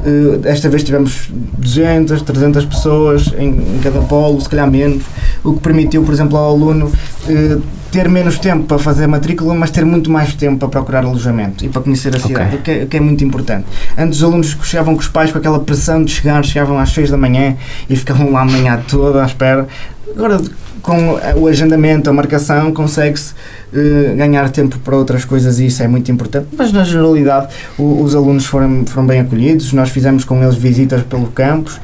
uh, 0.05 0.41
esta 0.45 0.69
vez 0.69 0.83
tivemos 0.83 1.29
200, 1.59 2.23
300 2.23 2.65
pessoas 2.65 3.33
em, 3.39 3.49
em, 3.49 3.81
cada 3.83 4.01
polo, 4.01 4.41
se 4.41 4.49
calhar 4.49 4.71
menos, 4.71 5.03
o 5.43 5.55
que 5.55 5.61
permitiu, 5.61 6.03
por 6.03 6.13
exemplo, 6.13 6.37
ao 6.37 6.51
aluno 6.51 6.87
uh, 6.87 7.63
ter 7.95 8.09
menos 8.09 8.41
tempo 8.41 8.65
para 8.65 8.77
fazer 8.77 9.05
a 9.05 9.09
matrícula, 9.09 9.55
mas 9.55 9.71
ter 9.71 9.85
muito 9.85 10.11
mais 10.11 10.35
tempo 10.35 10.59
para 10.59 10.69
procurar 10.69 11.05
alojamento 11.05 11.65
e 11.65 11.69
para 11.69 11.81
conhecer 11.81 12.15
a 12.17 12.19
cidade, 12.19 12.57
okay. 12.57 12.59
o, 12.59 12.63
que 12.63 12.71
é, 12.71 12.83
o, 12.83 12.87
que 12.89 12.97
é, 12.97 13.01
muito 13.01 13.23
importante. 13.23 13.67
Antes 13.97 14.19
os 14.19 14.25
alunos 14.25 14.57
chegavam 14.65 14.95
com 14.95 15.01
os 15.01 15.07
pais 15.07 15.31
com 15.31 15.39
aquela 15.39 15.61
pressão 15.61 16.05
de 16.05 16.11
chegar, 16.11 16.45
chegavam 16.45 16.77
às 16.77 16.91
6 16.91 17.11
da 17.11 17.17
manhã 17.17 17.57
e 17.89 17.95
ficavam 17.95 18.33
lá 18.33 18.41
a 18.41 18.45
manhã 18.45 18.83
toda 18.89 19.23
à 19.23 19.27
espera. 19.27 19.69
Agora, 20.17 20.41
com 20.85 21.18
o 21.40 21.49
agendamento, 21.49 22.11
a 22.11 22.12
marcação, 22.12 22.70
consegue-se 22.70 23.33
uh, 23.73 24.14
ganhar 24.16 24.51
tempo 24.51 24.79
para 24.81 24.94
outras 24.94 25.25
coisas 25.25 25.59
e 25.59 25.66
isso 25.66 25.83
é 25.83 25.88
muito 25.88 26.12
importante. 26.12 26.49
Mas, 26.57 26.70
na 26.73 26.85
generalidade, 26.85 27.49
o, 27.79 28.03
os 28.03 28.14
alunos 28.14 28.44
foram, 28.44 28.85
foram 28.87 29.07
bem 29.07 29.20
acolhidos, 29.20 29.73
nós 29.73 29.88
fizemos 29.88 30.25
com 30.25 30.42
eles 30.42 30.57
visitas 30.57 31.03
pelo 31.03 31.29
campus 31.29 31.81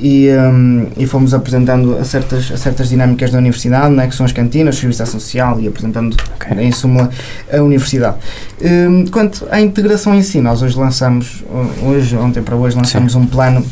e, 0.00 0.30
um, 0.30 0.88
e 0.96 1.06
fomos 1.06 1.32
apresentando 1.32 1.96
a 1.96 2.04
certas, 2.04 2.50
a 2.50 2.56
certas 2.56 2.88
dinâmicas 2.88 3.30
da 3.30 3.38
universidade, 3.38 3.94
né, 3.94 4.08
que 4.08 4.16
são 4.16 4.26
as 4.26 4.32
cantinas, 4.32 4.76
o 4.76 4.80
serviço 4.80 5.06
social 5.06 5.60
e 5.60 5.68
apresentando 5.68 6.16
okay. 6.34 6.60
em 6.60 6.72
suma 6.72 7.08
a 7.52 7.62
universidade. 7.62 8.16
Um, 8.60 9.06
quanto 9.06 9.46
à 9.48 9.60
integração 9.60 10.12
em 10.12 10.22
si, 10.22 10.40
nós 10.40 10.60
hoje 10.60 10.76
lançamos, 10.76 11.44
hoje, 11.84 12.16
ontem 12.16 12.42
para 12.42 12.56
hoje, 12.56 12.76
lançamos 12.76 13.12
Sim. 13.12 13.20
um 13.20 13.26
plano 13.26 13.64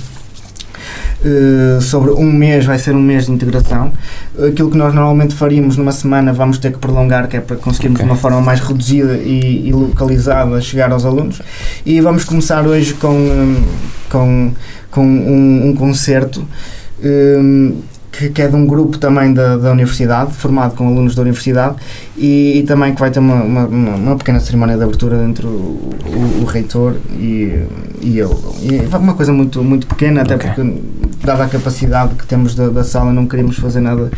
Uh, 1.25 1.81
sobre 1.81 2.13
um 2.13 2.31
mês 2.31 2.65
vai 2.65 2.79
ser 2.79 2.95
um 2.95 3.03
mês 3.03 3.27
de 3.27 3.33
integração. 3.33 3.93
Aquilo 4.39 4.71
que 4.71 4.77
nós 4.77 4.95
normalmente 4.95 5.35
faríamos 5.35 5.77
numa 5.77 5.91
semana 5.91 6.33
vamos 6.33 6.59
ter 6.59 6.73
que 6.73 6.79
prolongar, 6.79 7.27
que 7.27 7.37
é 7.37 7.41
para 7.41 7.57
conseguirmos 7.57 7.99
okay. 7.99 8.07
de 8.07 8.13
uma 8.13 8.17
forma 8.17 8.41
mais 8.41 8.61
reduzida 8.61 9.15
e, 9.15 9.69
e, 9.69 9.73
localizada 9.73 10.61
chegar 10.61 10.93
aos 10.93 11.05
alunos. 11.05 11.43
E 11.85 12.01
vamos 12.01 12.25
começar 12.25 12.67
hoje 12.67 12.95
com, 12.95 13.09
um, 13.09 13.65
com, 14.09 14.53
com 14.91 15.05
um, 15.05 15.69
um 15.71 15.75
concerto. 15.75 16.47
Um, 17.03 17.81
que, 18.19 18.31
que, 18.31 18.43
é 18.43 18.49
de 18.49 18.57
um 18.57 18.67
grupo 18.67 18.99
também 18.99 19.33
da, 19.33 19.57
da 19.57 19.71
universidade, 19.71 20.33
formado 20.33 20.75
com 20.75 20.89
alunos 20.89 21.15
da 21.15 21.23
universidade, 21.23 21.77
e, 22.17 22.59
e 22.59 22.63
também 22.65 22.93
que 22.93 22.99
vai 22.99 23.11
ter 23.13 23.21
uma, 23.21 23.43
uma, 23.45 23.67
uma, 23.67 24.17
pequena 24.17 24.41
cerimónia 24.41 24.77
de 24.77 24.83
abertura 24.83 25.23
entre 25.25 25.47
o, 25.47 25.51
o, 25.51 26.41
o 26.43 26.45
reitor 26.45 26.97
e, 27.13 27.63
e 28.03 28.19
eu. 28.19 28.57
E 28.61 28.97
uma 28.97 29.15
coisa 29.15 29.33
muito, 29.33 29.63
muito 29.63 29.87
pequena, 29.87 30.23
até 30.23 30.35
okay. 30.35 30.51
porque, 30.51 30.83
dada 31.25 31.45
a 31.45 31.49
capacidade 31.49 32.15
que 32.15 32.27
temos 32.27 32.57
da, 32.57 32.69
da 32.69 32.83
sala, 32.83 33.13
não 33.13 33.27
queremos 33.27 33.57
fazer 33.57 33.81
nada, 33.81 34.11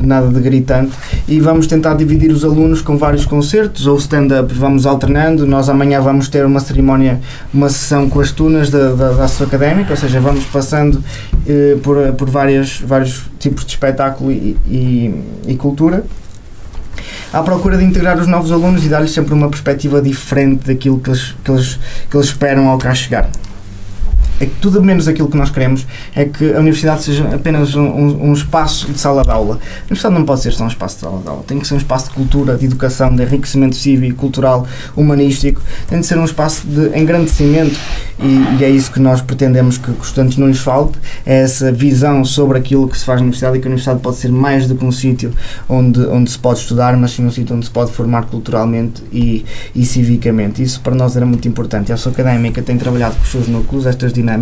nada 0.00 0.28
de 0.28 0.40
gritante. 0.40 0.92
E 1.28 1.38
vamos 1.38 1.68
tentar 1.68 1.94
dividir 1.94 2.32
os 2.32 2.44
alunos 2.44 2.82
com 2.82 2.96
vários 2.96 3.24
concertos 3.24 3.86
ou 3.86 3.96
stand-up, 3.98 4.52
vamos 4.52 4.84
alternando. 4.84 5.46
Nós 5.46 5.68
amanhã 5.68 6.00
vamos 6.00 6.28
ter 6.28 6.44
uma 6.44 6.58
cerimónia, 6.58 7.20
uma 7.52 7.68
sessão 7.68 8.08
com 8.08 8.20
as 8.20 8.32
tunas 8.32 8.68
da, 8.68 8.92
da, 8.92 9.12
da 9.12 9.24
Académica, 9.24 9.90
ou 9.90 9.96
seja, 9.96 10.20
vamos 10.20 10.44
passando 10.44 11.02
eh, 11.46 11.76
por, 11.82 12.12
por 12.14 12.30
várias, 12.30 12.80
vários 12.80 13.24
tipos 13.38 13.64
de 13.64 13.72
espetáculo 13.72 14.32
e, 14.32 14.56
e, 14.66 15.24
e 15.46 15.56
cultura 15.56 16.04
à 17.32 17.42
procura 17.42 17.76
de 17.76 17.84
integrar 17.84 18.16
os 18.18 18.28
novos 18.28 18.52
alunos 18.52 18.84
e 18.84 18.88
dar-lhes 18.88 19.10
sempre 19.10 19.34
uma 19.34 19.48
perspectiva 19.48 20.00
diferente 20.00 20.66
daquilo 20.66 21.00
que 21.00 21.10
eles, 21.10 21.34
que 21.44 21.50
eles, 21.50 21.78
que 22.08 22.16
eles 22.16 22.26
esperam 22.28 22.68
ao 22.68 22.78
cá 22.78 22.94
chegar 22.94 23.28
é 24.44 24.46
que 24.46 24.54
tudo 24.60 24.82
menos 24.82 25.08
aquilo 25.08 25.28
que 25.28 25.36
nós 25.36 25.50
queremos 25.50 25.86
é 26.14 26.24
que 26.24 26.52
a 26.52 26.58
universidade 26.58 27.02
seja 27.02 27.34
apenas 27.34 27.74
um, 27.74 27.84
um, 27.84 28.32
espaço 28.32 28.92
de 28.92 28.98
sala 28.98 29.22
de 29.22 29.30
aula. 29.30 29.54
A 29.54 29.84
universidade 29.84 30.14
não 30.14 30.24
pode 30.24 30.42
ser 30.42 30.52
só 30.52 30.64
um 30.64 30.68
espaço 30.68 30.96
de 30.96 31.00
sala 31.02 31.20
de 31.20 31.28
aula, 31.28 31.42
tem 31.46 31.58
que 31.58 31.66
ser 31.66 31.74
um 31.74 31.78
espaço 31.78 32.08
de 32.08 32.14
cultura, 32.14 32.56
de 32.56 32.66
educação, 32.66 33.14
de 33.14 33.22
enriquecimento 33.22 33.76
cívico, 33.76 34.18
cultural, 34.18 34.66
humanístico, 34.96 35.60
tem 35.88 36.00
de 36.00 36.06
ser 36.06 36.18
um 36.18 36.24
espaço 36.24 36.66
de 36.66 36.98
engrandecimento 36.98 37.78
e, 38.18 38.60
e 38.60 38.64
é 38.64 38.70
isso 38.70 38.92
que 38.92 39.00
nós 39.00 39.20
pretendemos 39.20 39.78
que, 39.78 39.90
os 39.90 40.08
estudantes 40.08 40.36
não 40.36 40.46
lhes 40.46 40.60
falte, 40.60 40.98
é 41.26 41.42
essa 41.42 41.72
visão 41.72 42.24
sobre 42.24 42.58
aquilo 42.58 42.88
que 42.88 42.96
se 42.96 43.04
faz 43.04 43.20
na 43.20 43.24
universidade 43.24 43.58
e 43.58 43.60
que 43.60 43.66
a 43.66 43.70
universidade 43.70 44.00
pode 44.00 44.16
ser 44.16 44.30
mais 44.30 44.68
do 44.68 44.74
que 44.74 44.84
um 44.84 44.92
sítio 44.92 45.32
onde, 45.68 46.00
onde 46.06 46.30
se 46.30 46.38
pode 46.38 46.60
estudar, 46.60 46.96
mas 46.96 47.12
sim 47.12 47.24
um 47.24 47.30
sítio 47.30 47.56
onde 47.56 47.66
se 47.66 47.70
pode 47.70 47.92
formar 47.92 48.26
culturalmente 48.26 49.02
e, 49.12 49.44
e 49.74 49.84
civicamente. 49.84 50.62
Isso 50.62 50.80
para 50.80 50.94
nós 50.94 51.16
era 51.16 51.26
muito 51.26 51.46
importante. 51.48 51.92
A 51.92 51.96
sua 51.96 52.12
académica 52.12 52.62
tem 52.62 52.76
trabalhado 52.76 53.16
com 53.16 53.22
os 53.22 53.30
seus 53.30 53.48
núcleos, 53.48 53.86
estas 53.86 54.12
dinâmicas. 54.12 54.33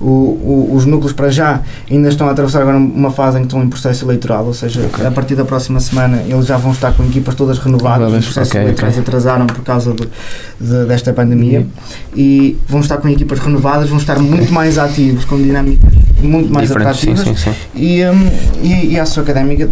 O, 0.00 0.04
o, 0.04 0.70
os 0.74 0.84
núcleos, 0.84 1.12
para 1.12 1.30
já, 1.30 1.60
ainda 1.90 2.08
estão 2.08 2.28
a 2.28 2.32
atravessar 2.32 2.62
agora 2.62 2.76
uma 2.76 3.10
fase 3.10 3.38
em 3.38 3.40
que 3.40 3.46
estão 3.46 3.62
em 3.62 3.68
processo 3.68 4.04
eleitoral, 4.04 4.46
ou 4.46 4.54
seja, 4.54 4.80
okay. 4.86 5.06
a 5.06 5.10
partir 5.10 5.34
da 5.34 5.44
próxima 5.44 5.80
semana 5.80 6.22
eles 6.26 6.46
já 6.46 6.56
vão 6.56 6.72
estar 6.72 6.92
com 6.92 7.04
equipas 7.04 7.34
todas 7.34 7.58
renovadas. 7.58 8.12
Os 8.12 8.24
processos 8.24 8.50
okay, 8.50 8.62
eleitorais 8.62 8.94
okay. 8.94 9.02
atrasaram 9.02 9.46
por 9.46 9.62
causa 9.62 9.92
de, 9.92 10.08
de, 10.60 10.84
desta 10.86 11.12
pandemia 11.12 11.60
uhum. 11.60 11.66
e 12.16 12.58
vão 12.68 12.80
estar 12.80 12.98
com 12.98 13.08
equipas 13.08 13.38
renovadas, 13.38 13.88
vão 13.88 13.98
estar 13.98 14.18
muito 14.18 14.52
mais 14.52 14.78
ativos, 14.78 15.24
com 15.24 15.36
dinâmicas 15.36 15.98
muito 16.22 16.52
mais 16.52 16.68
Diferente, 16.68 16.88
atrativas. 16.88 17.20
Sim, 17.20 17.36
sim, 17.36 17.52
sim. 17.52 17.56
E, 17.74 18.04
um, 18.04 18.28
e, 18.62 18.92
e 18.94 19.00
a 19.00 19.06
sua 19.06 19.22
académica 19.22 19.68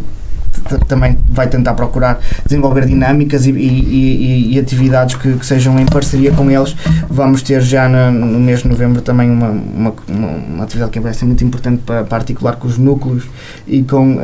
também 0.87 1.19
vai 1.29 1.49
tentar 1.49 1.75
procurar 1.75 2.21
desenvolver 2.45 2.87
dinâmicas 2.87 3.47
e, 3.47 3.51
e, 3.51 4.55
e 4.55 4.59
atividades 4.59 5.15
que, 5.17 5.35
que, 5.35 5.47
sejam 5.47 5.79
em 5.79 5.87
parceria 5.87 6.33
com 6.33 6.51
eles. 6.51 6.77
Vamos 7.09 7.43
ter 7.43 7.61
já 7.61 7.89
no, 7.89 8.11
no 8.11 8.41
mês 8.41 8.63
de 8.63 8.69
novembro 8.69 9.01
também 9.01 9.31
uma, 9.31 9.49
uma, 9.49 9.95
uma, 10.09 10.65
atividade 10.65 10.91
que 10.93 11.01
vai 11.01 11.15
ser 11.15 11.25
muito 11.25 11.45
importante 11.45 11.83
para, 11.85 12.05
para 12.05 12.19
articular 12.19 12.57
com 12.57 12.67
os 12.67 12.79
núcleos 12.79 13.25
e 13.67 13.83
com 13.83 14.17
uh, 14.17 14.21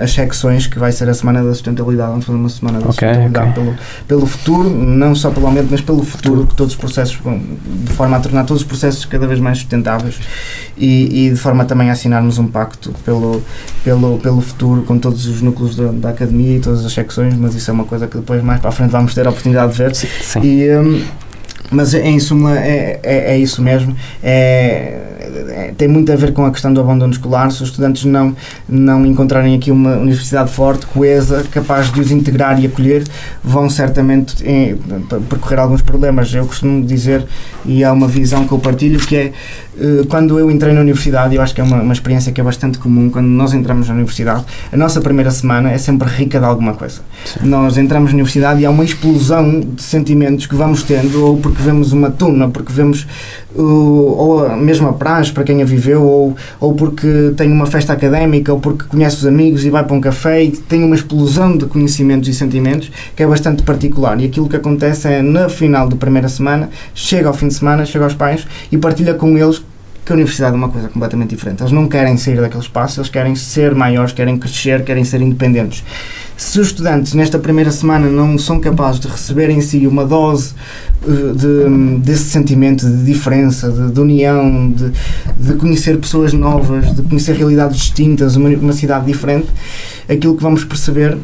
as 0.00 0.12
secções, 0.12 0.66
que 0.66 0.78
vai 0.78 0.92
ser 0.92 1.08
a 1.08 1.14
Semana 1.14 1.42
da 1.42 1.52
Sustentabilidade. 1.52 2.10
Vamos 2.10 2.24
fazer 2.26 2.38
uma 2.38 2.48
Semana 2.48 2.78
da 2.80 2.88
okay, 2.88 3.08
Sustentabilidade 3.08 3.50
okay. 3.50 3.62
Pelo, 3.62 3.76
pelo 4.08 4.26
futuro, 4.26 4.70
não 4.70 5.14
só 5.14 5.30
pelo 5.30 5.46
aumento, 5.46 5.68
mas 5.70 5.80
pelo 5.80 6.02
futuro, 6.04 6.46
que 6.46 6.54
todos 6.54 6.74
os 6.74 6.78
processos, 6.78 7.18
de 7.84 7.92
forma 7.92 8.16
a 8.16 8.20
tornar 8.20 8.44
todos 8.44 8.62
os 8.62 8.68
processos 8.68 9.04
cada 9.04 9.26
vez 9.26 9.40
mais 9.40 9.58
sustentáveis 9.58 10.20
e, 10.76 11.26
e 11.26 11.30
de 11.30 11.36
forma 11.36 11.64
também 11.64 11.90
a 11.90 11.92
assinarmos 11.92 12.38
um 12.38 12.46
pacto 12.46 12.92
pelo, 13.04 13.42
pelo, 13.84 14.18
pelo 14.18 14.40
futuro 14.40 14.82
com 14.82 14.98
todos 14.98 15.26
os 15.26 15.42
núcleos 15.42 15.71
da, 15.76 15.92
da 15.92 16.08
academia 16.10 16.56
e 16.56 16.60
todas 16.60 16.84
as 16.84 16.92
secções, 16.92 17.34
mas 17.34 17.54
isso 17.54 17.70
é 17.70 17.74
uma 17.74 17.84
coisa 17.84 18.06
que 18.06 18.16
depois 18.16 18.42
mais 18.42 18.60
para 18.60 18.70
a 18.70 18.72
frente 18.72 18.90
vamos 18.90 19.14
ter 19.14 19.26
a 19.26 19.30
oportunidade 19.30 19.72
de 19.72 19.78
ver. 19.78 19.94
Sim, 19.94 20.08
sim. 20.20 20.40
E, 20.42 20.76
um, 20.76 21.02
mas 21.72 21.94
em 21.94 22.18
suma 22.20 22.58
é, 22.58 23.00
é, 23.02 23.32
é 23.32 23.38
isso 23.38 23.62
mesmo. 23.62 23.96
É, 24.22 25.12
é, 25.48 25.72
tem 25.76 25.88
muito 25.88 26.12
a 26.12 26.16
ver 26.16 26.32
com 26.32 26.44
a 26.44 26.50
questão 26.50 26.72
do 26.72 26.80
abandono 26.80 27.12
escolar. 27.12 27.50
Se 27.50 27.62
os 27.62 27.70
estudantes 27.70 28.04
não, 28.04 28.36
não 28.68 29.06
encontrarem 29.06 29.54
aqui 29.54 29.70
uma 29.70 29.96
universidade 29.96 30.50
forte, 30.50 30.84
coesa, 30.86 31.44
capaz 31.50 31.90
de 31.90 32.00
os 32.00 32.10
integrar 32.10 32.60
e 32.60 32.66
acolher, 32.66 33.04
vão 33.42 33.70
certamente 33.70 34.44
em, 34.46 34.76
percorrer 35.28 35.60
alguns 35.60 35.80
problemas. 35.80 36.34
Eu 36.34 36.46
costumo 36.46 36.84
dizer, 36.84 37.24
e 37.64 37.82
há 37.82 37.92
uma 37.92 38.06
visão 38.06 38.46
que 38.46 38.52
eu 38.52 38.58
partilho, 38.58 39.00
que 39.00 39.16
é 39.16 39.32
quando 40.08 40.38
eu 40.38 40.50
entrei 40.50 40.74
na 40.74 40.80
universidade, 40.80 41.34
eu 41.34 41.42
acho 41.42 41.54
que 41.54 41.60
é 41.60 41.64
uma, 41.64 41.80
uma 41.80 41.92
experiência 41.92 42.30
que 42.30 42.40
é 42.40 42.44
bastante 42.44 42.78
comum, 42.78 43.08
quando 43.08 43.26
nós 43.26 43.54
entramos 43.54 43.88
na 43.88 43.94
universidade, 43.94 44.44
a 44.70 44.76
nossa 44.76 45.00
primeira 45.00 45.30
semana 45.30 45.70
é 45.70 45.78
sempre 45.78 46.08
rica 46.08 46.38
de 46.38 46.44
alguma 46.44 46.74
coisa. 46.74 47.00
Sim. 47.24 47.48
Nós 47.48 47.78
entramos 47.78 48.10
na 48.10 48.14
universidade 48.14 48.60
e 48.60 48.66
há 48.66 48.70
uma 48.70 48.84
explosão 48.84 49.60
de 49.60 49.82
sentimentos 49.82 50.46
que 50.46 50.54
vamos 50.54 50.82
tendo, 50.82 51.24
ou 51.24 51.36
porque 51.38 51.62
vemos 51.62 51.92
uma 51.92 52.10
tuna, 52.10 52.48
porque 52.48 52.72
vemos 52.72 53.06
ou 53.56 54.46
a 54.46 54.56
mesma 54.56 54.92
praxe 54.92 55.32
para 55.32 55.44
quem 55.44 55.62
a 55.62 55.64
viveu, 55.64 56.02
ou, 56.02 56.36
ou 56.60 56.74
porque 56.74 57.32
tem 57.36 57.50
uma 57.50 57.66
festa 57.66 57.92
académica, 57.92 58.52
ou 58.52 58.60
porque 58.60 58.84
conhece 58.84 59.16
os 59.16 59.26
amigos 59.26 59.64
e 59.64 59.70
vai 59.70 59.84
para 59.84 59.94
um 59.94 60.00
café 60.00 60.42
e 60.42 60.52
tem 60.52 60.84
uma 60.84 60.94
explosão 60.94 61.56
de 61.56 61.66
conhecimentos 61.66 62.28
e 62.28 62.34
sentimentos 62.34 62.90
que 63.14 63.22
é 63.22 63.26
bastante 63.26 63.62
particular. 63.62 64.20
E 64.20 64.26
aquilo 64.26 64.48
que 64.48 64.56
acontece 64.56 65.08
é, 65.08 65.22
na 65.22 65.48
final 65.48 65.88
da 65.88 65.96
primeira 65.96 66.28
semana, 66.28 66.70
chega 66.94 67.28
ao 67.28 67.34
fim 67.34 67.48
de 67.48 67.54
semana, 67.54 67.84
chega 67.84 68.04
aos 68.04 68.14
pais 68.14 68.46
e 68.70 68.78
partilha 68.78 69.14
com 69.14 69.36
eles 69.36 69.62
que 70.04 70.12
a 70.12 70.14
universidade 70.14 70.54
é 70.54 70.56
uma 70.56 70.68
coisa 70.68 70.88
completamente 70.88 71.30
diferente. 71.30 71.62
Eles 71.62 71.72
não 71.72 71.88
querem 71.88 72.16
sair 72.16 72.40
daquele 72.40 72.62
espaço, 72.62 73.00
eles 73.00 73.08
querem 73.08 73.34
ser 73.36 73.74
maiores, 73.74 74.12
querem 74.12 74.36
crescer, 74.36 74.84
querem 74.84 75.04
ser 75.04 75.20
independentes. 75.20 75.84
Se 76.36 76.58
os 76.58 76.68
estudantes 76.68 77.14
nesta 77.14 77.38
primeira 77.38 77.70
semana 77.70 78.08
não 78.08 78.36
são 78.36 78.58
capazes 78.58 79.00
de 79.00 79.06
receber 79.06 79.48
em 79.50 79.60
si 79.60 79.86
uma 79.86 80.04
dose 80.04 80.54
eh, 81.06 81.32
de, 81.34 81.98
desse 81.98 82.24
sentimento 82.24 82.84
de 82.84 83.04
diferença, 83.04 83.70
de, 83.70 83.92
de 83.92 84.00
união, 84.00 84.72
de, 84.72 84.90
de, 85.36 85.54
conhecer 85.54 85.96
pessoas 85.98 86.32
novas, 86.32 86.94
de 86.96 87.02
conhecer 87.02 87.36
realidades 87.36 87.76
distintas, 87.76 88.34
uma, 88.34 88.48
uma 88.48 88.72
cidade 88.72 89.06
diferente, 89.06 89.46
aquilo 90.08 90.36
que 90.36 90.42
vamos 90.42 90.64
perceber 90.64 91.16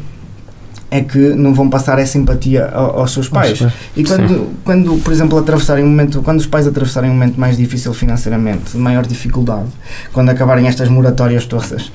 é 0.91 1.01
que 1.01 1.17
não 1.17 1.53
vão 1.53 1.69
passar 1.69 1.99
essa 1.99 2.17
empatia 2.17 2.65
aos 2.67 3.13
seus 3.13 3.29
pais. 3.29 3.61
E 3.95 4.03
quando, 4.03 4.49
quando, 4.63 4.97
por 5.03 5.13
exemplo, 5.13 5.37
atravessarem 5.37 5.83
um 5.83 5.87
momento, 5.87 6.21
quando 6.21 6.39
os 6.39 6.47
pais 6.47 6.65
atravessarem 6.65 7.09
um 7.09 7.13
momento 7.13 7.39
mais 7.39 7.57
difícil 7.57 7.93
financeiramente, 7.93 8.71
de 8.71 8.77
maior 8.77 9.05
dificuldade, 9.05 9.67
quando 10.11 10.29
acabarem 10.29 10.67
estas 10.67 10.89
moratórias 10.89 11.45
todas, 11.45 11.91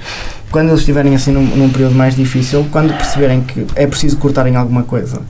quando 0.50 0.68
eles 0.68 0.80
estiverem 0.80 1.14
assim 1.14 1.32
num, 1.32 1.44
num 1.44 1.68
período 1.70 1.94
mais 1.94 2.14
difícil, 2.14 2.66
quando 2.70 2.96
perceberem 2.96 3.40
que 3.40 3.66
é 3.74 3.86
preciso 3.86 4.16
cortarem 4.16 4.54
alguma 4.54 4.84
coisa, 4.84 5.20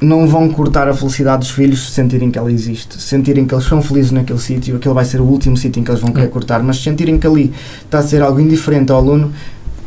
não 0.00 0.28
vão 0.28 0.48
cortar 0.50 0.88
a 0.88 0.94
felicidade 0.94 1.40
dos 1.40 1.50
filhos 1.50 1.86
se 1.86 1.92
sentirem 1.92 2.30
que 2.30 2.38
ela 2.38 2.52
existe, 2.52 3.00
sentirem 3.00 3.46
que 3.46 3.54
eles 3.54 3.64
são 3.64 3.82
felizes 3.82 4.12
naquele 4.12 4.38
sítio, 4.38 4.76
aquele 4.76 4.94
vai 4.94 5.04
ser 5.04 5.20
o 5.20 5.24
último 5.24 5.56
sítio 5.56 5.80
em 5.80 5.84
que 5.84 5.90
eles 5.90 6.00
vão 6.00 6.12
querer 6.12 6.26
hum. 6.26 6.30
cortar, 6.30 6.62
mas 6.62 6.80
sentirem 6.80 7.18
que 7.18 7.26
ali 7.26 7.52
está 7.82 7.98
a 7.98 8.02
ser 8.02 8.22
algo 8.22 8.38
indiferente 8.38 8.92
ao 8.92 8.98
aluno, 8.98 9.32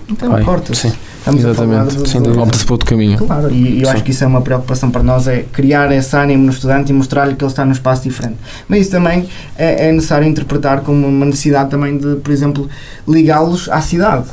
então 0.09 0.43
corta-se. 0.43 0.91
Estamos 1.19 1.43
Exatamente. 1.43 1.79
a 1.79 2.09
falar 2.09 2.31
de, 2.31 2.39
opta-se 2.39 2.65
para 2.65 2.73
outro 2.73 2.87
caminho. 2.87 3.17
Claro, 3.17 3.51
e 3.51 3.83
eu 3.83 3.89
acho 3.89 4.03
que 4.03 4.11
isso 4.11 4.23
é 4.23 4.27
uma 4.27 4.41
preocupação 4.41 4.89
para 4.89 5.03
nós, 5.03 5.27
é 5.27 5.45
criar 5.51 5.91
esse 5.91 6.15
ânimo 6.15 6.45
no 6.45 6.51
estudante 6.51 6.91
e 6.91 6.93
mostrar-lhe 6.93 7.35
que 7.35 7.43
ele 7.43 7.51
está 7.51 7.65
num 7.65 7.73
espaço 7.73 8.03
diferente. 8.03 8.37
Mas 8.67 8.81
isso 8.81 8.91
também 8.91 9.27
é, 9.57 9.89
é 9.89 9.91
necessário 9.91 10.27
interpretar 10.27 10.81
como 10.81 11.05
uma 11.07 11.25
necessidade 11.25 11.69
também 11.69 11.97
de, 11.97 12.15
por 12.15 12.31
exemplo, 12.31 12.69
ligá-los 13.07 13.69
à 13.69 13.81
cidade 13.81 14.25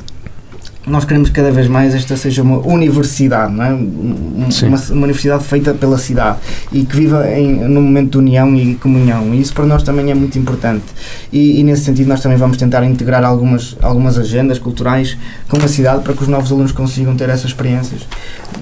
nós 0.87 1.05
queremos 1.05 1.31
que 1.31 1.35
cada 1.35 1.51
vez 1.51 1.67
mais 1.67 1.95
esta 1.95 2.17
seja 2.17 2.43
uma 2.43 2.59
universidade, 2.59 3.53
não 3.53 3.65
é? 3.65 3.73
uma, 3.73 4.79
uma, 4.91 5.03
universidade 5.05 5.43
feita 5.43 5.75
pela 5.75 5.99
cidade 5.99 6.39
e 6.71 6.85
que 6.85 6.97
viva 6.97 7.29
em, 7.29 7.57
num 7.69 7.83
momento 7.83 8.13
de 8.13 8.19
união 8.19 8.55
e 8.55 8.77
comunhão. 8.77 9.35
E 9.35 9.41
isso 9.41 9.53
para 9.53 9.67
nós 9.67 9.83
também 9.83 10.11
é 10.13 10.15
muito 10.15 10.39
importante. 10.39 10.85
E, 11.33 11.59
e, 11.59 11.65
nesse 11.65 11.85
sentido, 11.85 12.07
nós 12.07 12.21
também 12.21 12.39
vamos 12.39 12.57
tentar 12.57 12.85
integrar 12.85 13.25
algumas, 13.25 13.77
algumas 13.83 14.17
agendas 14.17 14.61
culturais 14.61 15.17
com 15.49 15.57
a 15.57 15.69
cidade 15.69 16.05
para 16.05 16.15
que 16.15 16.23
os 16.23 16.29
novos 16.29 16.53
alunos 16.53 16.71
consigam 16.71 17.17
ter 17.17 17.29
essas 17.29 17.47
experiências. 17.47 18.03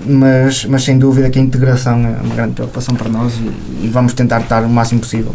Mas, 0.07 0.65
mas 0.65 0.83
sem 0.83 0.99
dúvida 0.99 1.29
que 1.29 1.39
a 1.39 1.43
integração 1.43 2.07
é 2.07 2.25
uma 2.25 2.35
grande 2.35 2.55
preocupação 2.55 2.95
para 2.95 3.11
nós 3.11 3.35
e, 3.35 3.85
e 3.85 3.89
vamos 3.93 4.15
tentar 4.15 4.41
estar 4.41 4.63
o 4.65 4.69
máximo 4.69 5.01
possível. 5.01 5.35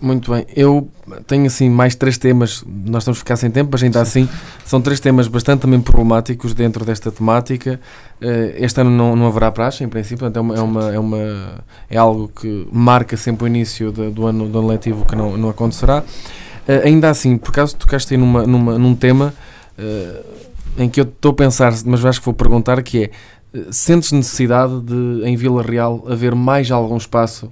Muito 0.00 0.30
bem. 0.30 0.46
Eu 0.54 0.88
tenho 1.26 1.46
assim 1.46 1.70
mais 1.70 1.94
três 1.94 2.18
temas. 2.18 2.62
Nós 2.66 3.02
estamos 3.02 3.18
a 3.18 3.20
ficar 3.20 3.36
sem 3.36 3.50
tempo, 3.50 3.70
mas 3.72 3.82
ainda 3.82 4.00
assim 4.00 4.28
são 4.64 4.80
três 4.80 5.00
temas 5.00 5.26
bastante 5.28 5.60
também 5.60 5.80
problemáticos 5.80 6.52
dentro 6.52 6.84
desta 6.84 7.10
temática. 7.10 7.80
Eh, 8.20 8.56
este 8.58 8.80
ano 8.80 8.90
não, 8.90 9.16
não 9.16 9.26
haverá 9.26 9.50
praxe, 9.50 9.84
em 9.84 9.88
princípio, 9.88 10.18
portanto 10.18 10.36
é, 10.36 10.40
uma, 10.40 10.56
é, 10.56 10.60
uma, 10.60 10.92
é, 10.94 10.98
uma, 10.98 11.64
é 11.90 11.96
algo 11.96 12.28
que 12.28 12.68
marca 12.70 13.16
sempre 13.16 13.44
o 13.44 13.46
início 13.46 13.90
de, 13.90 14.10
do, 14.10 14.26
ano, 14.26 14.48
do 14.48 14.58
ano 14.58 14.68
letivo 14.68 15.04
que 15.06 15.16
não, 15.16 15.36
não 15.36 15.48
acontecerá. 15.48 16.04
Eh, 16.68 16.82
ainda 16.84 17.08
assim, 17.08 17.38
por 17.38 17.50
acaso 17.50 17.76
tocaste 17.76 18.14
aí 18.14 18.18
numa, 18.18 18.46
numa, 18.46 18.78
num 18.78 18.94
tema 18.94 19.32
uh, 19.78 20.24
em 20.76 20.88
que 20.88 21.00
eu 21.00 21.04
estou 21.04 21.30
a 21.30 21.34
pensar, 21.34 21.72
mas 21.84 22.04
acho 22.04 22.20
que 22.20 22.26
vou 22.26 22.34
perguntar, 22.34 22.82
que 22.82 23.04
é, 23.04 23.10
sentes 23.70 24.12
necessidade 24.12 24.80
de, 24.80 25.22
em 25.24 25.36
Vila 25.36 25.62
Real, 25.62 26.04
haver 26.08 26.34
mais 26.34 26.70
algum 26.70 26.96
espaço 26.96 27.50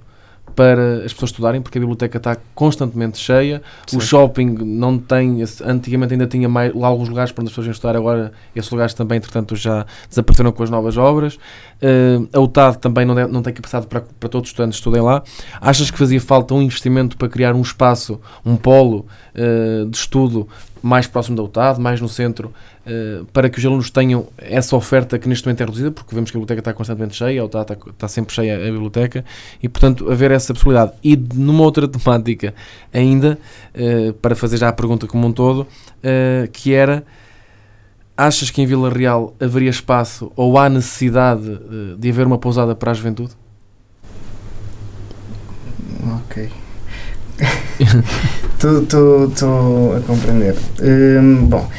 para 0.55 1.03
as 1.03 1.13
pessoas 1.13 1.31
estudarem, 1.31 1.61
porque 1.61 1.77
a 1.77 1.81
biblioteca 1.81 2.17
está 2.17 2.37
constantemente 2.53 3.17
cheia. 3.17 3.61
Sim. 3.85 3.97
O 3.97 4.01
shopping 4.01 4.57
não 4.63 4.97
tem, 4.97 5.43
antigamente 5.63 6.13
ainda 6.13 6.27
tinha 6.27 6.47
mais, 6.47 6.73
lá 6.73 6.87
alguns 6.87 7.09
lugares 7.09 7.31
para 7.31 7.41
onde 7.41 7.49
as 7.49 7.51
pessoas 7.51 7.67
iam 7.67 7.71
estudar, 7.71 7.95
agora 7.95 8.31
esses 8.55 8.71
lugares 8.71 8.93
também, 8.93 9.17
entretanto, 9.17 9.55
já 9.55 9.85
desapareceram 10.09 10.51
com 10.51 10.63
as 10.63 10.69
novas 10.69 10.97
obras. 10.97 11.35
Uh, 11.35 12.27
a 12.31 12.39
UTAD 12.39 12.77
também 12.77 13.05
não, 13.05 13.15
não 13.27 13.41
tem 13.41 13.53
capacidade 13.53 13.87
para, 13.87 14.01
para 14.01 14.29
todos 14.29 14.47
os 14.47 14.53
estudantes 14.53 14.77
estudem 14.77 15.01
lá. 15.01 15.21
Achas 15.59 15.91
que 15.91 15.97
fazia 15.97 16.21
falta 16.21 16.53
um 16.53 16.61
investimento 16.61 17.17
para 17.17 17.27
criar 17.27 17.53
um 17.53 17.61
espaço, 17.61 18.19
um 18.45 18.55
polo 18.55 19.05
uh, 19.35 19.85
de 19.89 19.97
estudo 19.97 20.47
mais 20.85 21.07
próximo 21.07 21.35
da 21.35 21.41
UTAD, 21.41 21.81
mais 21.81 21.99
no 21.99 22.07
centro, 22.07 22.53
uh, 22.85 23.25
para 23.33 23.49
que 23.49 23.57
os 23.57 23.65
alunos 23.65 23.89
tenham 23.89 24.27
essa 24.37 24.75
oferta 24.75 25.17
que 25.17 25.27
neste 25.27 25.43
momento 25.47 25.61
é 25.61 25.65
reduzida, 25.65 25.89
porque 25.89 26.13
vemos 26.13 26.29
que 26.29 26.37
a 26.37 26.39
biblioteca 26.39 26.59
está 26.59 26.73
constantemente 26.73 27.15
cheia, 27.15 27.41
a 27.41 27.45
UTAD 27.45 27.73
está, 27.73 27.89
está 27.89 28.07
sempre 28.07 28.35
cheia 28.35 28.55
a 28.55 28.71
biblioteca, 28.71 29.25
e 29.63 29.67
portanto 29.67 30.11
haver 30.11 30.29
essa 30.29 30.53
possibilidade. 30.53 30.91
E 31.03 31.17
numa 31.17 31.63
outra 31.63 31.87
temática 31.87 32.53
ainda, 32.93 33.39
uh, 33.73 34.13
para 34.13 34.35
fazer 34.35 34.57
já 34.57 34.69
a 34.69 34.73
pergunta 34.73 35.07
como 35.07 35.25
um 35.25 35.31
todo, 35.31 35.61
uh, 35.61 36.47
que 36.51 36.71
era 36.71 37.03
achas 38.15 38.51
que 38.51 38.61
em 38.61 38.67
Vila 38.67 38.91
Real 38.91 39.33
haveria 39.39 39.71
espaço 39.71 40.31
ou 40.35 40.55
há 40.59 40.69
necessidade 40.69 41.59
de 41.97 42.09
haver 42.11 42.27
uma 42.27 42.37
pousada 42.37 42.75
para 42.75 42.91
a 42.91 42.93
juventude? 42.93 43.33
Ok. 46.29 46.49
Estou 48.81 49.95
a 49.95 49.99
compreender. 50.01 50.55
Um, 50.81 51.45
bom, 51.45 51.69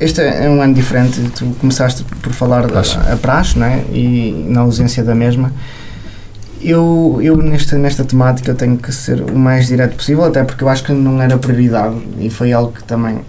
este 0.00 0.20
é 0.20 0.48
um 0.48 0.60
ano 0.60 0.74
diferente. 0.74 1.20
Tu 1.36 1.44
começaste 1.60 2.04
por 2.22 2.32
falar 2.32 2.66
praxe. 2.66 2.96
da 2.96 3.12
a 3.12 3.16
praxe, 3.16 3.58
né? 3.58 3.84
E 3.92 4.46
na 4.48 4.60
ausência 4.60 5.04
da 5.04 5.14
mesma. 5.14 5.52
Eu, 6.60 7.20
eu 7.22 7.36
nesta, 7.36 7.78
nesta 7.78 8.04
temática 8.04 8.52
tenho 8.52 8.76
que 8.76 8.92
ser 8.92 9.20
o 9.20 9.38
mais 9.38 9.68
direto 9.68 9.94
possível, 9.94 10.24
até 10.24 10.42
porque 10.42 10.64
eu 10.64 10.68
acho 10.68 10.82
que 10.82 10.92
não 10.92 11.22
era 11.22 11.38
prioridade 11.38 11.96
e 12.18 12.28
foi 12.30 12.52
algo 12.52 12.72
que 12.72 12.82
também 12.82 13.20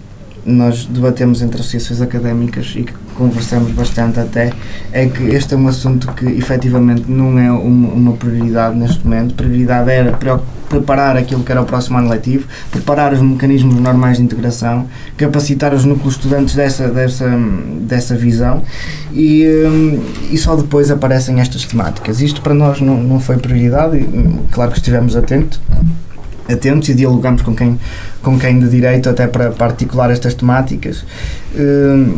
nós 0.44 0.86
debatemos 0.86 1.42
entre 1.42 1.60
associações 1.60 2.00
académicas 2.00 2.72
e 2.76 2.82
que 2.82 2.92
conversamos 3.14 3.72
bastante 3.72 4.18
até, 4.18 4.52
é 4.92 5.06
que 5.06 5.24
este 5.24 5.54
é 5.54 5.56
um 5.56 5.68
assunto 5.68 6.12
que 6.12 6.26
efetivamente 6.26 7.04
não 7.10 7.38
é 7.38 7.50
uma, 7.50 7.88
uma 7.88 8.12
prioridade 8.14 8.76
neste 8.76 9.06
momento. 9.06 9.34
Prioridade 9.34 9.90
era 9.90 10.18
preparar 10.68 11.16
aquilo 11.16 11.42
que 11.42 11.50
era 11.50 11.60
o 11.60 11.66
próximo 11.66 11.98
ano 11.98 12.08
letivo, 12.08 12.46
preparar 12.70 13.12
os 13.12 13.20
mecanismos 13.20 13.74
normais 13.74 14.18
de 14.18 14.22
integração, 14.22 14.86
capacitar 15.16 15.74
os 15.74 15.84
núcleos 15.84 16.14
estudantes 16.14 16.54
dessa, 16.54 16.88
dessa, 16.88 17.28
dessa 17.80 18.16
visão 18.16 18.62
e, 19.12 19.44
hum, 19.66 20.00
e 20.30 20.38
só 20.38 20.54
depois 20.54 20.90
aparecem 20.90 21.40
estas 21.40 21.64
temáticas. 21.64 22.20
Isto 22.20 22.40
para 22.40 22.54
nós 22.54 22.80
não, 22.80 23.02
não 23.02 23.18
foi 23.18 23.36
prioridade, 23.36 24.08
claro 24.52 24.70
que 24.70 24.78
estivemos 24.78 25.16
atentos 25.16 25.60
atentos 26.52 26.88
e 26.88 26.94
dialogamos 26.94 27.42
com 27.42 27.54
quem, 27.54 27.78
com 28.22 28.38
quem 28.38 28.58
de 28.58 28.68
direito 28.68 29.08
até 29.08 29.26
para, 29.26 29.50
para 29.50 29.66
articular 29.66 30.10
estas 30.10 30.34
temáticas, 30.34 31.04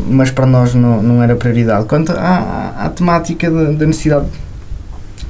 mas 0.09 0.31
para 0.31 0.47
nós 0.47 0.75
não, 0.75 1.03
não 1.03 1.23
era 1.23 1.35
prioridade. 1.37 1.87
Quanto 1.87 2.13
à, 2.13 2.75
à 2.79 2.89
temática 2.89 3.51
da 3.51 3.87
necessidade 3.87 4.27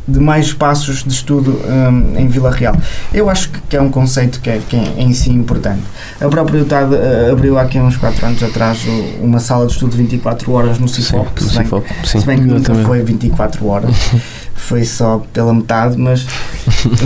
de 0.07 0.19
mais 0.19 0.47
espaços 0.47 1.05
de 1.05 1.13
estudo 1.13 1.61
um, 1.65 2.19
em 2.19 2.27
Vila 2.27 2.51
Real. 2.51 2.77
Eu 3.15 3.31
acho 3.31 3.51
que 3.69 3.77
é 3.77 3.81
um 3.81 3.91
conceito 3.91 4.41
que 4.41 4.51
é, 4.51 4.59
que 4.59 4.77
é 4.77 4.95
em 4.99 5.13
si 5.13 5.31
importante. 5.31 5.83
A 6.21 6.29
própria 6.29 6.61
UTAD 6.61 6.95
uh, 6.95 7.33
abriu 7.33 7.59
aqui 7.59 7.79
uns 7.79 7.97
4 7.97 8.27
anos 8.27 8.43
atrás 8.43 8.85
uma 9.21 9.39
sala 9.39 9.67
de 9.67 9.73
estudo 9.73 9.97
24 9.97 10.51
horas 10.53 10.79
no 10.79 10.89
CIFOP, 10.89 11.41
se, 11.41 11.55
bem, 11.55 11.65
Cifop, 11.65 11.87
sim, 12.05 12.21
se 12.21 12.27
bem 12.27 12.39
que 12.39 12.45
nunca 12.45 12.75
foi 12.75 13.03
24 13.03 13.67
horas, 13.67 13.95
foi 14.55 14.85
só 14.85 15.23
pela 15.33 15.55
metade, 15.55 15.97
mas, 15.97 16.27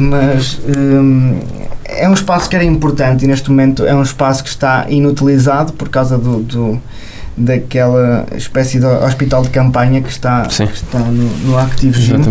mas 0.01 0.59
um, 0.67 1.39
é 1.89 2.09
um 2.09 2.15
espaço 2.15 2.49
que 2.49 2.57
era 2.57 2.65
importante 2.65 3.25
e 3.25 3.29
neste 3.29 3.49
momento 3.51 3.85
é 3.85 3.95
um 3.95 4.03
espaço 4.03 4.43
que 4.43 4.49
está 4.49 4.87
inutilizado 4.89 5.73
por 5.73 5.89
causa 5.89 6.19
do, 6.19 6.43
do 6.43 6.83
daquela 7.37 8.27
espécie 8.35 8.81
de 8.81 8.87
hospital 8.87 9.43
de 9.43 9.51
campanha 9.51 10.01
que 10.01 10.09
está, 10.09 10.43
que 10.47 10.63
está 10.63 10.99
no, 10.99 11.29
no 11.47 11.59
Active 11.59 12.01
Gym 12.01 12.23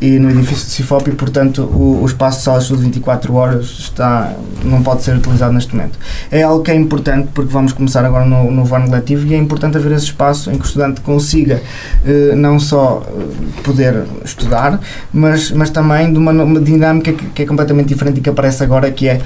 e 0.00 0.18
no 0.18 0.30
edifício 0.30 0.66
de 0.66 0.72
Cifop 0.72 1.08
e, 1.08 1.14
portanto, 1.14 1.62
o, 1.62 2.02
o 2.02 2.06
espaço 2.06 2.38
de 2.38 2.44
salas 2.44 2.66
de 2.66 2.76
24 2.76 3.34
horas 3.34 3.64
está, 3.78 4.34
não 4.62 4.82
pode 4.82 5.02
ser 5.02 5.16
utilizado 5.16 5.54
neste 5.54 5.74
momento. 5.74 5.98
É 6.30 6.42
algo 6.42 6.62
que 6.62 6.70
é 6.70 6.74
importante 6.74 7.28
porque 7.32 7.50
vamos 7.50 7.72
começar 7.72 8.04
agora 8.04 8.26
no, 8.26 8.50
no 8.50 8.74
ano 8.74 8.90
letivo 8.90 9.26
e 9.26 9.34
é 9.34 9.38
importante 9.38 9.78
haver 9.78 9.92
esse 9.92 10.06
espaço 10.06 10.50
em 10.50 10.58
que 10.58 10.64
o 10.64 10.66
estudante 10.66 11.00
consiga 11.00 11.62
eh, 12.04 12.34
não 12.36 12.60
só 12.60 13.06
eh, 13.08 13.62
poder 13.62 14.04
estudar, 14.22 14.78
mas, 15.12 15.50
mas 15.50 15.70
também 15.70 16.12
de 16.12 16.18
uma, 16.18 16.32
uma 16.32 16.60
dinâmica 16.60 17.12
que, 17.12 17.26
que, 17.26 17.42
é 17.42 17.46
completamente 17.46 17.88
diferente 17.88 18.18
e 18.18 18.20
que 18.20 18.28
aparece 18.28 18.62
agora, 18.62 18.90
que 18.90 19.08
é, 19.08 19.20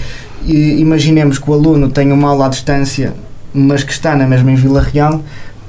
imaginemos 0.47 1.39
que 1.39 1.51
o 1.51 1.55
aluno 1.55 1.91
tem 1.91 2.13
uma 2.13 2.29
aula 2.29 2.47
à 2.47 2.49
distância, 2.49 3.13
mas 3.53 3.83
que 3.83 3.93
está 3.93 4.15
na 4.15 4.27
mesma 4.27 4.53
em 4.53 4.55
Vila 4.55 4.81
Real, 4.81 5.21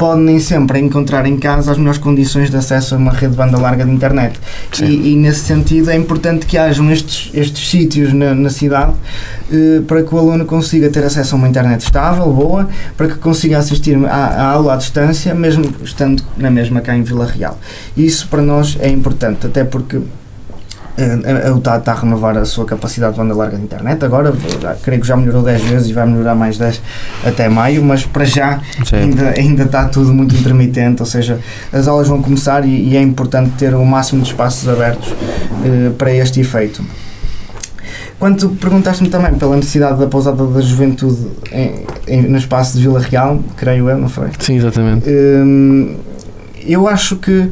pode 0.02 0.20
nem 0.22 0.40
sempre 0.40 0.80
encontrar 0.80 1.28
em 1.28 1.38
casa 1.38 1.72
as 1.72 1.78
melhores 1.78 2.00
condições 2.00 2.50
de 2.50 2.58
acesso 2.58 2.96
a 2.96 2.98
uma 2.98 3.12
rede 3.12 3.34
de 3.34 3.38
banda 3.38 3.60
larga 3.60 3.86
de 3.86 3.92
internet. 3.92 4.40
E, 4.82 5.12
e, 5.12 5.16
nesse 5.16 5.42
sentido 5.42 5.92
é 5.92 5.96
importante 5.96 6.48
que 6.48 6.58
hajam 6.58 6.92
estes, 6.92 7.30
estes 7.36 7.70
sítios 7.70 8.12
na, 8.12 8.34
na 8.34 8.50
cidade 8.50 8.94
eh, 9.52 9.80
para 9.88 10.02
que 10.02 10.16
o 10.16 10.18
aluno 10.18 10.44
consiga 10.44 10.90
ter 10.90 11.04
acesso 11.04 11.36
a 11.36 11.38
uma 11.38 11.48
internet 11.48 11.82
estável, 11.82 12.34
boa, 12.34 12.68
para 12.98 13.10
que 13.10 13.16
consiga 13.20 13.60
assistir 13.60 13.96
à, 14.08 14.10
à 14.10 14.46
aula 14.54 14.74
à 14.74 14.78
distância, 14.78 15.36
mesmo 15.36 15.72
estando 15.84 16.24
na 16.36 16.50
mesma 16.50 16.82
cá 16.82 16.98
em 16.98 17.04
Vila 17.04 17.28
Real. 17.28 17.60
Isso 17.96 18.28
para 18.28 18.42
nós 18.42 18.80
é 18.80 18.90
importante, 18.90 19.46
até 19.46 19.64
porque 19.64 20.02
a 21.46 21.52
UTA 21.52 21.78
está 21.78 21.92
a 21.94 21.96
renovar 21.96 22.38
a 22.38 22.46
sua 22.46 22.66
capacidade 22.66 23.14
de 23.14 23.20
banda 23.20 23.34
larga 23.34 23.58
de 23.58 23.64
internet. 23.64 24.04
Agora, 24.04 24.34
creio 24.84 25.02
que 25.02 25.08
já 25.08 25.16
melhorou 25.16 25.42
10 25.44 25.62
vezes 25.64 25.90
e 25.90 25.94
vai 25.94 26.06
melhorar 26.06 26.36
mais 26.36 26.58
10 26.58 26.82
até 27.26 27.48
maio, 27.50 27.84
mas 27.84 28.06
para 28.06 28.26
já 28.26 28.60
ainda, 28.92 29.34
ainda 29.38 29.64
está 29.64 29.86
tudo 29.86 30.14
muito 30.14 30.36
intermitente. 30.36 31.02
Ou 31.02 31.06
seja, 31.06 31.40
as 31.72 31.88
aulas 31.88 32.08
vão 32.08 32.22
começar 32.22 32.66
e, 32.66 32.90
e 32.90 32.98
é 32.98 33.02
importante 33.02 33.52
ter 33.58 33.74
o 33.74 33.86
máximo 33.86 34.22
de 34.22 34.30
espaços 34.30 34.68
abertos 34.68 35.14
eh, 35.66 35.92
para 35.98 36.14
este 36.14 36.42
efeito. 36.42 36.84
Quando 38.20 38.50
perguntaste-me 38.50 39.10
também 39.10 39.34
pela 39.34 39.56
necessidade 39.56 40.00
da 40.00 40.06
pousada 40.06 40.46
da 40.46 40.62
juventude 40.62 41.28
em, 41.52 41.86
em, 42.08 42.22
no 42.22 42.38
espaço 42.38 42.78
de 42.78 42.84
Vila 42.84 43.00
Real, 43.00 43.40
creio 43.58 43.90
eu, 43.90 43.98
não 43.98 44.08
foi? 44.08 44.28
Sim, 44.38 44.58
exatamente. 44.58 45.10
Hum, 45.10 45.96
eu 46.64 46.88
acho 46.88 47.16
que 47.16 47.50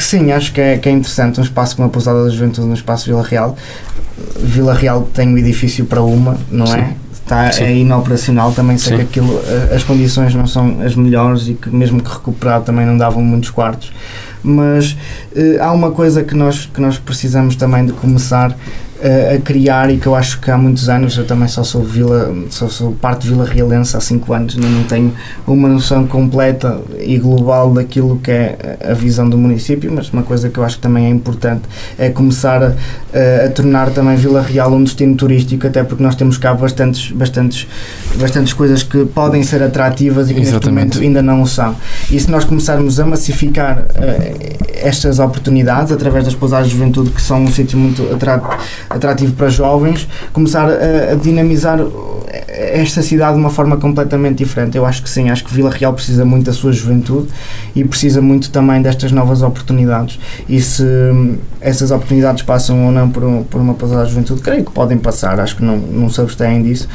que 0.00 0.04
sim, 0.04 0.32
acho 0.32 0.50
que 0.54 0.60
é, 0.62 0.78
que 0.78 0.88
é 0.88 0.92
interessante 0.92 1.38
um 1.38 1.42
espaço 1.42 1.76
como 1.76 1.86
a 1.86 1.90
Pousada 1.90 2.24
da 2.24 2.30
Juventude 2.30 2.66
no 2.66 2.72
espaço 2.72 3.04
Vila 3.04 3.22
Real. 3.22 3.54
Vila 4.38 4.72
Real 4.72 5.06
tem 5.12 5.28
um 5.28 5.36
edifício 5.36 5.84
para 5.84 6.00
uma, 6.00 6.38
não 6.50 6.66
sim. 6.66 6.78
é? 6.78 6.94
Está 7.12 7.52
sim. 7.52 7.64
é 7.64 7.76
inoperacional, 7.76 8.50
também 8.52 8.78
sei 8.78 8.96
sim. 8.96 9.04
que 9.04 9.20
aquilo, 9.20 9.38
as 9.74 9.84
condições 9.84 10.34
não 10.34 10.46
são 10.46 10.80
as 10.80 10.96
melhores 10.96 11.48
e 11.48 11.54
que 11.54 11.68
mesmo 11.68 12.02
que 12.02 12.10
recuperar 12.10 12.62
também 12.62 12.86
não 12.86 12.96
davam 12.96 13.22
muitos 13.22 13.50
quartos. 13.50 13.92
Mas 14.42 14.92
uh, 15.36 15.60
há 15.60 15.70
uma 15.70 15.90
coisa 15.90 16.24
que 16.24 16.34
nós, 16.34 16.64
que 16.64 16.80
nós 16.80 16.98
precisamos 16.98 17.54
também 17.54 17.84
de 17.84 17.92
começar 17.92 18.56
a, 19.02 19.38
criar 19.40 19.90
e 19.90 19.98
que 19.98 20.06
eu 20.06 20.14
acho 20.14 20.40
que 20.40 20.50
há 20.50 20.58
muitos 20.58 20.88
anos, 20.88 21.16
eu 21.16 21.26
também 21.26 21.48
só 21.48 21.62
sou, 21.64 21.82
vila, 21.82 22.34
só 22.50 22.68
sou 22.68 22.92
parte 22.92 23.22
de 23.22 23.28
Vila 23.28 23.44
Realense 23.44 23.96
há 23.96 24.00
5 24.00 24.32
anos, 24.32 24.56
não 24.56 24.84
tenho 24.84 25.12
uma 25.46 25.68
noção 25.68 26.06
completa 26.06 26.80
e 26.98 27.18
global 27.18 27.72
daquilo 27.72 28.18
que 28.18 28.30
é 28.30 28.78
a 28.90 28.94
visão 28.94 29.28
do 29.28 29.38
município, 29.38 29.90
mas 29.92 30.10
uma 30.10 30.22
coisa 30.22 30.48
que 30.48 30.58
eu 30.58 30.64
acho 30.64 30.76
que 30.76 30.82
também 30.82 31.06
é 31.06 31.08
importante 31.08 31.62
é 31.98 32.10
começar 32.10 32.62
a, 32.62 32.66
a, 32.66 33.46
a 33.46 33.50
tornar 33.50 33.90
também 33.90 34.16
Vila 34.16 34.42
Real 34.42 34.72
um 34.72 34.84
destino 34.84 35.14
turístico, 35.16 35.66
até 35.66 35.82
porque 35.82 36.02
nós 36.02 36.14
temos 36.14 36.36
cá 36.38 36.54
bastantes, 36.54 37.10
bastantes, 37.12 37.66
bastantes 38.16 38.52
coisas 38.52 38.82
que 38.82 39.04
podem 39.06 39.42
ser 39.42 39.62
atrativas 39.62 40.30
e 40.30 40.34
que 40.34 40.40
Exatamente. 40.40 40.54
neste 40.54 40.98
momento 40.98 41.00
ainda 41.00 41.22
não 41.22 41.42
o 41.42 41.46
são. 41.46 41.74
E 42.10 42.18
se 42.18 42.30
nós 42.30 42.44
começarmos 42.44 43.00
a 43.00 43.06
massificar 43.06 43.78
uh, 43.78 44.70
estas 44.82 45.18
oportunidades 45.18 45.92
através 45.92 46.24
das 46.24 46.34
pousadas 46.34 46.68
de 46.68 46.76
juventude, 46.76 47.10
que 47.10 47.22
são 47.22 47.42
um 47.44 47.50
sítio 47.50 47.78
muito 47.78 48.02
atrativo 48.12 48.30
para 49.36 49.48
jovens, 49.48 50.08
começar 50.32 50.68
a, 50.68 51.12
a, 51.12 51.14
dinamizar 51.14 51.78
esta 52.48 53.02
cidade 53.02 53.34
de 53.34 53.40
uma 53.40 53.50
forma 53.50 53.76
completamente 53.76 54.38
diferente. 54.38 54.76
Eu 54.76 54.84
acho 54.84 55.02
que 55.02 55.08
sim, 55.08 55.30
acho 55.30 55.44
que 55.44 55.54
Vila 55.54 55.70
Real 55.70 55.92
precisa 55.92 56.24
muito 56.24 56.46
da 56.46 56.52
sua 56.52 56.72
juventude 56.72 57.28
e 57.74 57.84
precisa 57.84 58.20
muito 58.20 58.50
também 58.50 58.82
destas 58.82 59.12
novas 59.12 59.42
oportunidades. 59.42 60.18
E 60.48 60.60
se 60.60 60.84
essas 61.60 61.90
oportunidades 61.90 62.42
passam 62.42 62.86
ou 62.86 62.92
não 62.92 63.08
por, 63.08 63.22
por 63.44 63.60
uma 63.60 63.74
pousada 63.74 64.04
de 64.04 64.10
juventude, 64.10 64.40
creio 64.40 64.64
que 64.64 64.72
podem 64.72 64.98
passar, 64.98 65.38
acho 65.38 65.56
que 65.56 65.64
não, 65.64 65.76
não 65.76 66.08
se 66.08 66.20
abstêm 66.20 66.62
disso, 66.62 66.88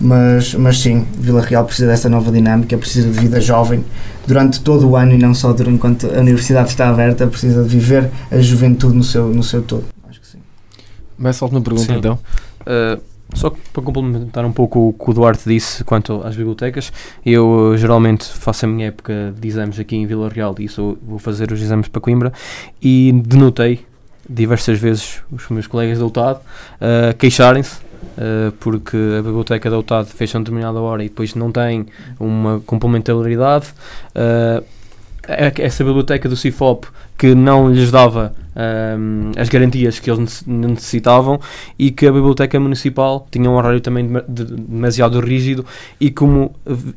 mas, 0.00 0.54
mas 0.54 0.80
sim, 0.80 1.04
Vila 1.18 1.42
Real 1.42 1.64
precisa 1.64 1.88
dessa 1.88 2.08
nova 2.08 2.30
dinâmica, 2.30 2.76
precisa 2.78 3.08
de 3.08 3.18
vida 3.18 3.40
jovem 3.40 3.84
durante 4.26 4.60
todo 4.60 4.88
o 4.88 4.96
ano 4.96 5.12
e 5.12 5.18
não 5.18 5.34
só 5.34 5.52
durante 5.52 5.74
enquanto 5.74 6.06
a 6.06 6.20
universidade 6.20 6.68
está 6.68 6.88
aberta, 6.88 7.26
precisa 7.26 7.62
de 7.62 7.68
viver 7.68 8.10
a 8.30 8.38
juventude 8.40 8.94
no 8.94 9.02
seu, 9.02 9.28
no 9.28 9.42
seu 9.42 9.62
todo. 9.62 9.99
Mais 11.20 11.40
alguma 11.42 11.60
pergunta 11.60 11.92
sim. 11.92 11.98
então? 11.98 12.18
Uh, 12.62 13.00
só 13.34 13.52
para 13.72 13.82
complementar 13.82 14.44
um 14.44 14.52
pouco 14.52 14.88
o 14.88 14.92
que 14.92 15.10
o 15.10 15.14
Duarte 15.14 15.42
disse 15.46 15.84
quanto 15.84 16.20
às 16.24 16.34
bibliotecas, 16.34 16.92
eu 17.24 17.74
geralmente 17.76 18.24
faço 18.24 18.64
a 18.64 18.68
minha 18.68 18.88
época 18.88 19.32
de 19.38 19.46
exames 19.46 19.78
aqui 19.78 19.96
em 19.96 20.06
Vila 20.06 20.28
Real 20.28 20.54
e 20.58 20.68
sou, 20.68 20.98
vou 21.06 21.18
fazer 21.18 21.52
os 21.52 21.60
exames 21.62 21.86
para 21.86 22.00
Coimbra 22.00 22.32
e 22.82 23.12
denotei 23.24 23.86
diversas 24.28 24.78
vezes 24.78 25.22
os 25.30 25.48
meus 25.48 25.66
colegas 25.66 25.98
da 25.98 26.06
UTAD 26.06 26.40
uh, 26.40 27.16
queixarem-se 27.18 27.76
uh, 27.76 28.52
porque 28.58 28.96
a 29.18 29.22
biblioteca 29.22 29.70
da 29.70 29.78
UTAD 29.78 30.08
fecha 30.08 30.38
a 30.38 30.40
determinada 30.40 30.80
hora 30.80 31.04
e 31.04 31.08
depois 31.08 31.34
não 31.34 31.52
tem 31.52 31.86
uma 32.18 32.60
complementaridade. 32.66 33.66
Uh, 34.14 34.64
essa 35.28 35.84
biblioteca 35.84 36.28
do 36.28 36.36
CIFOP 36.36 36.86
que 37.16 37.34
não 37.34 37.70
lhes 37.70 37.90
dava 37.90 38.32
um, 38.56 39.30
as 39.36 39.48
garantias 39.48 39.98
que 39.98 40.10
eles 40.10 40.44
necessitavam 40.46 41.38
e 41.78 41.90
que 41.90 42.06
a 42.06 42.12
biblioteca 42.12 42.58
municipal 42.58 43.26
tinha 43.30 43.48
um 43.48 43.54
horário 43.54 43.80
também 43.80 44.06
de, 44.06 44.44
de, 44.44 44.54
demasiado 44.56 45.20
rígido 45.20 45.64
e 46.00 46.10
como 46.10 46.54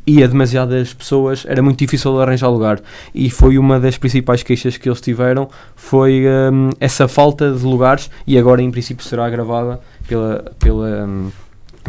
ia 0.08 0.28
demasiadas 0.28 0.94
pessoas 0.94 1.46
era 1.48 1.62
muito 1.62 1.80
difícil 1.80 2.20
arranjar 2.22 2.50
lugar. 2.50 2.82
E 3.14 3.30
foi 3.30 3.58
uma 3.58 3.80
das 3.80 3.98
principais 3.98 4.44
queixas 4.44 4.78
que 4.78 4.88
eles 4.88 5.02
tiveram 5.02 5.50
foi 5.76 6.24
um, 6.26 6.70
essa 6.80 7.08
falta 7.08 7.52
de 7.52 7.64
lugares 7.64 8.10
e 8.26 8.38
agora 8.38 8.62
em 8.62 8.72
princípio 8.72 9.04
será 9.06 9.26
agravada 9.26 9.80
pela, 10.08 10.46
pela 10.60 11.06
um, 11.06 11.32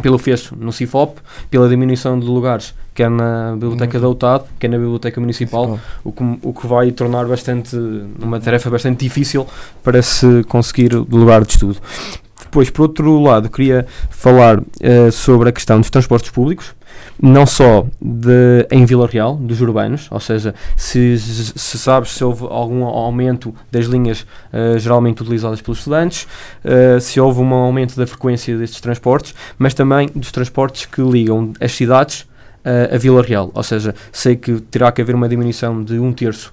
pelo 0.01 0.17
fecho 0.17 0.55
no 0.55 0.71
CIFOP, 0.71 1.19
pela 1.49 1.69
diminuição 1.69 2.19
de 2.19 2.25
lugares, 2.25 2.73
quer 2.93 3.09
na 3.09 3.53
Biblioteca 3.53 3.97
uhum. 3.97 4.03
da 4.03 4.09
UTAD, 4.09 4.43
quer 4.59 4.69
na 4.69 4.77
Biblioteca 4.77 5.21
Municipal, 5.21 5.79
o 6.03 6.11
que, 6.11 6.23
o 6.41 6.53
que 6.53 6.67
vai 6.67 6.91
tornar 6.91 7.25
bastante 7.25 7.75
uma 8.19 8.39
tarefa 8.39 8.69
bastante 8.69 8.99
difícil 8.99 9.47
para 9.83 10.01
se 10.01 10.43
conseguir 10.45 10.93
lugar 10.93 11.43
de 11.43 11.53
estudo. 11.53 11.77
Depois, 12.55 12.69
por 12.69 12.83
outro 12.83 13.21
lado, 13.21 13.49
queria 13.49 13.85
falar 14.09 14.59
uh, 14.59 15.11
sobre 15.11 15.49
a 15.49 15.51
questão 15.51 15.77
dos 15.77 15.89
transportes 15.89 16.31
públicos 16.31 16.73
não 17.21 17.45
só 17.45 17.85
de, 18.01 18.65
em 18.71 18.85
Vila 18.85 19.05
Real, 19.05 19.35
dos 19.35 19.59
urbanos, 19.59 20.07
ou 20.09 20.21
seja, 20.21 20.55
se, 20.77 21.17
se 21.19 21.77
sabes 21.77 22.11
se 22.11 22.23
houve 22.23 22.45
algum 22.45 22.85
aumento 22.85 23.53
das 23.69 23.87
linhas 23.87 24.21
uh, 24.53 24.79
geralmente 24.79 25.21
utilizadas 25.21 25.61
pelos 25.61 25.79
estudantes, 25.79 26.25
uh, 26.63 26.97
se 27.01 27.19
houve 27.19 27.41
um 27.41 27.53
aumento 27.53 27.97
da 27.97 28.07
frequência 28.07 28.57
destes 28.57 28.79
transportes, 28.79 29.35
mas 29.57 29.73
também 29.73 30.09
dos 30.15 30.31
transportes 30.31 30.85
que 30.85 31.01
ligam 31.01 31.51
as 31.59 31.73
cidades 31.73 32.25
a 32.91 32.97
Vila 32.97 33.21
Real, 33.21 33.51
ou 33.53 33.61
seja, 33.61 33.93
sei 34.11 34.35
que 34.35 34.59
terá 34.59 34.91
que 34.91 34.99
haver 34.99 35.13
uma 35.13 35.29
diminuição 35.29 35.83
de 35.83 35.99
um 35.99 36.11
terço 36.11 36.51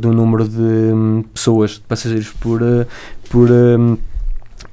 do 0.00 0.10
número 0.10 0.48
de 0.48 0.58
um, 0.58 1.22
pessoas, 1.34 1.72
de 1.72 1.80
passageiros 1.80 2.30
por, 2.30 2.62
por 3.28 3.50
um, 3.50 3.98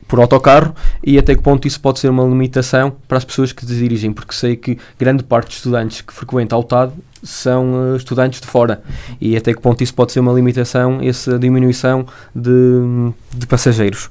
por 0.10 0.19
autocarro 0.19 0.76
e 1.06 1.17
até 1.17 1.36
que 1.36 1.41
ponto 1.41 1.65
isso 1.67 1.80
pode 1.80 2.00
ser 2.00 2.10
uma 2.10 2.24
limitação 2.24 2.91
para 3.08 3.19
as 3.19 3.24
pessoas 3.24 3.54
que 3.54 3.65
dirigem, 3.65 4.12
porque 4.12 4.34
sei 4.34 4.58
que 4.58 4.78
grande 4.98 5.24
parte 5.24 5.48
dos 5.48 5.58
estudantes 5.58 6.02
que 6.02 6.12
frequentam 6.12 6.58
a 6.58 6.62
UTAD 6.62 6.91
são 7.24 7.74
uh, 7.74 7.95
estudantes 7.95 8.41
de 8.41 8.48
fora 8.48 8.82
e 9.22 9.38
até 9.38 9.54
que 9.54 9.62
ponto 9.62 9.82
isso 9.84 9.93
pode 9.93 10.12
ser 10.12 10.19
uma 10.19 10.34
limitação, 10.34 11.00
essa 11.02 11.38
diminuição 11.38 12.06
de, 12.36 13.12
de 13.32 13.45
passageiros. 13.45 14.10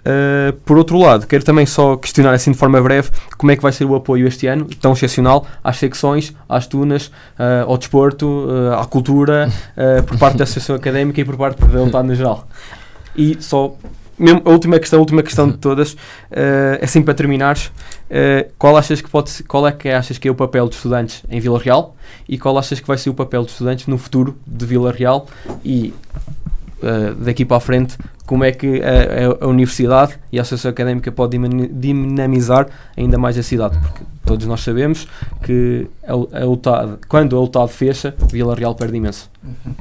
Uh, 0.00 0.52
por 0.64 0.78
outro 0.78 0.96
lado, 0.98 1.26
quero 1.26 1.44
também 1.44 1.66
só 1.66 1.96
questionar 1.96 2.32
assim 2.32 2.52
de 2.52 2.56
forma 2.56 2.80
breve 2.80 3.10
como 3.36 3.50
é 3.50 3.56
que 3.56 3.62
vai 3.62 3.72
ser 3.72 3.84
o 3.84 3.94
apoio 3.94 4.26
este 4.26 4.46
ano, 4.46 4.64
tão 4.80 4.92
excepcional, 4.92 5.44
às 5.62 5.76
secções, 5.76 6.32
às 6.48 6.66
tunas, 6.66 7.08
uh, 7.08 7.66
ao 7.66 7.76
desporto, 7.76 8.26
uh, 8.26 8.80
à 8.80 8.86
cultura, 8.86 9.52
por 10.06 10.16
parte 10.16 10.38
da 10.38 10.44
Associação 10.44 10.76
Académica 10.76 11.20
e 11.20 11.24
por 11.24 11.36
parte 11.36 11.60
da 11.60 11.66
vontade 11.66 12.08
no 12.08 12.14
geral. 12.14 12.48
E 13.16 13.36
só 13.40 13.76
mesmo, 14.18 14.42
a 14.44 14.50
última 14.50 14.78
questão, 14.78 14.98
a 14.98 15.00
última 15.00 15.22
questão 15.22 15.50
de 15.50 15.58
todas, 15.58 15.92
uh, 15.92 16.82
assim 16.82 17.02
para 17.02 17.14
terminares, 17.14 17.66
uh, 17.66 18.50
qual 18.58 18.76
achas 18.76 19.00
que 19.00 19.08
pode 19.08 19.42
qual 19.44 19.66
é 19.66 19.72
que 19.72 19.88
achas 19.88 20.18
que 20.18 20.28
é 20.28 20.30
o 20.30 20.34
papel 20.34 20.66
dos 20.66 20.76
estudantes 20.76 21.22
em 21.28 21.40
Vila 21.40 21.58
Real? 21.58 21.96
E 22.28 22.38
qual 22.38 22.56
achas 22.58 22.80
que 22.80 22.86
vai 22.86 22.98
ser 22.98 23.10
o 23.10 23.14
papel 23.14 23.42
dos 23.42 23.52
estudantes 23.52 23.86
no 23.86 23.98
futuro 23.98 24.36
de 24.46 24.64
Vila 24.64 24.92
Real? 24.92 25.26
E 25.64 25.92
uh, 26.82 27.14
daqui 27.16 27.44
para 27.44 27.58
a 27.58 27.60
frente 27.60 27.96
como 28.26 28.44
é 28.44 28.52
que 28.52 28.82
a, 28.82 29.44
a, 29.44 29.48
universidade 29.48 30.18
e 30.32 30.38
a 30.38 30.42
associação 30.42 30.70
académica 30.70 31.10
pode 31.12 31.38
dinamizar 31.70 32.66
ainda 32.96 33.16
mais 33.16 33.38
a 33.38 33.42
cidade, 33.42 33.78
porque 33.78 34.04
todos 34.24 34.46
nós 34.46 34.62
sabemos 34.62 35.06
que 35.42 35.86
a, 36.06 36.12
a 36.12 36.46
UTAD, 36.46 36.98
quando 37.08 37.36
a 37.36 37.40
UTAD 37.40 37.72
fecha, 37.72 38.14
Vila 38.30 38.54
Real 38.54 38.74
perde 38.74 38.96
imenso. 38.96 39.30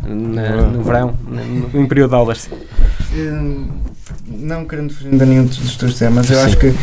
Na, 0.04 0.62
no 0.62 0.84
verão, 0.84 1.16
no, 1.28 1.82
no 1.82 1.88
período 1.88 2.10
de 2.12 2.16
aulas. 2.16 2.50
Hum, 3.14 3.68
não 4.28 4.66
querendo 4.66 4.94
fugir 4.94 5.10
de 5.10 5.26
nenhum 5.26 5.46
dos 5.46 5.76
teus 5.78 5.98
temas, 5.98 6.30
eu 6.30 6.38
Sim. 6.38 6.46
acho 6.46 6.58
que 6.58 6.74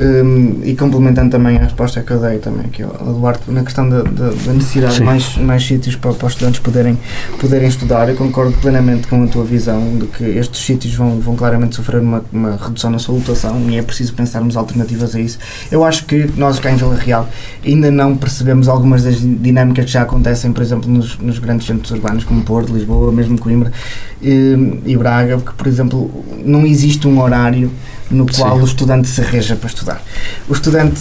um, 0.00 0.60
e 0.62 0.76
complementando 0.76 1.30
também 1.30 1.56
a 1.56 1.60
resposta 1.60 2.02
que 2.02 2.12
eu 2.12 2.20
dei 2.20 2.38
também 2.38 2.66
aqui 2.66 2.82
ao 2.82 2.90
Duarte 3.14 3.50
na 3.50 3.64
questão 3.64 3.88
da, 3.88 4.02
da, 4.02 4.30
da 4.30 4.52
necessidade 4.52 4.94
Sim. 4.94 5.00
de 5.00 5.04
mais, 5.04 5.36
mais 5.38 5.66
sítios 5.66 5.96
para, 5.96 6.12
para, 6.12 6.26
os 6.26 6.32
estudantes 6.34 6.60
poderem, 6.60 6.96
poderem 7.40 7.68
estudar, 7.68 8.08
eu 8.08 8.14
concordo 8.14 8.52
plenamente 8.58 9.08
com 9.08 9.24
a 9.24 9.26
tua 9.26 9.44
visão 9.44 9.98
de 9.98 10.06
que 10.06 10.24
estes 10.24 10.60
sítios 10.60 10.94
vão, 10.98 11.20
vão 11.20 11.36
claramente 11.36 11.76
sofrer 11.76 12.00
uma, 12.00 12.22
uma 12.32 12.56
redução 12.56 12.90
na 12.90 12.98
sua 12.98 13.14
lotação 13.14 13.58
e 13.70 13.78
é 13.78 13.82
preciso 13.82 14.12
pensarmos 14.12 14.56
alternativas 14.56 15.14
a 15.14 15.20
isso. 15.20 15.38
Eu 15.70 15.84
acho 15.84 16.04
que 16.04 16.30
nós 16.36 16.58
cá 16.58 16.70
em 16.70 16.76
Vila 16.76 16.96
Real 16.96 17.28
ainda 17.64 17.90
não 17.90 18.16
percebemos 18.16 18.68
algumas 18.68 19.04
das 19.04 19.20
dinâmicas 19.20 19.86
que 19.86 19.90
já 19.92 20.02
acontecem, 20.02 20.52
por 20.52 20.62
exemplo, 20.62 20.90
nos, 20.90 21.16
nos 21.18 21.38
grandes 21.38 21.66
centros 21.66 21.90
urbanos 21.90 22.24
como 22.24 22.42
Porto, 22.42 22.72
Lisboa, 22.72 23.12
mesmo 23.12 23.38
Coimbra 23.38 23.72
e, 24.20 24.54
hum, 24.56 24.80
e 24.84 24.96
Braga, 24.96 25.38
porque, 25.38 25.56
por 25.56 25.66
exemplo, 25.66 26.24
não 26.44 26.66
existe 26.66 27.06
um 27.06 27.20
horário 27.20 27.70
no 28.10 28.26
qual 28.26 28.56
Sim. 28.56 28.62
o 28.62 28.64
estudante 28.64 29.08
se 29.08 29.20
reja 29.20 29.54
para 29.54 29.68
estudar. 29.68 30.02
O 30.48 30.52
estudante 30.52 31.00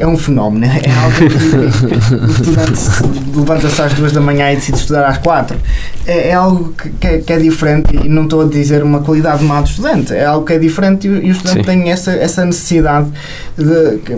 é, 0.00 0.06
um 0.06 0.16
fenómeno, 0.16 0.64
é 0.64 0.90
algo 0.90 1.16
que 1.16 2.14
o 2.16 2.30
estudante 2.30 2.80
levanta-se 3.34 3.82
às 3.82 3.92
duas 3.94 4.12
da 4.12 4.20
manhã 4.20 4.50
e 4.52 4.56
decide 4.56 4.78
estudar 4.78 5.06
às 5.06 5.18
quatro. 5.18 5.56
É, 6.06 6.30
é 6.30 6.32
algo 6.32 6.72
que, 6.72 6.90
que, 6.90 7.06
é, 7.06 7.18
que, 7.18 7.32
é, 7.32 7.38
diferente 7.38 7.94
e 7.96 8.08
não 8.08 8.24
estou 8.24 8.42
a 8.42 8.46
dizer 8.46 8.82
uma 8.82 9.00
qualidade 9.00 9.44
má 9.44 9.60
do 9.60 9.68
estudante, 9.68 10.14
é 10.14 10.24
algo 10.24 10.46
que 10.46 10.54
é 10.54 10.58
diferente 10.58 11.06
e, 11.06 11.10
e 11.10 11.28
o 11.28 11.32
estudante 11.32 11.58
Sim. 11.58 11.64
tem 11.64 11.90
essa, 11.90 12.12
essa 12.12 12.44
necessidade 12.44 13.10
de 13.56 13.98
que, 13.98 14.16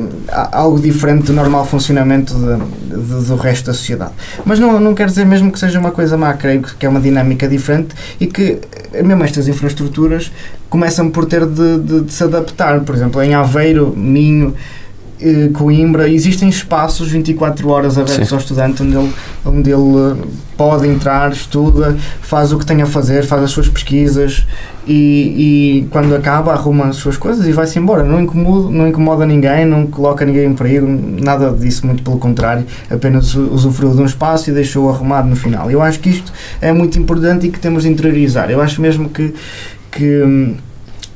algo 0.52 0.80
diferente 0.80 1.24
do 1.24 1.32
normal 1.32 1.66
funcionamento 1.66 2.34
de, 2.34 2.96
de, 2.96 3.26
do 3.26 3.36
resto 3.36 3.66
da 3.66 3.74
sociedade. 3.74 4.12
Mas 4.44 4.58
não, 4.58 4.78
não 4.78 4.94
quer 4.94 5.06
dizer 5.06 5.26
mesmo 5.26 5.50
que 5.50 5.58
seja 5.58 5.78
uma 5.78 5.90
coisa 5.90 6.16
má, 6.16 6.32
creio 6.34 6.62
que 6.62 6.86
é 6.86 6.88
uma 6.88 7.00
dinâmica 7.00 7.48
diferente 7.48 7.94
e 8.20 8.26
que 8.26 8.60
mesmo 9.02 9.24
estas 9.24 9.48
infraestruturas 9.48 10.30
começam 10.68 11.10
por 11.10 11.26
ter 11.26 11.46
de, 11.46 11.78
de, 11.78 12.00
de 12.02 12.12
se 12.12 12.24
adaptar. 12.24 12.80
Por 12.80 12.94
exemplo, 12.94 13.22
em 13.22 13.34
Aveiro, 13.34 13.94
Minho, 13.96 14.54
Coimbra, 15.52 16.08
existem 16.08 16.48
espaços 16.48 17.08
24 17.08 17.68
horas 17.68 17.96
abertos 17.96 18.28
Sim. 18.28 18.34
ao 18.34 18.40
estudante 18.40 18.82
onde 18.82 18.96
ele, 18.96 19.12
onde 19.44 19.70
ele 19.70 20.20
eh, 20.20 20.26
pode 20.56 20.88
entrar, 20.88 21.32
estuda, 21.32 21.96
faz 22.20 22.52
o 22.52 22.58
que 22.58 22.66
tem 22.66 22.82
a 22.82 22.86
fazer, 22.86 23.24
faz 23.24 23.42
as 23.42 23.50
suas 23.50 23.68
pesquisas 23.68 24.44
e, 24.86 25.82
e 25.82 25.88
quando 25.90 26.14
acaba 26.14 26.52
arruma 26.52 26.86
as 26.86 26.96
suas 26.96 27.16
coisas 27.16 27.46
e 27.46 27.52
vai-se 27.52 27.78
embora. 27.78 28.02
Não 28.02 28.20
incomoda, 28.20 28.70
não 28.70 28.88
incomoda 28.88 29.24
ninguém, 29.24 29.64
não 29.64 29.86
coloca 29.86 30.24
ninguém 30.24 30.46
em 30.46 30.54
perigo, 30.54 30.86
nada 31.22 31.52
disso, 31.52 31.86
muito 31.86 32.02
pelo 32.02 32.18
contrário, 32.18 32.66
apenas 32.90 33.34
usufruiu 33.34 33.94
de 33.94 34.02
um 34.02 34.06
espaço 34.06 34.50
e 34.50 34.52
deixou 34.52 34.90
arrumado 34.90 35.28
no 35.28 35.36
final. 35.36 35.70
Eu 35.70 35.80
acho 35.80 36.00
que 36.00 36.10
isto 36.10 36.32
é 36.60 36.72
muito 36.72 36.98
importante 36.98 37.46
e 37.46 37.50
que 37.50 37.58
temos 37.58 37.84
de 37.84 37.88
interiorizar. 37.88 38.50
Eu 38.50 38.60
acho 38.60 38.80
mesmo 38.82 39.08
que, 39.08 39.32
que 39.90 40.22
hum, 40.22 40.54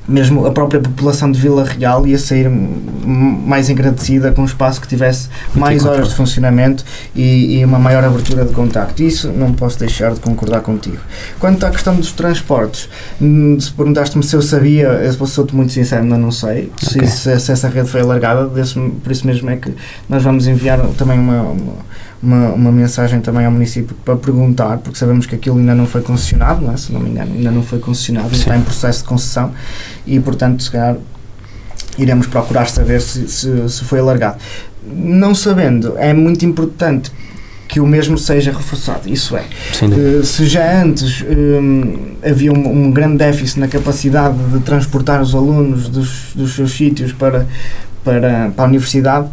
mesmo 0.08 0.46
a 0.46 0.50
própria 0.50 0.80
população 0.80 1.30
de 1.30 1.38
Vila 1.38 1.64
Real 1.64 2.06
ia 2.06 2.18
sair 2.18 2.48
mais 2.48 3.68
agradecida 3.68 4.32
com 4.32 4.42
um 4.42 4.46
espaço 4.46 4.80
que 4.80 4.88
tivesse 4.88 5.28
mais 5.54 5.84
horas 5.84 6.08
de 6.08 6.14
funcionamento 6.14 6.84
e, 7.14 7.58
e, 7.58 7.64
uma 7.64 7.78
maior 7.78 8.02
abertura 8.02 8.44
de 8.44 8.54
contacto. 8.54 9.02
Isso 9.02 9.30
não 9.30 9.52
posso 9.52 9.78
deixar 9.78 10.14
de 10.14 10.20
concordar 10.20 10.62
contigo. 10.62 10.98
Quanto 11.38 11.64
à 11.66 11.70
questão 11.70 11.94
dos 11.94 12.12
transportes, 12.12 12.88
hum, 13.20 13.58
se 13.60 13.70
perguntaste-me 13.72 14.24
se 14.24 14.34
eu 14.34 14.42
sabia, 14.42 14.86
eu 14.86 15.26
sou-te 15.26 15.54
muito 15.54 15.72
sincero, 15.72 16.02
ainda 16.02 16.16
não 16.16 16.32
sei 16.32 16.72
okay. 16.82 17.06
se, 17.06 17.38
se, 17.38 17.52
essa 17.52 17.68
rede 17.68 17.88
foi 17.88 18.00
alargada, 18.00 18.46
desse, 18.48 18.74
por 18.74 19.12
isso 19.12 19.26
mesmo 19.26 19.50
é 19.50 19.56
que 19.56 19.74
nós 20.08 20.22
vamos 20.22 20.46
enviar 20.46 20.80
também 20.96 21.18
uma, 21.18 21.42
uma 21.42 21.74
uma, 22.22 22.48
uma 22.48 22.72
mensagem 22.72 23.20
também 23.20 23.44
ao 23.44 23.52
município 23.52 23.96
para 24.04 24.16
perguntar, 24.16 24.78
porque 24.78 24.98
sabemos 24.98 25.26
que 25.26 25.34
aquilo 25.34 25.58
ainda 25.58 25.74
não 25.74 25.86
foi 25.86 26.02
concessionado, 26.02 26.64
não 26.64 26.72
é? 26.72 26.76
se 26.76 26.92
não 26.92 27.00
me 27.00 27.10
engano, 27.10 27.32
ainda 27.34 27.50
não 27.50 27.62
foi 27.62 27.78
concessionado, 27.78 28.34
está 28.34 28.56
em 28.56 28.62
processo 28.62 29.02
de 29.02 29.08
concessão 29.08 29.52
e, 30.06 30.18
portanto, 30.18 30.62
se 30.62 30.70
calhar 30.70 30.96
iremos 31.96 32.26
procurar 32.26 32.66
saber 32.66 33.00
se, 33.00 33.28
se, 33.28 33.68
se 33.68 33.84
foi 33.84 34.00
alargado. 34.00 34.38
Não 34.86 35.34
sabendo, 35.34 35.94
é 35.98 36.12
muito 36.12 36.44
importante 36.44 37.10
que 37.68 37.80
o 37.80 37.86
mesmo 37.86 38.16
seja 38.16 38.50
reforçado. 38.50 39.08
Isso 39.08 39.36
é, 39.36 39.44
uh, 39.82 40.24
se 40.24 40.46
já 40.46 40.82
antes 40.82 41.22
um, 41.22 42.14
havia 42.24 42.50
um, 42.50 42.86
um, 42.86 42.90
grande 42.90 43.18
déficit 43.18 43.60
na 43.60 43.68
capacidade 43.68 44.36
de 44.52 44.60
transportar 44.60 45.20
os 45.20 45.34
alunos 45.34 45.88
dos, 45.88 46.32
dos 46.34 46.54
seus 46.54 46.72
sítios 46.72 47.12
para, 47.12 47.46
para, 48.02 48.50
para 48.56 48.64
a 48.64 48.68
universidade, 48.68 49.28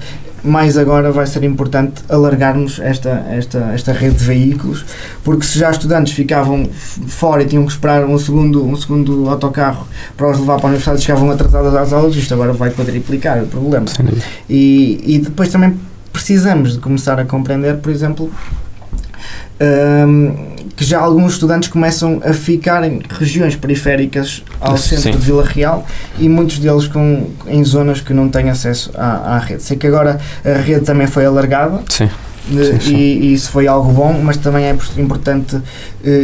mais 0.46 0.78
agora 0.78 1.12
vai 1.12 1.26
ser 1.26 1.44
importante 1.44 2.04
alargarmos 2.08 2.80
esta, 2.80 3.26
esta, 3.30 3.60
esta 3.74 3.92
rede 3.92 4.16
de 4.16 4.24
veículos, 4.24 4.86
porque 5.24 5.46
se 5.46 5.60
já 5.60 5.72
estudantes 5.72 6.14
ficavam 6.14 6.70
fora 7.08 7.44
e 7.44 7.46
tinham 7.46 7.66
que 7.66 7.72
esperar 7.72 8.06
um 8.06 8.18
segundo, 8.18 8.66
um 8.66 8.76
segundo 8.76 9.30
autocarro 9.30 9.88
para 10.16 10.30
os 10.30 10.40
levar 10.40 10.58
para 10.58 10.66
a 10.66 10.70
universidade 10.70 11.02
e 11.02 11.04
chegavam 11.04 11.30
atrasados 11.32 11.74
às 11.76 11.92
aulas, 11.92 12.16
isto 12.16 12.34
agora 12.34 12.54
vai 12.54 12.70
quadriplicar 12.72 13.44
o 13.44 13.48
problema. 13.48 13.86
E, 14.50 15.02
e 15.06 15.20
depois 15.20 15.50
também 15.50 15.78
precisamos 16.14 16.74
de 16.74 16.80
começar 16.80 17.20
a 17.20 17.26
compreender, 17.26 17.78
por 17.78 17.92
exemplo, 17.92 18.32
um, 19.62 20.56
que 20.76 20.84
já 20.84 21.00
alguns 21.00 21.34
estudantes 21.34 21.70
começam 21.70 22.22
a 22.24 22.34
ficar 22.34 22.84
em 22.84 23.02
regiões 23.10 23.56
periféricas 23.56 24.44
ao 24.60 24.78
centro 24.78 25.04
Sim. 25.04 25.12
de 25.12 25.18
Vila 25.18 25.46
Real 25.46 25.88
e 26.20 26.28
muitos 26.28 26.60
deles 26.60 26.88
com, 26.88 27.30
em 27.48 27.64
zonas 27.64 28.02
que 28.02 28.14
não 28.14 28.28
têm 28.28 28.50
acesso 28.50 28.92
à, 28.96 29.36
à 29.36 29.40
rede. 29.40 29.64
Sei 29.64 29.78
que 29.78 29.88
agora 29.88 30.20
a 30.44 30.58
rede 30.60 30.86
também 30.86 31.08
foi 31.08 31.26
alargada. 31.26 31.82
Sim 31.90 32.10
sim, 32.48 32.80
sim. 32.80 32.96
E, 32.96 33.20
e, 33.28 33.34
isso 33.34 33.50
foi 33.50 33.68
algo 33.68 33.92
bom, 33.92 34.22
mas 34.24 34.38
também 34.38 34.66
é 34.66 34.78
importante 34.98 35.56
uh, 35.56 35.62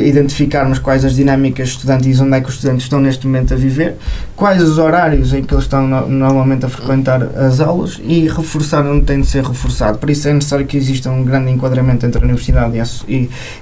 identificarmos 0.06 0.80
quais 0.80 1.04
as 1.04 1.16
dinâmicas 1.16 1.70
estudantis, 1.70 2.20
onde 2.20 2.38
é 2.38 2.42
que 2.42 2.50
os 2.50 2.56
estudantes 2.56 2.84
estão 2.84 3.00
neste 3.00 3.26
momento 3.26 3.54
a 3.54 3.58
viver, 3.58 3.96
quais 4.36 4.62
os 4.62 4.78
horários 4.78 5.34
em 5.34 5.44
que 5.44 5.54
eles 5.54 5.64
estão 5.64 5.88
no, 5.88 6.08
normalmente 6.08 6.66
a 6.66 6.70
frequentar 6.70 7.24
as 7.36 7.60
aulas 7.60 8.00
e 8.04 8.28
reforçar 8.28 8.86
onde 8.86 9.06
tem 9.06 9.22
de 9.22 9.28
ser 9.28 9.44
reforçado. 9.44 9.98
Por 9.98 10.10
isso 10.10 10.28
é 10.28 10.34
necessário 10.34 10.66
que 10.66 10.78
exista 10.78 11.10
um 11.10 11.24
grande 11.24 11.52
enquadramento 11.52 12.06
entre 12.06 12.22
a 12.22 12.24
universidade 12.24 12.76
e 12.76 12.80
a, 12.80 12.86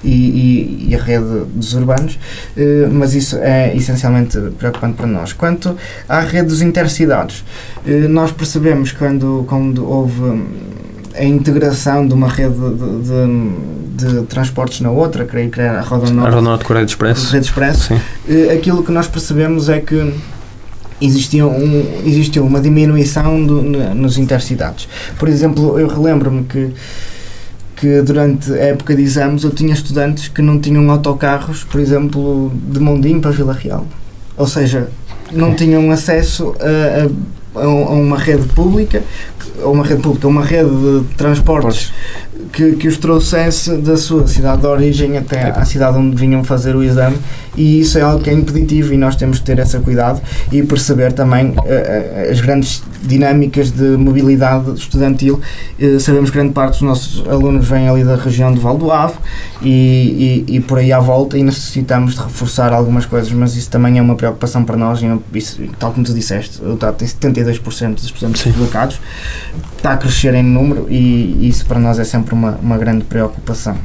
e, 0.04 0.86
e 0.88 0.94
a 0.94 1.02
rede 1.02 1.44
dos 1.54 1.74
urbanos, 1.74 2.14
uh, 2.56 2.90
mas 2.92 3.14
isso 3.14 3.36
é 3.38 3.74
essencialmente 3.74 4.38
preocupante 4.58 4.96
para 4.96 5.06
nós. 5.06 5.32
Quanto 5.32 5.76
à 6.08 6.20
rede 6.20 6.48
dos 6.48 6.62
intercidades, 6.62 7.44
uh, 7.86 8.08
nós 8.08 8.32
percebemos 8.32 8.92
quando, 8.92 9.44
quando 9.48 9.88
houve 9.88 10.20
a 11.14 11.24
integração 11.24 12.06
de 12.06 12.14
uma 12.14 12.28
rede 12.28 12.54
de, 12.54 13.96
de, 13.96 14.20
de, 14.20 14.26
transportes 14.26 14.80
na 14.80 14.90
outra, 14.90 15.24
creio 15.24 15.50
que 15.50 15.60
era 15.60 15.80
a 15.80 15.82
Roda 15.82 16.10
Norte, 16.10 16.28
a 16.28 16.30
Roda 16.30 16.42
Norte 16.42 16.64
Correio 16.64 16.86
Expresso, 16.86 17.36
Expresso. 17.36 17.94
Uh, 17.94 18.52
aquilo 18.54 18.82
que 18.82 18.92
nós 18.92 19.06
percebemos 19.08 19.68
é 19.68 19.80
que 19.80 20.14
existia, 21.00 21.46
um, 21.46 22.02
existiu 22.04 22.44
uma 22.44 22.60
diminuição 22.60 23.44
do, 23.44 23.62
nos 23.94 24.18
intercidades. 24.18 24.88
Por 25.18 25.28
exemplo, 25.28 25.78
eu 25.78 25.88
relembro-me 25.88 26.44
que 26.44 26.72
que 27.80 28.02
durante 28.02 28.52
a 28.52 28.56
época 28.56 28.94
de 28.94 29.00
exames 29.00 29.42
eu 29.42 29.50
tinha 29.50 29.72
estudantes 29.72 30.28
que 30.28 30.42
não 30.42 30.60
tinham 30.60 30.90
autocarros, 30.90 31.64
por 31.64 31.80
exemplo, 31.80 32.52
de 32.54 32.78
Mondinho 32.78 33.22
para 33.22 33.30
Vila 33.30 33.54
Real. 33.54 33.86
Ou 34.36 34.46
seja, 34.46 34.90
não 35.32 35.54
tinham 35.54 35.90
acesso 35.90 36.54
a, 36.60 37.06
a 37.06 37.10
a 37.54 37.66
uma 37.66 38.18
rede 38.18 38.46
pública, 38.48 39.02
a 39.62 39.68
uma 39.68 39.84
rede 39.84 40.02
pública, 40.02 40.28
uma 40.28 40.44
rede 40.44 40.70
de 40.70 41.14
transportes 41.14 41.92
que, 42.52 42.72
que 42.72 42.88
os 42.88 42.96
trouxesse 42.98 43.76
da 43.78 43.96
sua 43.96 44.26
cidade 44.26 44.62
de 44.62 44.66
origem 44.66 45.16
até 45.16 45.50
à 45.50 45.64
cidade 45.64 45.98
onde 45.98 46.16
vinham 46.16 46.42
fazer 46.44 46.74
o 46.76 46.82
exame. 46.82 47.16
E 47.56 47.80
isso 47.80 47.98
é 47.98 48.02
algo 48.02 48.22
que 48.22 48.30
é 48.30 48.32
impeditivo 48.32 48.94
e 48.94 48.96
nós 48.96 49.16
temos 49.16 49.40
que 49.40 49.44
ter 49.44 49.58
esse 49.58 49.78
cuidado 49.80 50.20
e 50.52 50.62
perceber 50.62 51.12
também 51.12 51.48
uh, 51.48 52.30
as 52.30 52.40
grandes 52.40 52.82
dinâmicas 53.02 53.70
de 53.70 53.96
mobilidade 53.96 54.72
estudantil. 54.72 55.40
Uh, 55.78 55.98
sabemos 55.98 56.30
que 56.30 56.36
grande 56.36 56.52
parte 56.52 56.72
dos 56.72 56.82
nossos 56.82 57.28
alunos 57.28 57.66
vêm 57.66 57.88
ali 57.88 58.04
da 58.04 58.16
região 58.16 58.52
do 58.52 58.60
Val 58.60 58.78
do 58.78 58.90
Ave 58.90 59.14
e, 59.62 60.44
e, 60.48 60.56
e, 60.56 60.60
por 60.60 60.78
aí 60.78 60.92
à 60.92 61.00
volta 61.00 61.36
e 61.36 61.42
necessitamos 61.42 62.14
de 62.14 62.20
reforçar 62.20 62.72
algumas 62.72 63.04
coisas, 63.04 63.30
mas 63.32 63.56
isso 63.56 63.68
também 63.68 63.98
é 63.98 64.02
uma 64.02 64.14
preocupação 64.14 64.64
para 64.64 64.76
nós 64.76 65.00
e 65.02 65.36
isso, 65.36 65.60
tal 65.78 65.92
como 65.92 66.04
tu 66.04 66.14
disseste, 66.14 66.64
o 66.64 66.76
TAT 66.76 66.96
tem 66.96 67.08
72% 67.08 67.94
dos 67.94 68.04
estudantes 68.04 68.42
publicados, 68.42 69.00
está 69.76 69.92
a 69.92 69.96
crescer 69.96 70.34
em 70.34 70.42
número 70.42 70.86
e 70.88 71.48
isso 71.48 71.66
para 71.66 71.78
nós 71.78 71.98
é 71.98 72.04
sempre 72.04 72.29
uma, 72.34 72.52
uma 72.62 72.78
grande 72.78 73.04
preocupação. 73.04 73.76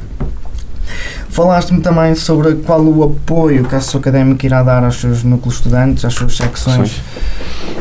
Falaste-me 1.29 1.81
também 1.81 2.15
sobre 2.15 2.55
qual 2.55 2.81
o 2.81 3.03
apoio 3.03 3.65
que 3.65 3.75
a 3.75 3.77
Associação 3.77 3.99
Académica 3.99 4.45
irá 4.45 4.63
dar 4.63 4.83
aos 4.83 5.01
seus 5.01 5.23
núcleos 5.23 5.55
estudantes, 5.55 6.05
às 6.05 6.13
suas 6.13 6.37
secções 6.37 7.01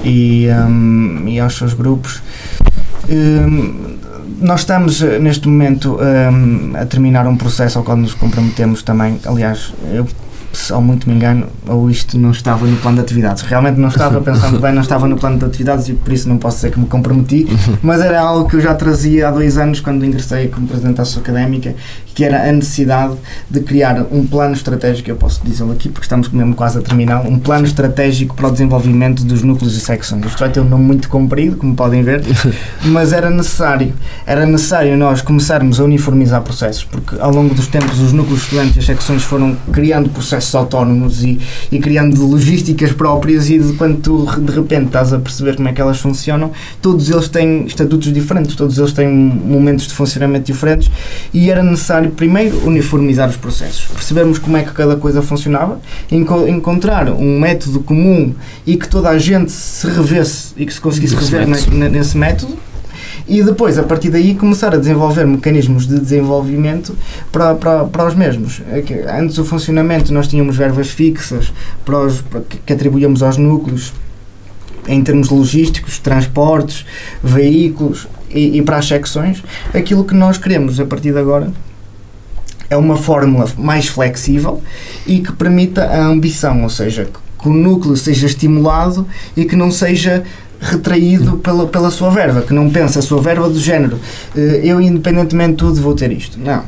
e, 0.03 0.49
um, 0.51 1.23
e 1.29 1.39
aos 1.39 1.57
seus 1.57 1.73
grupos. 1.73 2.21
Um, 3.09 3.97
nós 4.41 4.61
estamos 4.61 5.01
neste 5.01 5.47
momento 5.47 5.99
um, 6.01 6.73
a 6.77 6.85
terminar 6.85 7.27
um 7.27 7.37
processo 7.37 7.79
ao 7.79 7.85
qual 7.85 7.97
nos 7.97 8.15
comprometemos 8.15 8.83
também. 8.83 9.21
Aliás, 9.25 9.73
eu 9.93 10.07
se 10.55 10.73
ao 10.73 10.81
muito 10.81 11.09
me 11.09 11.15
engano, 11.17 11.47
ou 11.67 11.91
isto 11.91 12.19
não 12.19 12.31
estava 12.31 12.67
no 12.67 12.77
plano 12.77 12.97
de 12.97 13.03
atividades. 13.03 13.43
Realmente 13.43 13.79
não 13.79 13.89
estava, 13.89 14.21
pensando 14.23 14.61
bem, 14.61 14.73
não 14.73 14.83
estava 14.83 15.07
no 15.07 15.17
plano 15.17 15.39
de 15.39 15.45
atividades 15.45 15.89
e 15.89 15.95
por 15.95 16.13
isso 16.13 16.29
não 16.29 16.39
posso 16.39 16.57
dizer 16.57 16.73
que 16.73 16.81
me 16.81 16.87
comprometi, 16.87 17.47
mas 17.83 18.01
era 18.01 18.21
algo 18.21 18.49
que 18.49 18.57
eu 18.57 18.61
já 18.61 18.75
trazia 18.75 19.29
há 19.29 19.31
dois 19.31 19.59
anos 19.59 19.81
quando 19.81 20.05
ingressei 20.05 20.49
como 20.49 20.67
presidente 20.67 20.97
da 20.97 21.03
Associação 21.03 21.23
Académica, 21.23 21.75
que 22.15 22.25
era 22.25 22.49
a 22.49 22.53
necessidade 22.53 23.17
de 23.51 23.61
criar 23.61 24.07
um 24.11 24.25
plano 24.27 24.55
estratégico, 24.55 25.11
eu 25.11 25.17
posso 25.17 25.43
dizê-lo 25.45 25.73
aqui 25.73 25.89
porque 25.89 26.05
estamos 26.05 26.29
mesmo 26.29 26.55
quase 26.55 26.79
a 26.79 26.83
terminar, 26.83 27.27
um 27.27 27.39
plano 27.39 27.67
estratégico 27.67 28.35
para 28.35 28.49
o 28.49 28.53
desenvolvimento 28.53 29.25
dos 29.25 29.43
núcleos 29.43 29.77
e 29.77 29.81
secções. 29.81 30.25
Isto 30.25 30.39
vai 30.39 30.51
ter 30.51 30.61
um 30.61 30.69
nome 30.69 30.85
muito 30.85 31.09
comprido, 31.09 31.57
como 31.57 31.75
podem 31.75 32.03
ver, 32.03 32.23
mas 32.85 33.13
era 33.13 33.31
necessário, 33.31 33.93
era 34.27 34.47
necessário 34.47 34.97
nós 34.97 35.21
começarmos 35.21 35.81
a 35.81 35.85
uniformizar 35.85 36.41
processos, 36.43 36.85
porque 36.85 37.17
ao 37.21 37.33
longo 37.33 37.55
dos 37.55 37.67
tempos 37.67 37.99
os 37.99 38.13
núcleos 38.13 38.43
estudantes 38.43 38.77
e 38.77 38.79
as 38.79 38.87
secções 38.87 39.23
foram 39.23 39.57
criando 39.73 40.09
processos 40.11 40.55
autónomos 40.55 41.25
e, 41.25 41.41
e 41.73 41.79
criando 41.79 42.25
logísticas 42.25 42.93
próprias 42.93 43.51
e 43.51 43.59
de 43.59 43.73
quando 43.75 44.01
tu 44.01 44.41
de 44.41 44.53
repente 44.53 44.87
estás 44.87 45.13
a 45.13 45.19
perceber 45.19 45.57
como 45.57 45.69
é 45.69 45.73
que 45.73 45.81
elas 45.81 45.99
funcionam, 45.99 46.53
todos 46.81 47.11
eles 47.11 47.29
têm 47.29 47.67
estatutos 47.67 48.13
diferentes, 48.13 48.55
todos 48.55 48.79
eles 48.79 48.93
têm 48.93 49.09
momentos 49.09 49.89
de 49.89 49.95
funcionamento 49.95 50.47
diferentes 50.47 50.91
e 51.33 51.51
era 51.51 51.63
necessário 51.63 52.04
primeiro 52.11 52.67
uniformizar 52.67 53.29
os 53.29 53.37
processos, 53.37 53.87
percebermos 53.87 54.39
como 54.39 54.57
é 54.57 54.63
que 54.63 54.73
cada 54.73 54.97
coisa 54.97 55.23
funcionava, 55.23 55.81
enco 56.11 56.47
encontrar 56.47 57.09
um 57.11 57.39
método 57.39 57.81
comum 57.81 58.35
e 58.67 58.77
que 58.77 58.89
toda 58.89 59.09
a 59.09 59.19
gente 59.19 59.51
se 59.53 59.87
revesse 59.87 60.53
e 60.57 60.67
que 60.67 60.73
se 60.73 60.81
conseguisse 60.81 61.15
rever 61.15 61.47
nesse 61.47 62.17
método 62.17 62.57
e 63.27 63.43
depois, 63.43 63.79
a 63.79 63.83
partir 63.83 64.11
daí, 64.11 64.35
começar 64.35 64.75
a 64.75 64.77
desenvolver 64.77 65.27
mecanismos 65.27 65.87
de 65.87 65.99
desenvolvimento 65.99 66.95
para, 67.33 67.55
para, 67.55 67.85
para 67.85 68.07
os 68.07 68.15
mesmos. 68.15 68.61
É 68.69 69.19
antes 69.19 69.37
do 69.37 69.45
funcionamento 69.45 70.13
nós 70.13 70.29
tínhamos 70.29 70.57
verbas 70.57 70.91
fixas 70.91 71.53
para 71.85 72.01
os, 72.01 72.21
para, 72.21 72.43
que 72.43 72.73
atribuíamos 72.73 73.23
aos 73.23 73.39
núcleos 73.39 73.95
em 74.87 75.03
termos 75.03 75.31
logísticos, 75.31 75.99
transportes, 75.99 76.85
veículos 77.23 78.07
e, 78.29 78.59
e 78.59 78.63
para 78.63 78.77
as 78.77 78.87
secções. 78.87 79.43
Aquilo 79.73 80.05
que 80.05 80.15
nós 80.15 80.37
queremos 80.37 80.79
a 80.79 80.85
partir 80.85 81.13
de 81.13 81.19
agora 81.19 81.51
é 82.69 82.77
uma 82.77 82.97
fórmula 82.97 83.49
mais 83.57 83.89
flexível 83.89 84.63
e 85.07 85.21
que 85.21 85.33
permita 85.33 85.85
a 85.85 86.07
ambição, 86.07 86.63
ou 86.63 86.71
seja, 86.71 87.09
que 87.41 87.49
o 87.49 87.53
núcleo 87.53 87.97
seja 87.97 88.27
estimulado 88.27 89.07
e 89.37 89.45
que 89.45 89.55
não 89.55 89.71
seja 89.71 90.25
retraído 90.61 91.37
pela, 91.39 91.67
pela 91.67 91.91
sua 91.91 92.11
verba, 92.11 92.43
que 92.43 92.55
não 92.55 92.71
pensa 92.71 93.01
a 93.01 93.03
sua 93.03 93.21
verba 93.21 93.49
do 93.49 93.59
género 93.59 93.99
eh, 94.35 94.63
eu 94.65 94.81
independentemente 94.81 95.51
de 95.51 95.57
tudo 95.59 95.81
vou 95.81 95.95
ter 95.95 96.11
isto. 96.11 96.39
Não. 96.39 96.63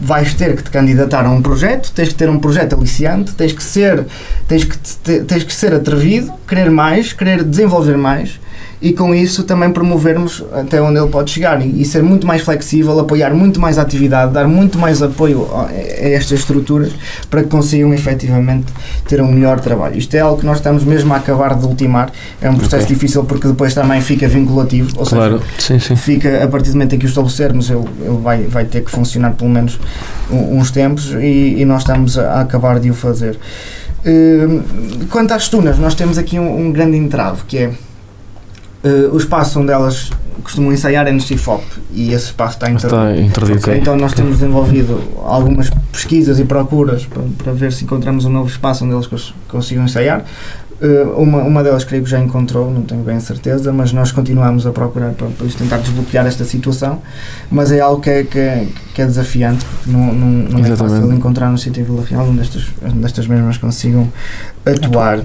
Vais 0.00 0.34
ter 0.34 0.56
que 0.56 0.64
te 0.64 0.70
candidatar 0.70 1.24
a 1.24 1.30
um 1.30 1.40
projeto, 1.40 1.92
tens 1.92 2.08
que 2.08 2.14
ter 2.14 2.28
um 2.28 2.38
projeto 2.38 2.74
aliciante, 2.74 3.34
tens 3.34 3.52
que 3.52 3.62
ser, 3.62 4.04
tens 4.48 4.64
que, 4.64 4.76
tens 5.20 5.44
que 5.44 5.54
ser 5.54 5.72
atrevido, 5.72 6.32
querer 6.46 6.70
mais, 6.70 7.12
querer 7.12 7.42
desenvolver 7.44 7.96
mais 7.96 8.41
e 8.82 8.92
com 8.92 9.14
isso 9.14 9.44
também 9.44 9.70
promovermos 9.70 10.44
até 10.52 10.82
onde 10.82 10.98
ele 10.98 11.08
pode 11.08 11.30
chegar 11.30 11.64
e, 11.64 11.80
e, 11.80 11.84
ser 11.84 12.02
muito 12.02 12.26
mais 12.26 12.42
flexível, 12.42 12.98
apoiar 12.98 13.32
muito 13.32 13.60
mais 13.60 13.78
a 13.78 13.82
atividade, 13.82 14.32
dar 14.32 14.48
muito 14.48 14.76
mais 14.76 15.00
apoio 15.00 15.48
a, 15.54 15.68
a, 15.68 15.72
estas 15.72 16.40
estruturas 16.40 16.92
para 17.30 17.44
que 17.44 17.48
consigam 17.48 17.94
efetivamente 17.94 18.66
ter 19.06 19.22
um 19.22 19.30
melhor 19.30 19.60
trabalho. 19.60 19.96
Isto 19.96 20.16
é 20.16 20.20
algo 20.20 20.40
que 20.40 20.46
nós 20.46 20.56
estamos 20.56 20.82
mesmo 20.82 21.14
a 21.14 21.18
acabar 21.18 21.54
de 21.54 21.64
ultimar, 21.64 22.10
é 22.40 22.50
um 22.50 22.56
processo 22.56 22.84
okay. 22.84 22.96
difícil 22.96 23.22
porque 23.24 23.46
depois 23.46 23.72
também 23.72 24.00
fica 24.00 24.26
vinculativo, 24.26 24.90
ou 24.96 25.06
claro. 25.06 25.40
seja, 25.58 25.78
sim, 25.80 25.94
sim. 25.94 25.96
fica 25.96 26.42
a 26.42 26.48
partir 26.48 26.70
do 26.70 26.74
momento 26.74 26.96
em 26.96 26.98
que 26.98 27.06
o 27.06 27.08
estabelecermos, 27.08 27.70
ele, 27.70 27.84
ele 28.00 28.18
vai, 28.20 28.42
vai 28.42 28.64
ter 28.64 28.82
que 28.82 28.90
funcionar 28.90 29.30
pelo 29.34 29.48
menos 29.48 29.78
uns 30.28 30.72
tempos 30.72 31.12
e, 31.12 31.60
e 31.60 31.64
nós 31.64 31.82
estamos 31.82 32.18
a 32.18 32.40
acabar 32.40 32.80
de 32.80 32.90
o 32.90 32.94
fazer. 32.94 33.38
Uh, 34.04 35.06
quanto 35.08 35.32
às 35.32 35.48
tunas, 35.48 35.78
nós 35.78 35.94
temos 35.94 36.18
aqui 36.18 36.36
um, 36.36 36.66
um 36.66 36.72
grande 36.72 36.96
entrave 36.96 37.42
que 37.46 37.58
é 37.58 37.70
Uh, 38.84 39.14
o 39.14 39.16
espaço 39.16 39.60
onde 39.60 39.70
elas 39.72 40.10
costumam 40.42 40.72
ensaiar 40.72 41.06
é 41.06 41.12
no 41.12 41.20
CIFOP 41.20 41.64
e 41.92 42.12
esse 42.12 42.26
espaço 42.26 42.54
está, 42.54 42.70
inter... 42.70 42.86
está 42.86 43.16
interdito. 43.16 43.58
Okay, 43.58 43.78
então 43.78 43.96
nós 43.96 44.12
temos 44.12 44.38
desenvolvido 44.38 45.00
algumas 45.24 45.70
pesquisas 45.92 46.40
e 46.40 46.44
procuras 46.44 47.06
para, 47.06 47.22
para 47.38 47.52
ver 47.52 47.72
se 47.72 47.84
encontramos 47.84 48.24
um 48.24 48.30
novo 48.30 48.48
espaço 48.48 48.84
onde 48.84 48.92
elas 48.92 49.06
cons 49.06 49.34
consigam 49.48 49.84
ensaiar. 49.84 50.24
Uh, 50.80 51.12
uma, 51.16 51.38
uma 51.44 51.62
delas 51.62 51.84
creio 51.84 52.02
que 52.02 52.10
já 52.10 52.18
encontrou, 52.18 52.68
não 52.68 52.82
tenho 52.82 53.04
bem 53.04 53.14
a 53.14 53.20
certeza, 53.20 53.72
mas 53.72 53.92
nós 53.92 54.10
continuamos 54.10 54.66
a 54.66 54.72
procurar 54.72 55.12
para, 55.12 55.28
para 55.28 55.46
tentar 55.46 55.76
desbloquear 55.76 56.26
esta 56.26 56.44
situação. 56.44 57.00
Mas 57.48 57.70
é 57.70 57.78
algo 57.78 58.02
que 58.02 58.10
é, 58.10 58.24
que 58.24 58.38
é, 58.38 58.66
que 58.92 59.00
é 59.00 59.06
desafiante, 59.06 59.64
porque 59.64 59.90
não, 59.92 60.12
não, 60.12 60.26
não 60.26 60.58
é 60.58 60.74
fácil 60.74 61.12
encontrar 61.12 61.50
no 61.50 61.58
sítio 61.58 61.84
Vila 61.84 62.04
Real 62.04 62.26
onde 62.28 62.40
estas, 62.40 62.66
onde 62.84 63.04
estas 63.04 63.28
mesmas 63.28 63.58
consigam 63.58 64.12
atuar. 64.66 65.20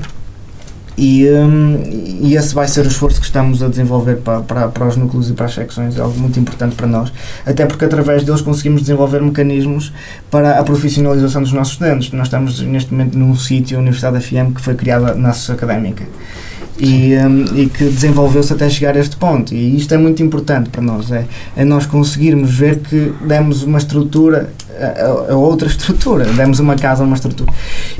E, 0.97 1.29
um, 1.29 1.79
e 2.21 2.35
esse 2.35 2.55
vai 2.55 2.67
ser 2.67 2.83
o 2.83 2.87
esforço 2.87 3.19
que 3.19 3.27
estamos 3.27 3.61
a 3.61 3.67
desenvolver 3.67 4.15
para, 4.15 4.41
para, 4.41 4.67
para 4.69 4.87
os 4.87 4.95
núcleos 4.95 5.29
e 5.29 5.33
para 5.33 5.45
as 5.45 5.53
secções, 5.53 5.95
é 5.95 6.01
algo 6.01 6.17
muito 6.17 6.39
importante 6.39 6.75
para 6.75 6.87
nós, 6.87 7.13
até 7.45 7.67
porque 7.67 7.85
através 7.85 8.23
deles 8.23 8.41
conseguimos 8.41 8.81
desenvolver 8.81 9.21
mecanismos 9.21 9.93
para 10.31 10.59
a 10.59 10.63
profissionalização 10.63 11.43
dos 11.43 11.53
nossos 11.53 11.73
estudantes. 11.73 12.11
Nós 12.11 12.27
estamos 12.27 12.59
neste 12.61 12.91
momento 12.91 13.15
num 13.15 13.35
sítio, 13.35 13.77
a 13.77 13.81
Universidade 13.81 14.19
FM, 14.19 14.55
que 14.55 14.61
foi 14.61 14.73
criada 14.73 15.13
na 15.13 15.29
Associação 15.29 15.55
Académica 15.55 16.03
e, 16.79 17.15
um, 17.15 17.45
e 17.55 17.67
que 17.67 17.85
desenvolveu-se 17.85 18.53
até 18.53 18.69
chegar 18.69 18.95
a 18.95 18.99
este 18.99 19.15
ponto. 19.17 19.53
E 19.53 19.75
isto 19.75 19.93
é 19.93 19.97
muito 19.97 20.21
importante 20.21 20.69
para 20.69 20.81
nós, 20.81 21.11
é, 21.11 21.25
é 21.55 21.65
nós 21.65 21.85
conseguirmos 21.85 22.53
ver 22.53 22.79
que 22.79 23.13
demos 23.21 23.63
uma 23.63 23.77
estrutura 23.77 24.51
a, 24.77 25.33
a, 25.33 25.35
outra 25.35 25.67
estrutura, 25.67 26.25
demos 26.25 26.59
uma 26.59 26.75
casa 26.75 27.03
a 27.03 27.05
uma 27.05 27.15
estrutura. 27.15 27.51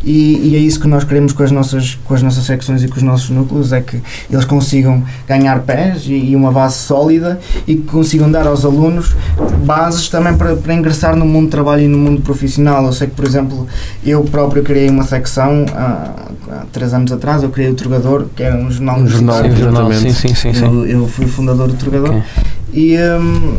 E, 0.03 0.49
e, 0.49 0.55
é 0.55 0.59
isso 0.59 0.79
que 0.79 0.87
nós 0.87 1.03
queremos 1.03 1.33
com 1.33 1.43
as, 1.43 1.51
nossas, 1.51 1.95
com 2.05 2.13
as 2.13 2.21
nossas 2.21 2.43
secções 2.43 2.83
e 2.83 2.87
com 2.87 2.97
os 2.97 3.03
nossos 3.03 3.29
núcleos, 3.29 3.73
é 3.73 3.81
que 3.81 4.01
eles 4.29 4.45
consigam 4.45 5.03
ganhar 5.27 5.59
pés 5.61 6.03
e, 6.05 6.13
e 6.13 6.35
uma 6.35 6.51
base 6.51 6.77
sólida 6.77 7.39
e 7.65 7.75
que 7.75 7.83
consigam 7.83 8.29
dar 8.31 8.47
aos 8.47 8.63
alunos 8.63 9.15
bases 9.65 10.07
também 10.09 10.35
para, 10.35 10.55
para 10.55 10.73
ingressar 10.73 11.15
no 11.15 11.25
mundo 11.25 11.47
do 11.47 11.51
trabalho 11.51 11.83
e 11.83 11.87
no 11.87 11.97
mundo 11.97 12.21
profissional. 12.21 12.85
Eu 12.85 12.93
sei 12.93 13.07
que, 13.07 13.15
por 13.15 13.25
exemplo, 13.25 13.67
eu 14.05 14.23
próprio 14.23 14.63
criei 14.63 14.89
uma 14.89 15.03
secção 15.03 15.65
há, 15.73 16.11
há 16.49 16.65
três 16.71 16.93
anos 16.93 17.11
atrás, 17.11 17.43
eu 17.43 17.49
criei 17.49 17.71
o 17.71 17.75
Trogador, 17.75 18.25
que 18.35 18.43
era 18.43 18.55
um 18.55 18.69
jornal. 18.71 18.99
Um 18.99 19.07
jornal, 19.07 19.93
sim, 19.93 20.11
sim, 20.11 20.35
sim, 20.35 20.53
sim. 20.53 20.65
Eu, 20.65 20.85
eu 20.85 21.07
fui 21.07 21.27
fundador 21.27 21.67
do 21.67 21.75
Trogador. 21.75 22.09
Okay. 22.09 22.23
E, 22.73 22.97
um, 22.97 23.55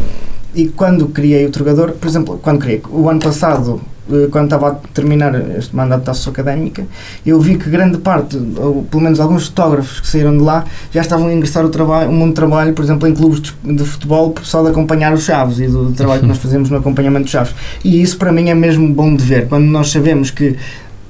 e 0.54 0.68
quando 0.68 1.08
criei 1.08 1.46
o 1.46 1.50
Trogador, 1.50 1.92
por 1.92 2.08
exemplo, 2.08 2.38
quando 2.42 2.58
criei, 2.58 2.82
o 2.90 3.08
ano 3.08 3.20
passado, 3.20 3.80
eh, 4.10 4.28
quando 4.30 4.44
estava 4.44 4.68
a 4.68 4.74
terminar 4.94 5.34
este 5.58 5.76
mandato 5.76 6.04
da 6.04 6.12
Associação 6.12 6.32
Académica, 6.32 6.86
eu 7.24 7.38
vi 7.38 7.56
que 7.56 7.68
grande 7.68 7.98
parte, 7.98 8.38
ou 8.56 8.82
pelo 8.84 9.02
menos 9.02 9.20
alguns 9.20 9.48
fotógrafos 9.48 10.00
que 10.00 10.08
saíram 10.08 10.36
de 10.36 10.42
lá, 10.42 10.64
já 10.90 11.02
estavam 11.02 11.28
a 11.28 11.32
ingressar 11.32 11.64
o, 11.64 11.68
trabalho, 11.68 12.08
o 12.08 12.12
mundo 12.12 12.30
de 12.30 12.34
trabalho, 12.34 12.72
por 12.72 12.82
exemplo, 12.82 13.06
em 13.06 13.14
clubes 13.14 13.42
de, 13.62 13.84
futebol, 13.84 14.34
só 14.42 14.62
de 14.62 14.70
acompanhar 14.70 15.12
os 15.12 15.24
chaves 15.24 15.60
e 15.60 15.66
do, 15.66 15.86
do 15.86 15.92
trabalho 15.92 16.22
que 16.22 16.26
nós 16.26 16.38
fazemos 16.42 16.70
no 16.70 16.78
acompanhamento 16.78 17.24
dos 17.24 17.32
chaves. 17.32 17.54
E 17.84 18.00
isso 18.00 18.16
para 18.16 18.32
mim 18.32 18.48
é 18.48 18.54
mesmo 18.54 18.88
bom 18.92 19.14
de 19.14 19.22
ver, 19.22 19.48
quando 19.48 19.66
nós 19.66 19.90
sabemos 19.90 20.30
que 20.30 20.56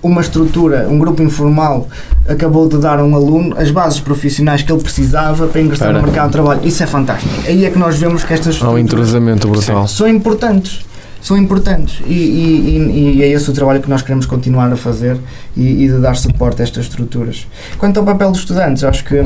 uma 0.03 0.21
estrutura, 0.21 0.87
um 0.89 0.99
grupo 0.99 1.23
informal 1.23 1.89
acabou 2.29 2.69
de 2.69 2.79
dar 2.79 2.99
a 2.99 3.05
um 3.05 3.15
aluno 3.15 3.55
as 3.59 3.71
bases 3.71 4.01
profissionais 4.01 4.63
que 4.63 4.71
ele 4.71 4.83
precisava 4.83 5.47
para 5.47 5.61
ingressar 5.61 5.89
para. 5.89 5.99
no 5.99 6.07
mercado 6.07 6.27
de 6.27 6.33
trabalho. 6.33 6.61
Isso 6.65 6.83
é 6.83 6.87
fantástico. 6.87 7.33
Aí 7.47 7.65
é 7.65 7.71
que 7.71 7.79
nós 7.79 7.99
vemos 7.99 8.23
que 8.23 8.33
estas 8.33 8.63
Há 8.63 8.71
um 8.71 8.79
entrosamento 8.79 9.49
brutal. 9.49 9.89
São 9.89 10.07
importantes. 10.07 10.87
São 11.21 11.37
importantes 11.37 12.01
e, 12.07 12.13
e, 12.13 13.17
e, 13.17 13.23
é 13.25 13.29
esse 13.29 13.51
o 13.51 13.53
trabalho 13.53 13.83
que 13.83 13.91
nós 13.91 14.03
queremos 14.03 14.25
continuar 14.25 14.73
a 14.73 14.77
fazer 14.77 15.19
e, 15.57 15.85
e 15.85 15.89
de 15.89 15.99
dar 15.99 16.15
suporte 16.15 16.63
a 16.63 16.65
estas 16.65 16.85
estruturas. 16.85 17.45
Quanto 17.77 17.99
ao 17.99 18.07
papel 18.07 18.31
dos 18.31 18.41
estudantes, 18.41 18.85
acho 18.85 19.05
que 19.05 19.17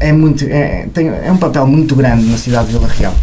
é, 0.00 0.12
muito, 0.12 0.44
é, 0.44 0.88
tem, 0.92 1.08
é 1.08 1.30
um 1.30 1.36
papel 1.36 1.64
muito 1.64 1.94
grande 1.94 2.24
na 2.24 2.36
cidade 2.36 2.66
de 2.66 2.72
Vila 2.72 2.88
Real. 2.88 3.14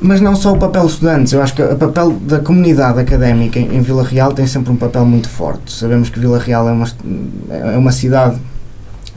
Mas 0.00 0.20
não 0.20 0.36
só 0.36 0.52
o 0.52 0.58
papel 0.58 0.82
dos 0.82 0.92
estudantes, 0.92 1.32
eu 1.32 1.40
acho 1.40 1.54
que 1.54 1.62
o 1.62 1.76
papel 1.76 2.12
da 2.12 2.38
comunidade 2.38 3.00
académica 3.00 3.58
em, 3.58 3.80
Vila 3.80 4.04
Real 4.04 4.32
tem 4.32 4.46
sempre 4.46 4.70
um 4.70 4.76
papel 4.76 5.06
muito 5.06 5.28
forte. 5.28 5.72
Sabemos 5.72 6.10
que 6.10 6.20
Vila 6.20 6.38
Real 6.38 6.68
é 6.68 6.72
uma, 6.72 6.86
é 7.48 7.78
uma 7.78 7.92
cidade 7.92 8.36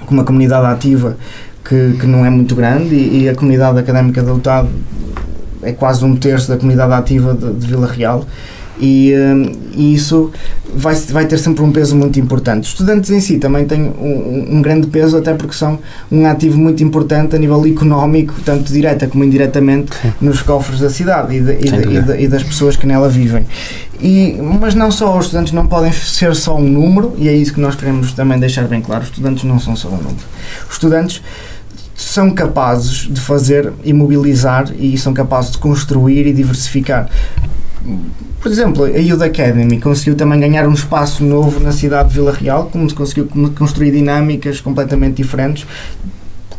com 0.05 0.13
uma 0.13 0.23
comunidade 0.23 0.65
ativa 0.65 1.17
que, 1.67 1.97
que 1.99 2.07
não 2.07 2.25
é 2.25 2.29
muito 2.29 2.55
grande 2.55 2.95
e, 2.95 3.23
e 3.23 3.29
a 3.29 3.35
comunidade 3.35 3.77
académica 3.77 4.23
da 4.23 4.33
UTAD 4.33 4.69
é 5.61 5.73
quase 5.73 6.05
um 6.05 6.15
terço 6.15 6.47
da 6.47 6.57
comunidade 6.57 6.93
ativa 6.93 7.33
de, 7.33 7.53
de 7.53 7.67
Vila 7.67 7.87
Real 7.87 8.25
e, 8.79 9.13
hum, 9.15 9.51
e, 9.75 9.93
isso 9.93 10.31
vai, 10.73 10.95
vai 10.95 11.25
ter 11.25 11.37
sempre 11.37 11.63
um 11.63 11.71
peso 11.71 11.95
muito 11.95 12.19
importante. 12.19 12.63
Os 12.63 12.69
estudantes 12.69 13.09
em 13.09 13.19
si 13.19 13.37
também 13.37 13.65
têm 13.65 13.81
um, 13.81 14.57
um, 14.57 14.61
grande 14.61 14.87
peso, 14.87 15.17
até 15.17 15.33
porque 15.33 15.53
são 15.53 15.79
um 16.11 16.25
ativo 16.25 16.57
muito 16.57 16.83
importante 16.83 17.35
a 17.35 17.39
nível 17.39 17.65
económico, 17.65 18.35
tanto 18.45 18.71
direta 18.71 19.07
como 19.07 19.23
indiretamente, 19.23 19.91
Sim. 20.01 20.13
nos 20.21 20.41
cofres 20.41 20.79
da 20.79 20.89
cidade 20.89 21.35
e, 21.35 21.41
de, 21.41 21.51
e, 21.53 22.01
de, 22.01 22.23
e, 22.23 22.27
das 22.27 22.43
pessoas 22.43 22.75
que 22.75 22.87
nela 22.87 23.09
vivem. 23.09 23.45
E, 24.01 24.37
mas 24.41 24.75
não 24.75 24.91
só, 24.91 25.17
os 25.17 25.25
estudantes 25.25 25.51
não 25.51 25.67
podem 25.67 25.91
ser 25.91 26.33
só 26.35 26.55
um 26.55 26.69
número, 26.69 27.13
e 27.17 27.27
é 27.27 27.35
isso 27.35 27.53
que 27.53 27.59
nós 27.59 27.75
queremos 27.75 28.13
também 28.13 28.39
deixar 28.39 28.65
bem 28.67 28.81
claro: 28.81 29.03
os 29.03 29.09
estudantes 29.09 29.43
não 29.43 29.59
são 29.59 29.75
só 29.75 29.89
um 29.89 29.97
número. 29.97 30.25
Os 30.67 30.73
estudantes 30.73 31.21
são 31.99 32.31
capazes 32.31 33.09
de 33.11 33.19
fazer 33.19 33.73
imobilizar 33.83 34.71
e 34.79 34.97
são 34.97 35.13
capazes 35.13 35.51
de 35.51 35.57
construir 35.57 36.25
e 36.27 36.33
diversificar 36.33 37.09
por 38.41 38.51
exemplo, 38.51 38.83
a 38.85 38.97
Youth 38.97 39.21
Academy 39.21 39.79
conseguiu 39.79 40.15
também 40.15 40.39
ganhar 40.39 40.67
um 40.67 40.73
espaço 40.73 41.23
novo 41.23 41.59
na 41.59 41.71
cidade 41.71 42.09
de 42.09 42.15
Vila 42.15 42.31
Real, 42.33 42.69
como 42.71 42.93
conseguiu 42.93 43.29
construir 43.57 43.91
dinâmicas 43.91 44.61
completamente 44.61 45.15
diferentes, 45.15 45.65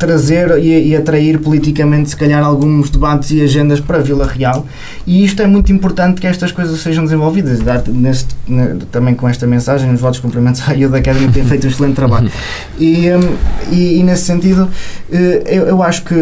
trazer 0.01 0.57
e, 0.57 0.89
e, 0.89 0.95
atrair 0.95 1.37
politicamente, 1.37 2.09
se 2.09 2.17
calhar, 2.17 2.43
alguns 2.43 2.89
debates 2.89 3.29
e 3.29 3.39
agendas 3.39 3.79
para 3.79 3.99
Vila 3.99 4.25
Real. 4.25 4.65
E 5.05 5.23
isto 5.23 5.43
é 5.43 5.45
muito 5.45 5.71
importante 5.71 6.19
que 6.19 6.25
estas 6.25 6.51
coisas 6.51 6.79
sejam 6.79 7.03
desenvolvidas. 7.03 7.59
Dar 7.59 7.83
neste, 7.87 8.35
também 8.91 9.13
com 9.13 9.29
esta 9.29 9.45
mensagem, 9.45 9.93
os 9.93 10.01
votos 10.01 10.19
cumprimentos 10.19 10.67
à 10.67 10.73
Youth 10.73 10.95
Academy 10.95 11.31
tem 11.31 11.45
feito 11.45 11.67
um 11.67 11.69
excelente 11.69 11.93
trabalho. 11.93 12.31
E, 12.79 13.11
um, 13.11 13.71
e, 13.71 13.99
e, 13.99 14.03
nesse 14.03 14.23
sentido, 14.23 14.67
eh, 15.11 15.43
eu, 15.45 15.67
eu 15.67 15.83
acho 15.83 16.03
que 16.03 16.15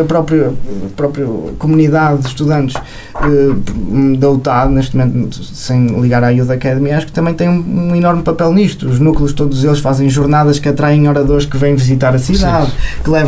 a 0.00 0.04
própria, 0.04 0.48
a 0.48 0.88
própria 0.94 1.26
comunidade 1.58 2.20
de 2.20 2.28
estudantes 2.28 2.76
uh, 2.76 4.16
da 4.16 4.30
UTAD, 4.30 4.72
neste 4.72 4.96
momento, 4.96 5.42
sem 5.42 6.00
ligar 6.00 6.22
à 6.22 6.30
Youth 6.30 6.50
Academy, 6.50 6.92
acho 6.92 7.06
que 7.06 7.12
também 7.12 7.34
tem 7.34 7.48
um, 7.48 7.90
um, 7.90 7.96
enorme 7.96 8.22
papel 8.22 8.52
nisto. 8.52 8.86
Os 8.86 9.00
núcleos, 9.00 9.32
todos 9.32 9.64
eles, 9.64 9.80
fazem 9.80 10.08
jornadas 10.08 10.60
que 10.60 10.68
atraem 10.68 11.08
oradores 11.08 11.46
que 11.46 11.56
vêm 11.56 11.74
visitar 11.74 12.14
a 12.14 12.18
cidade, 12.18 12.70
Sim. 12.70 13.02
que 13.02 13.10
levam, 13.10 13.23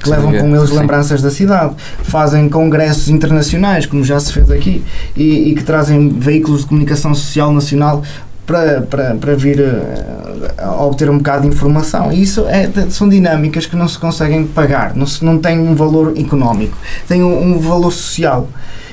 que 0.00 0.08
levam 0.08 0.32
com 0.32 0.54
eles 0.54 0.70
lembranças 0.70 1.22
da 1.22 1.30
cidade, 1.30 1.74
fazem 2.02 2.48
congressos 2.48 3.08
internacionais, 3.08 3.86
como 3.86 4.04
já 4.04 4.18
se 4.20 4.32
fez 4.32 4.50
aqui, 4.50 4.84
e, 5.16 5.50
e 5.50 5.54
que 5.54 5.62
trazem 5.62 6.08
veículos 6.08 6.62
de 6.62 6.66
comunicação 6.66 7.14
social 7.14 7.52
nacional 7.52 8.02
para, 8.46 8.82
para, 8.82 9.14
para 9.16 9.34
vir 9.34 9.60
a, 9.60 10.64
a, 10.64 10.84
obter 10.84 11.10
um 11.10 11.18
bocado 11.18 11.42
de 11.42 11.48
informação. 11.48 12.12
E 12.12 12.22
isso 12.22 12.46
é, 12.46 12.70
são 12.88 13.08
dinâmicas 13.08 13.66
que 13.66 13.74
não 13.74 13.88
se 13.88 13.98
conseguem 13.98 14.46
pagar, 14.46 14.94
não, 14.94 15.06
se, 15.06 15.24
não 15.24 15.38
têm 15.38 15.58
um 15.58 15.74
valor 15.74 16.14
económico, 16.16 16.76
têm 17.08 17.22
um, 17.22 17.54
um 17.54 17.58
valor 17.58 17.90
social. 17.90 18.48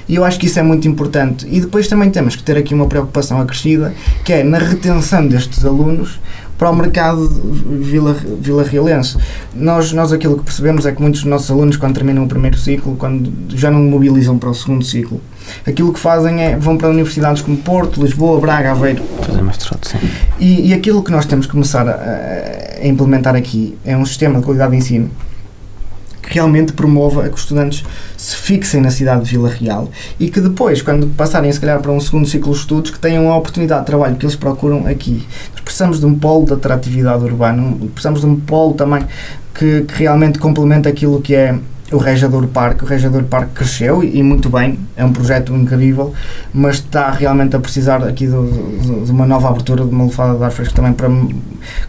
E 0.08 0.16
eu 0.16 0.26
acho 0.26 0.38
que 0.38 0.48
isso 0.48 0.60
é 0.60 0.64
muito 0.64 0.88
importante. 0.88 1.48
E 1.50 1.62
depois 1.62 1.88
também 1.88 2.10
temos 2.10 2.36
que 2.36 2.44
ter 2.44 2.58
aqui 2.58 2.74
uma 2.74 2.88
preocupação 2.88 3.40
acrescida, 3.40 3.94
que 4.26 4.34
é 4.34 4.44
na 4.44 4.58
retenção 4.58 5.26
destes 5.26 5.64
alunos 5.64 6.20
para 6.64 6.70
o 6.70 6.76
mercado 6.78 7.28
vila, 7.28 8.16
vila 8.40 8.64
realense. 8.64 9.18
Nós, 9.54 9.92
nós 9.92 10.14
aquilo 10.14 10.38
que 10.38 10.46
percebemos 10.46 10.86
é 10.86 10.94
que 10.94 11.02
muitos 11.02 11.20
dos 11.20 11.30
nossos 11.30 11.52
alunos, 11.52 11.76
quando 11.76 11.94
terminam 11.94 12.24
o 12.24 12.28
primeiro 12.28 12.58
ciclo, 12.58 12.96
quando 12.96 13.30
já 13.50 13.70
não 13.70 13.82
mobilizam 13.82 14.38
para 14.38 14.50
o 14.50 14.56
segundo 14.56 14.86
ciclo, 14.86 15.20
aquilo 15.68 15.92
que 15.92 16.00
fazem 16.00 16.42
é 16.42 16.56
vão 16.56 16.78
para 16.78 16.88
universidades 16.88 17.42
como 17.42 17.58
Porto, 17.58 18.02
Lisboa, 18.02 18.40
Braga, 18.40 18.72
Aveiro. 18.72 19.04
Fazer 19.24 19.42
mestrado, 19.42 19.86
sim. 19.86 19.98
E, 20.40 20.70
e 20.70 20.74
aquilo 20.74 21.04
que 21.04 21.12
nós 21.12 21.26
temos 21.26 21.48
que 21.48 21.52
começar 21.52 21.86
a, 21.86 22.80
a 22.82 22.88
implementar 22.88 23.36
aqui 23.36 23.78
é 23.84 23.98
um 23.98 24.06
sistema 24.06 24.40
de 24.40 24.46
qualidade 24.46 24.72
de 24.72 24.78
ensino 24.78 25.12
que 26.24 26.34
realmente 26.34 26.72
promova 26.74 27.28
que 27.28 27.36
os 27.36 27.42
estudantes 27.42 27.84
se 28.18 28.36
fixem 28.38 28.80
na 28.80 28.90
cidade 28.90 29.26
de 29.26 29.32
Vila 29.32 29.50
Real 29.50 29.90
e 30.20 30.30
que 30.30 30.40
depois, 30.40 30.82
quando 30.82 31.08
passarem 31.08 31.52
se 31.52 31.60
calhar 31.60 31.82
para 31.82 31.92
um 31.92 32.00
segundo 32.00 32.28
ciclo 32.28 32.54
de 32.54 32.60
estudos, 32.60 32.92
que 32.92 33.00
tenham 33.00 33.30
a 33.30 33.36
oportunidade 33.36 33.82
de 33.82 33.88
trabalho 33.88 34.16
que 34.16 34.26
eles 34.26 34.36
procuram 34.36 34.88
aqui. 34.88 35.28
Precisamos 35.74 36.00
de 36.00 36.06
um 36.06 36.14
polo 36.14 36.46
de 36.46 36.54
atratividade 36.54 37.24
urbana, 37.24 37.76
precisamos 37.96 38.22
de 38.22 38.28
um 38.28 38.40
polo 38.40 38.76
também 38.76 39.04
que, 39.56 39.82
que 39.82 40.04
realmente 40.04 40.38
complemente 40.38 40.88
aquilo 40.88 41.20
que 41.20 41.34
é 41.34 41.58
o 41.92 41.98
Rejador 41.98 42.46
Parque. 42.46 42.84
O 42.84 42.88
Rejador 42.88 43.24
Parque 43.24 43.54
cresceu 43.56 44.04
e, 44.04 44.20
e, 44.20 44.22
muito 44.22 44.52
bem, 44.52 44.78
é 44.96 45.04
um 45.04 45.12
projeto 45.12 45.52
incrível, 45.56 46.14
mas 46.54 46.76
está 46.76 47.10
realmente 47.10 47.56
a 47.56 47.60
precisar 47.60 48.04
aqui 48.04 48.28
de, 48.28 48.52
de, 48.82 49.06
de 49.06 49.12
uma 49.12 49.26
nova 49.26 49.50
abertura, 49.50 49.84
de 49.84 49.90
uma 49.90 50.04
lefada 50.04 50.38
de 50.38 50.44
ar 50.44 50.52
fresco 50.52 50.76
também 50.76 50.94
para 50.94 51.10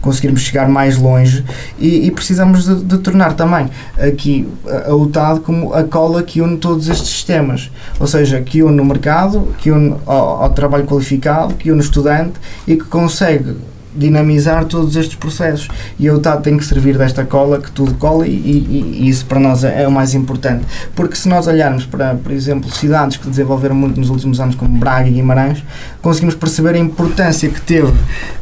conseguirmos 0.01 0.41
chegar 0.41 0.67
mais 0.67 0.97
longe 0.97 1.45
e, 1.77 2.07
e 2.07 2.11
precisamos 2.11 2.65
de, 2.65 2.83
de, 2.83 2.97
tornar 2.97 3.33
também 3.33 3.69
aqui 3.99 4.47
a 4.87 4.95
UTAD 4.95 5.41
como 5.41 5.75
a 5.75 5.83
cola 5.83 6.23
que 6.23 6.41
une 6.41 6.57
todos 6.57 6.89
estes 6.89 7.09
sistemas, 7.09 7.69
ou 7.99 8.07
seja, 8.07 8.41
que 8.41 8.63
une 8.63 8.81
o 8.81 8.85
mercado, 8.85 9.49
que 9.59 9.69
une 9.69 9.95
ao, 10.07 10.41
ao 10.41 10.49
trabalho 10.49 10.85
qualificado, 10.85 11.53
que 11.53 11.71
une 11.71 11.81
o 11.81 11.83
estudante 11.83 12.33
e 12.67 12.75
que 12.75 12.85
consegue 12.85 13.55
dinamizar 13.95 14.65
todos 14.65 14.95
estes 14.95 15.15
processos. 15.15 15.67
E 15.97 16.07
a 16.07 16.13
UTAD 16.13 16.43
tem 16.43 16.57
que 16.57 16.65
servir 16.65 16.97
desta 16.97 17.23
cola, 17.23 17.59
que 17.59 17.71
tudo 17.71 17.93
cola, 17.95 18.27
e, 18.27 18.31
e, 18.31 18.99
e, 18.99 19.09
isso 19.09 19.25
para 19.25 19.39
nós 19.39 19.63
é, 19.63 19.83
é, 19.83 19.87
o 19.87 19.91
mais 19.91 20.13
importante. 20.13 20.65
Porque 20.95 21.15
se 21.15 21.27
nós 21.27 21.47
olharmos 21.47 21.85
para, 21.85 22.15
por 22.15 22.31
exemplo, 22.31 22.69
cidades 22.71 23.17
que 23.17 23.29
desenvolveram 23.29 23.75
muito 23.75 23.99
nos 23.99 24.09
últimos 24.09 24.39
anos, 24.39 24.55
como 24.55 24.77
Braga 24.77 25.07
e 25.07 25.13
Guimarães, 25.13 25.63
conseguimos 26.01 26.35
perceber 26.35 26.75
a 26.75 26.79
importância 26.79 27.49
que 27.49 27.61
teve, 27.61 27.93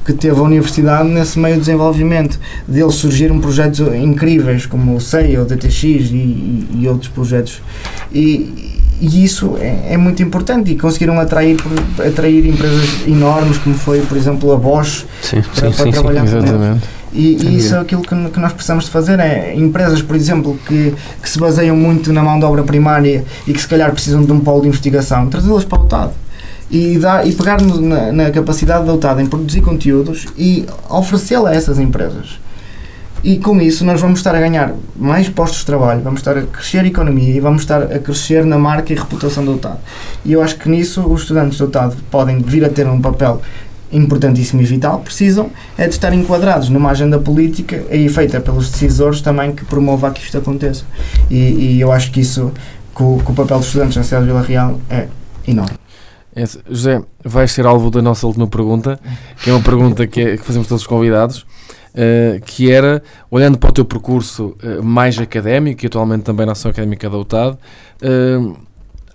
que 0.05 0.13
teve 0.13 0.39
a 0.39 0.43
universidade 0.43 1.07
nesse 1.09 1.37
meio 1.39 1.55
de 1.55 1.61
desenvolvimento. 1.61 2.39
Deles 2.67 2.95
surgiram 2.95 3.39
projetos 3.39 3.79
incríveis, 3.95 4.65
como 4.65 4.95
o 4.95 5.01
CEI, 5.01 5.37
o 5.37 5.45
DTX 5.45 5.83
e, 5.83 6.67
e 6.73 6.87
outros 6.87 7.09
projetos. 7.09 7.61
E, 8.11 8.82
e 9.01 9.23
isso 9.23 9.57
é, 9.59 9.93
é, 9.93 9.97
muito 9.97 10.21
importante 10.23 10.71
e 10.71 10.77
conseguiram 10.77 11.19
atrair, 11.19 11.57
atrair 12.05 12.45
empresas 12.45 13.07
enormes 13.07 13.57
como 13.57 13.75
foi, 13.75 14.01
por 14.01 14.17
exemplo, 14.17 14.51
a 14.53 14.57
Bosch 14.57 15.05
sim, 15.21 15.41
para, 15.41 15.71
sim, 15.71 15.75
para 15.75 15.85
sim, 15.85 15.91
trabalhar 15.91 16.27
sim, 16.27 16.37
exatamente. 16.37 16.83
E, 17.11 17.37
e 17.45 17.57
isso 17.57 17.75
é 17.75 17.79
aquilo 17.79 18.01
que, 18.01 18.15
que, 18.29 18.39
nós 18.39 18.53
precisamos 18.53 18.85
de 18.85 18.91
fazer 18.91 19.19
é 19.19 19.53
empresas, 19.55 20.01
por 20.01 20.15
exemplo, 20.15 20.57
que, 20.65 20.95
que 21.21 21.29
se 21.29 21.37
baseiam 21.37 21.75
muito 21.75 22.11
na 22.11 22.23
mão 22.23 22.39
de 22.39 22.45
obra 22.45 22.63
primária 22.63 23.23
e 23.45 23.53
que 23.53 23.61
se 23.61 23.67
calhar 23.67 23.91
precisam 23.91 24.23
de 24.23 24.31
um 24.31 24.39
polo 24.39 24.61
de 24.61 24.67
investigação, 24.67 25.27
trazê-las 25.27 25.63
para 25.63 25.79
o 25.79 25.85
TAD 25.85 26.11
e, 26.71 26.97
dar, 26.97 27.27
e 27.27 27.31
pegar 27.31 27.61
na, 27.61 28.11
na 28.11 28.31
capacidade 28.31 28.85
da 28.85 28.93
UTAD 28.93 29.21
em 29.21 29.25
produzir 29.27 29.61
conteúdos 29.61 30.25
e 30.35 30.65
oferecê-la 30.89 31.51
a 31.51 31.55
essas 31.55 31.77
empresas. 31.77 32.39
E 33.23 33.37
com 33.37 33.61
isso 33.61 33.85
nós 33.85 34.01
vamos 34.01 34.19
estar 34.19 34.35
a 34.35 34.39
ganhar 34.39 34.73
mais 34.95 35.29
postos 35.29 35.59
de 35.59 35.65
trabalho, 35.65 36.01
vamos 36.01 36.19
estar 36.19 36.37
a 36.37 36.41
crescer 36.41 36.79
a 36.79 36.87
economia 36.87 37.33
e 37.33 37.39
vamos 37.39 37.61
estar 37.61 37.81
a 37.83 37.99
crescer 37.99 38.45
na 38.45 38.57
marca 38.57 38.91
e 38.91 38.95
reputação 38.95 39.45
do 39.45 39.53
UTAD. 39.53 39.77
E 40.25 40.33
eu 40.33 40.41
acho 40.41 40.57
que 40.57 40.67
nisso 40.67 41.01
os 41.07 41.21
estudantes 41.21 41.57
do 41.57 41.65
UTAD 41.65 41.95
podem 42.11 42.39
vir 42.39 42.65
a 42.65 42.69
ter 42.69 42.85
um 42.85 42.99
papel 42.99 43.41
importantíssimo 43.93 44.61
e 44.61 44.65
vital, 44.65 44.99
precisam 44.99 45.51
é 45.77 45.87
de 45.87 45.93
estar 45.93 46.13
enquadrados 46.13 46.67
numa 46.67 46.89
agenda 46.89 47.19
política 47.19 47.83
e 47.91 48.09
feita 48.09 48.41
pelos 48.41 48.69
decisores 48.69 49.21
também 49.21 49.53
que 49.53 49.63
promova 49.63 50.11
que 50.11 50.21
isto 50.21 50.37
aconteça. 50.37 50.83
E, 51.29 51.37
e 51.37 51.81
eu 51.81 51.91
acho 51.91 52.11
que 52.11 52.19
isso, 52.19 52.51
que 52.95 53.03
o, 53.03 53.17
o 53.17 53.33
papel 53.33 53.59
dos 53.59 53.67
estudantes 53.67 53.95
na 53.95 54.03
cidade 54.03 54.25
de 54.25 54.31
Vila 54.31 54.41
Real 54.43 54.79
é 54.89 55.07
enorme. 55.47 55.77
É, 56.35 56.43
José, 56.67 57.01
vais 57.23 57.51
ser 57.51 57.65
alvo 57.65 57.91
da 57.91 58.01
nossa 58.01 58.25
última 58.25 58.47
pergunta, 58.47 58.99
que 59.43 59.51
é 59.51 59.53
uma 59.53 59.61
pergunta 59.61 60.07
que, 60.07 60.19
é, 60.19 60.37
que 60.37 60.43
fazemos 60.43 60.67
todos 60.67 60.81
os 60.81 60.87
convidados. 60.87 61.45
Uh, 61.93 62.41
que 62.43 62.71
era, 62.71 63.03
olhando 63.29 63.55
para 63.55 63.69
o 63.69 63.71
teu 63.71 63.85
percurso 63.85 64.55
uh, 64.63 64.81
mais 64.81 65.19
académico 65.19 65.85
e 65.85 65.87
atualmente 65.87 66.23
também 66.23 66.43
na 66.43 66.53
ação 66.53 66.71
académica 66.71 67.07
da 67.07 67.17
UTAD, 67.19 67.55
uh, 67.55 68.57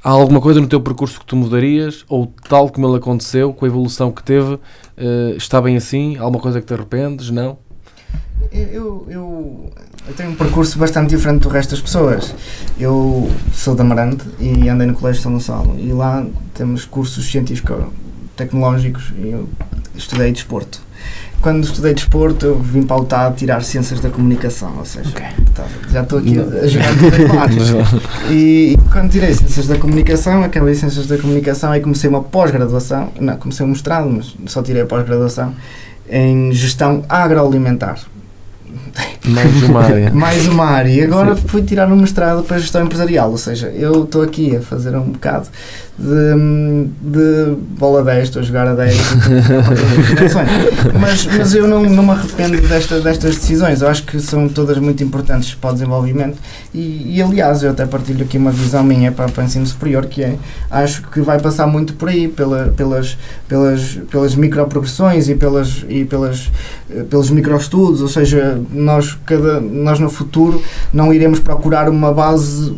há 0.05 0.11
alguma 0.11 0.41
coisa 0.41 0.61
no 0.61 0.69
teu 0.69 0.81
percurso 0.81 1.19
que 1.19 1.27
tu 1.27 1.35
mudarias 1.35 2.05
ou 2.09 2.33
tal 2.49 2.71
como 2.71 2.87
ele 2.87 2.99
aconteceu, 2.99 3.53
com 3.53 3.65
a 3.65 3.69
evolução 3.69 4.13
que 4.13 4.23
teve, 4.23 4.61
está 5.37 5.61
bem 5.61 5.77
assim? 5.77 6.17
Há 6.19 6.23
alguma 6.23 6.41
coisa 6.41 6.61
que 6.61 6.69
te 6.69 6.75
arrependes? 6.75 7.31
Não? 7.31 7.59
Eu, 8.53 9.07
eu, 9.09 9.73
eu, 10.07 10.15
tenho 10.17 10.31
um 10.31 10.35
percurso 10.37 10.79
bastante 10.79 11.11
diferente 11.11 11.43
do 11.43 11.49
resto 11.49 11.71
das 11.71 11.81
pessoas. 11.81 12.33
Eu 12.79 13.29
sou 13.53 13.75
da 13.75 13.83
Amarante 13.83 14.25
e 14.39 14.69
andei 14.69 14.87
no 14.87 14.95
Colégio 14.95 15.21
São 15.21 15.33
Gonçalo 15.33 15.77
e 15.79 15.93
lá 15.93 16.25
temos 16.55 16.85
cursos 16.85 17.29
científico-tecnológicos 17.29 19.13
e 19.19 19.31
eu 19.31 19.49
estudei 19.97 20.31
desporto 20.31 20.87
quando 21.41 21.65
estudei 21.65 21.95
desporto, 21.95 22.47
eu 22.47 22.59
vim 22.59 22.83
para 22.83 22.97
o 22.97 23.05
TAD 23.05 23.37
tirar 23.37 23.63
Ciências 23.63 24.01
da 24.01 24.11
Comunicação, 24.11 24.75
ou 24.79 24.85
seja, 24.85 25.09
okay. 25.09 25.27
tá, 25.55 25.65
já 25.91 26.03
estou 26.03 26.19
aqui 26.19 26.39
a, 26.39 26.43
a 26.43 26.67
jogar 26.67 26.95
com 26.97 28.33
e, 28.33 28.73
e 28.73 28.79
quando 28.91 29.11
tirei 29.11 29.33
Ciências 29.33 29.67
da 29.67 29.79
Comunicação, 29.79 30.43
acabei 30.43 30.75
Ciências 30.75 31.07
da 31.07 31.17
Comunicação 31.17 31.75
e 31.75 31.81
comecei 31.81 32.11
uma 32.11 32.23
pós-graduação, 32.23 33.13
não, 33.21 33.37
comecei 33.37 33.65
um 33.65 33.69
mestrado, 33.69 34.11
mas 34.11 34.35
só 34.47 34.63
tirei 34.63 34.83
a 34.83 34.87
pós-graduação, 34.87 35.55
em 36.11 36.53
Gestão 36.53 37.05
Agroalimentar. 37.09 37.99
Mais 39.25 39.63
uma 39.63 39.83
área. 39.83 40.11
mais 40.15 40.49
uma 40.49 40.65
área. 40.65 40.91
E 40.91 41.03
agora 41.03 41.37
fui 41.37 41.63
tirar 41.63 41.91
um 41.91 41.97
mestrado 41.97 42.43
para 42.43 42.59
gestão 42.59 42.85
empresarial, 42.85 43.31
ou 43.31 43.39
seja, 43.39 43.69
eu 43.69 44.05
estou 44.05 44.23
aqui 44.23 44.57
a 44.57 44.61
fazer 44.61 44.97
um 44.97 45.11
bocado 45.13 45.49
de, 45.99 46.87
de 47.01 47.57
bola 47.77 48.05
10, 48.05 48.25
estou 48.25 48.41
a 48.41 48.45
jogar 48.45 48.69
a 48.69 48.75
10, 48.75 48.95
mas, 51.01 51.27
mas 51.27 51.55
eu 51.55 51.67
não, 51.67 51.83
não 51.83 52.05
me 52.05 52.11
arrependo 52.11 52.61
desta, 52.69 53.01
destas 53.01 53.35
decisões, 53.35 53.83
eu 53.83 53.89
acho 53.89 54.05
que 54.05 54.21
são 54.21 54.49
todas 54.49 54.79
muito 54.79 55.03
importantes 55.03 55.55
para 55.55 55.71
o 55.71 55.73
desenvolvimento. 55.73 56.39
E, 56.73 57.17
e 57.17 57.23
aliás 57.23 57.65
eu 57.65 57.71
até 57.71 57.85
partilho 57.85 58.25
aqui 58.25 58.39
uma 58.39 58.53
visão 58.53 58.85
minha 58.85 59.11
para, 59.11 59.29
para 59.29 59.43
o 59.43 59.47
ensino 59.47 59.67
superior 59.67 60.07
que 60.07 60.23
é, 60.23 60.37
acho 60.71 61.03
que 61.09 61.21
vai 61.21 61.41
passar 61.41 61.67
muito 61.67 61.95
por 61.95 62.09
aí, 62.09 62.29
pela, 62.29 62.73
pelas, 62.77 63.19
pelas, 63.49 63.99
pelas 64.09 64.37
microprogressões 64.37 65.29
e, 65.29 65.35
pelas, 65.35 65.85
e 65.89 66.05
pelas, 66.05 66.49
pelos 67.11 67.31
microestudos, 67.31 68.01
ou 68.01 68.09
seja, 68.09 68.61
nós, 68.73 69.19
cada, 69.27 69.61
nós 69.61 69.99
no 69.99 70.09
futuro 70.09 70.63
não 70.93 71.13
iremos 71.13 71.41
procurar 71.41 71.89
uma 71.89 72.13
base 72.13 72.73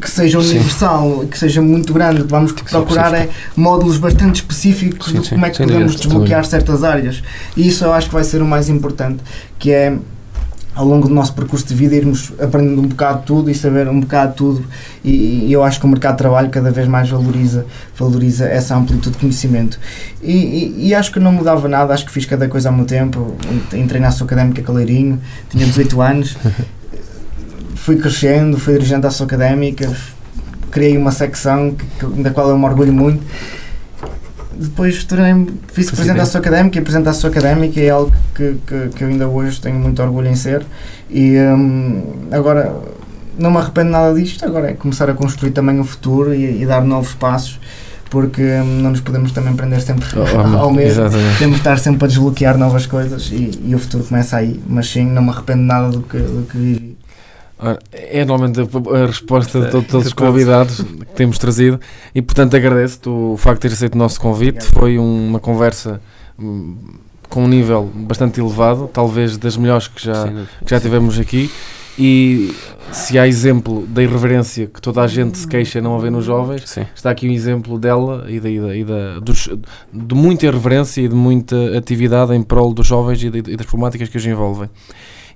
que 0.00 0.10
seja 0.10 0.38
universal, 0.38 1.20
sim. 1.20 1.26
que 1.28 1.38
seja 1.38 1.62
muito 1.62 1.92
grande, 1.92 2.24
vamos 2.24 2.50
procurar 2.70 3.14
é 3.14 3.28
módulos 3.56 3.98
bastante 3.98 4.36
específicos 4.36 5.10
sim, 5.10 5.20
de 5.20 5.30
como 5.30 5.46
é 5.46 5.50
que 5.50 5.58
podemos 5.58 5.96
desbloquear 5.96 6.44
certas 6.44 6.84
áreas. 6.84 7.22
E 7.56 7.68
isso 7.68 7.84
eu 7.84 7.92
acho 7.92 8.08
que 8.08 8.14
vai 8.14 8.24
ser 8.24 8.42
o 8.42 8.46
mais 8.46 8.68
importante, 8.68 9.22
que 9.58 9.70
é 9.70 9.96
ao 10.74 10.84
longo 10.84 11.06
do 11.06 11.14
nosso 11.14 11.32
percurso 11.34 11.66
de 11.66 11.74
vida 11.74 11.94
irmos 11.94 12.32
aprendendo 12.40 12.80
um 12.80 12.88
bocado 12.88 13.22
tudo 13.24 13.50
e 13.50 13.54
saber 13.54 13.88
um 13.88 14.00
bocado 14.00 14.34
tudo. 14.34 14.64
E, 15.04 15.46
e, 15.46 15.52
eu 15.52 15.62
acho 15.62 15.78
que 15.78 15.86
o 15.86 15.88
mercado 15.88 16.14
de 16.14 16.18
trabalho 16.18 16.50
cada 16.50 16.70
vez 16.70 16.88
mais 16.88 17.08
valoriza 17.08 17.64
valoriza 17.96 18.46
essa 18.46 18.76
amplitude 18.76 19.12
de 19.12 19.18
conhecimento. 19.18 19.78
E, 20.20 20.32
e, 20.32 20.88
e 20.88 20.94
acho 20.94 21.12
que 21.12 21.20
não 21.20 21.32
mudava 21.32 21.68
nada, 21.68 21.94
acho 21.94 22.04
que 22.04 22.10
fiz 22.10 22.26
cada 22.26 22.48
coisa 22.48 22.70
ao 22.70 22.74
meu 22.74 22.84
tempo. 22.84 23.36
Entrei 23.72 24.00
na 24.00 24.10
sua 24.10 24.26
académica 24.26 24.62
Caleirinho 24.62 25.20
tinha 25.48 25.64
18 25.64 26.00
anos. 26.00 26.36
Fui 27.76 27.96
crescendo, 27.96 28.58
fui 28.58 28.72
dirigente 28.72 29.02
da 29.02 29.10
sua 29.10 29.26
académica 29.26 29.94
criei 30.74 30.98
uma 30.98 31.12
secção 31.12 31.70
que, 31.70 31.86
que, 31.86 32.22
da 32.22 32.30
qual 32.30 32.50
eu 32.50 32.58
me 32.58 32.64
orgulho 32.64 32.92
muito. 32.92 33.22
Depois 34.56 35.02
tornei-me 35.04 35.60
vice-presidente 35.72 36.18
da 36.18 36.26
sua 36.26 36.40
académica 36.40 36.78
e 36.78 36.82
presidente 36.82 37.06
da 37.06 37.12
sua 37.12 37.30
académica 37.30 37.80
é 37.80 37.90
algo 37.90 38.12
que, 38.34 38.56
que, 38.66 38.88
que, 38.94 39.04
eu 39.04 39.08
ainda 39.08 39.28
hoje 39.28 39.60
tenho 39.60 39.78
muito 39.78 40.02
orgulho 40.02 40.28
em 40.28 40.34
ser. 40.34 40.66
E 41.08 41.36
um, 41.38 42.28
agora 42.30 42.74
não 43.38 43.50
me 43.52 43.58
arrependo 43.58 43.90
nada 43.90 44.14
disto, 44.14 44.44
agora 44.44 44.70
é 44.70 44.74
começar 44.74 45.08
a 45.08 45.14
construir 45.14 45.52
também 45.52 45.78
o 45.78 45.84
futuro 45.84 46.34
e, 46.34 46.62
e 46.62 46.66
dar 46.66 46.84
novos 46.84 47.14
passos 47.14 47.58
porque 48.10 48.42
hum, 48.42 48.80
não 48.80 48.90
nos 48.90 49.00
podemos 49.00 49.32
também 49.32 49.56
prender 49.56 49.80
sempre 49.80 50.06
oh, 50.16 50.38
ao 50.58 50.72
mesmo. 50.72 51.02
Exatamente. 51.02 51.38
Temos 51.38 51.54
de 51.56 51.60
estar 51.60 51.78
sempre 51.78 52.04
a 52.04 52.08
desbloquear 52.08 52.56
novas 52.56 52.86
coisas 52.86 53.28
e, 53.32 53.50
e, 53.64 53.74
o 53.74 53.78
futuro 53.78 54.04
começa 54.04 54.36
aí. 54.36 54.62
Mas 54.68 54.88
sim, 54.88 55.04
não 55.04 55.22
me 55.22 55.30
arrependo 55.30 55.62
nada 55.62 55.88
do 55.90 56.02
que, 56.02 56.18
do 56.18 56.46
que 56.48 56.56
vivi. 56.56 56.96
É 57.92 58.24
normalmente 58.24 58.60
a, 58.60 59.06
resposta 59.06 59.60
de 59.60 59.70
todos 59.70 60.06
os 60.06 60.12
convidados 60.14 60.80
que 60.80 61.14
temos 61.14 61.38
trazido 61.38 61.80
e, 62.14 62.20
portanto, 62.20 62.54
agradeço-te 62.56 63.08
o 63.08 63.36
facto 63.36 63.62
de 63.62 63.68
ter 63.68 63.74
aceito 63.74 63.94
o 63.94 63.98
nosso 63.98 64.20
convite. 64.20 64.64
Foi 64.66 64.98
uma 64.98 65.40
conversa 65.40 66.00
hum, 66.38 66.76
com 67.28 67.44
um 67.44 67.48
nível 67.48 67.90
bastante 67.94 68.40
elevado, 68.40 68.88
talvez 68.92 69.36
das 69.36 69.56
melhores 69.56 69.88
que 69.88 70.04
já, 70.04 70.26
que 70.64 70.70
já 70.70 70.80
tivemos 70.80 71.18
aqui. 71.18 71.50
E 71.98 72.52
se 72.90 73.18
há 73.18 73.26
exemplo 73.26 73.86
da 73.86 74.02
irreverência 74.02 74.66
que 74.66 74.80
toda 74.80 75.00
a 75.02 75.06
gente 75.06 75.38
se 75.38 75.46
queixa 75.46 75.80
não 75.80 75.96
haver 75.96 76.10
nos 76.10 76.24
jovens, 76.24 76.68
Sim. 76.68 76.86
está 76.94 77.10
aqui 77.10 77.28
um 77.28 77.32
exemplo 77.32 77.78
dela 77.78 78.26
e, 78.28 78.40
da, 78.40 78.50
e, 78.50 78.60
da, 78.60 78.76
e 78.76 78.84
da, 78.84 79.20
dos, 79.20 79.48
de 79.92 80.14
muita 80.14 80.46
irreverência 80.46 81.02
e 81.02 81.08
de 81.08 81.14
muita 81.14 81.76
atividade 81.78 82.34
em 82.34 82.42
prol 82.42 82.74
dos 82.74 82.86
jovens 82.86 83.22
e, 83.22 83.30
de, 83.30 83.38
e 83.38 83.56
das 83.56 83.66
problemáticas 83.66 84.08
que 84.08 84.16
os 84.16 84.26
envolvem 84.26 84.68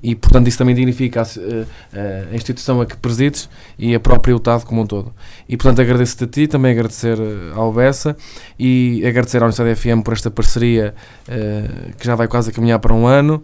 e, 0.03 0.14
portanto, 0.14 0.46
isso 0.49 0.59
também 0.59 0.74
dignifica 0.74 1.22
a, 1.22 1.24
a, 1.24 2.32
a 2.32 2.34
instituição 2.34 2.80
a 2.80 2.86
que 2.86 2.96
presides 2.96 3.49
e 3.78 3.94
a 3.94 4.01
própria 4.01 4.34
UTAD 4.34 4.64
como 4.64 4.82
um 4.82 4.86
todo. 4.86 5.12
E, 5.49 5.57
portanto, 5.57 5.80
agradeço-te 5.80 6.24
a 6.24 6.26
ti, 6.26 6.46
também 6.46 6.72
agradecer 6.72 7.18
eh, 7.18 7.53
ao 7.55 7.72
Bessa 7.72 8.16
e 8.59 9.05
agradecer 9.07 9.42
à 9.42 9.46
Universidade 9.46 9.74
FM 9.74 10.03
por 10.03 10.12
esta 10.14 10.30
parceria 10.30 10.94
uh, 11.28 11.96
que 11.96 12.07
já 12.07 12.14
vai 12.14 12.28
quase 12.28 12.51
a 12.51 12.53
caminhar 12.53 12.78
para 12.78 12.94
um 12.94 13.07
ano 13.07 13.42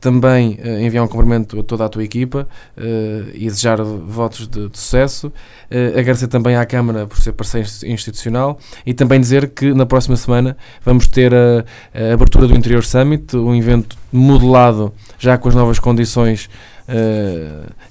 também 0.00 0.58
uh, 0.62 0.80
enviar 0.80 1.04
um 1.04 1.08
cumprimento 1.08 1.60
a 1.60 1.62
toda 1.62 1.84
a 1.84 1.88
tua 1.88 2.04
equipa 2.04 2.48
uh, 2.76 3.30
e 3.34 3.46
desejar 3.46 3.82
votos 3.82 4.46
de, 4.46 4.68
de 4.68 4.78
sucesso. 4.78 5.28
Uh, 5.70 5.98
agradecer 5.98 6.28
também 6.28 6.56
à 6.56 6.64
Câmara 6.66 7.06
por 7.06 7.18
ser 7.18 7.32
parceiro 7.32 7.68
institucional 7.84 8.58
e 8.84 8.92
também 8.92 9.20
dizer 9.20 9.48
que 9.48 9.72
na 9.72 9.86
próxima 9.86 10.16
semana 10.16 10.56
vamos 10.84 11.06
ter 11.06 11.34
a, 11.34 11.64
a 11.94 12.14
abertura 12.14 12.46
do 12.46 12.54
Interior 12.54 12.84
Summit, 12.84 13.36
um 13.36 13.54
evento 13.54 13.96
modelado 14.12 14.92
já 15.18 15.36
com 15.38 15.48
as 15.48 15.54
novas 15.54 15.78
condições 15.78 16.48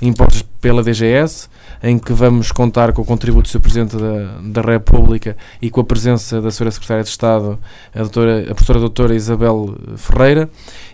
impostas 0.02 0.42
pela 0.62 0.82
DGS 0.82 1.50
em 1.86 2.00
que 2.00 2.12
vamos 2.14 2.52
contar 2.52 2.92
com 2.94 3.04
o 3.04 3.06
contributo 3.06 3.44
do 3.44 3.52
Sr. 3.52 3.60
Presidente 3.60 3.96
da, 3.96 4.62
da 4.62 4.62
República 4.62 5.38
e 5.62 5.70
com 5.70 5.82
a 5.82 5.84
presença 5.84 6.42
da 6.42 6.50
Sra. 6.50 6.72
Secretária 6.72 7.04
de 7.04 7.10
Estado, 7.10 7.60
a, 7.94 8.00
doutora, 8.00 8.42
a 8.50 8.56
professora 8.56 8.80
doutora 8.80 9.14
Isabel 9.14 9.76
Ferreira, 9.96 10.50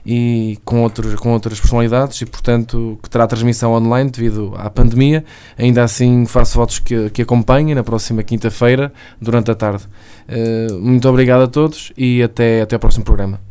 e 0.05 0.59
com, 0.65 0.83
outros, 0.83 1.15
com 1.15 1.31
outras 1.31 1.61
personalidades, 1.61 2.19
e 2.21 2.25
portanto 2.25 2.99
que 3.01 3.09
terá 3.09 3.25
transmissão 3.25 3.71
online 3.71 4.09
devido 4.09 4.53
à 4.57 4.69
pandemia. 4.69 5.23
Ainda 5.57 5.81
assim, 5.81 6.25
faço 6.25 6.57
votos 6.57 6.79
que, 6.79 7.09
que 7.11 7.21
acompanhem 7.21 7.73
na 7.73 7.83
próxima 7.83 8.21
quinta-feira, 8.21 8.91
durante 9.19 9.49
a 9.49 9.55
tarde. 9.55 9.85
Uh, 10.27 10.77
muito 10.77 11.07
obrigado 11.07 11.43
a 11.43 11.47
todos 11.47 11.93
e 11.97 12.21
até, 12.21 12.61
até 12.61 12.75
ao 12.75 12.79
próximo 12.79 13.05
programa. 13.05 13.50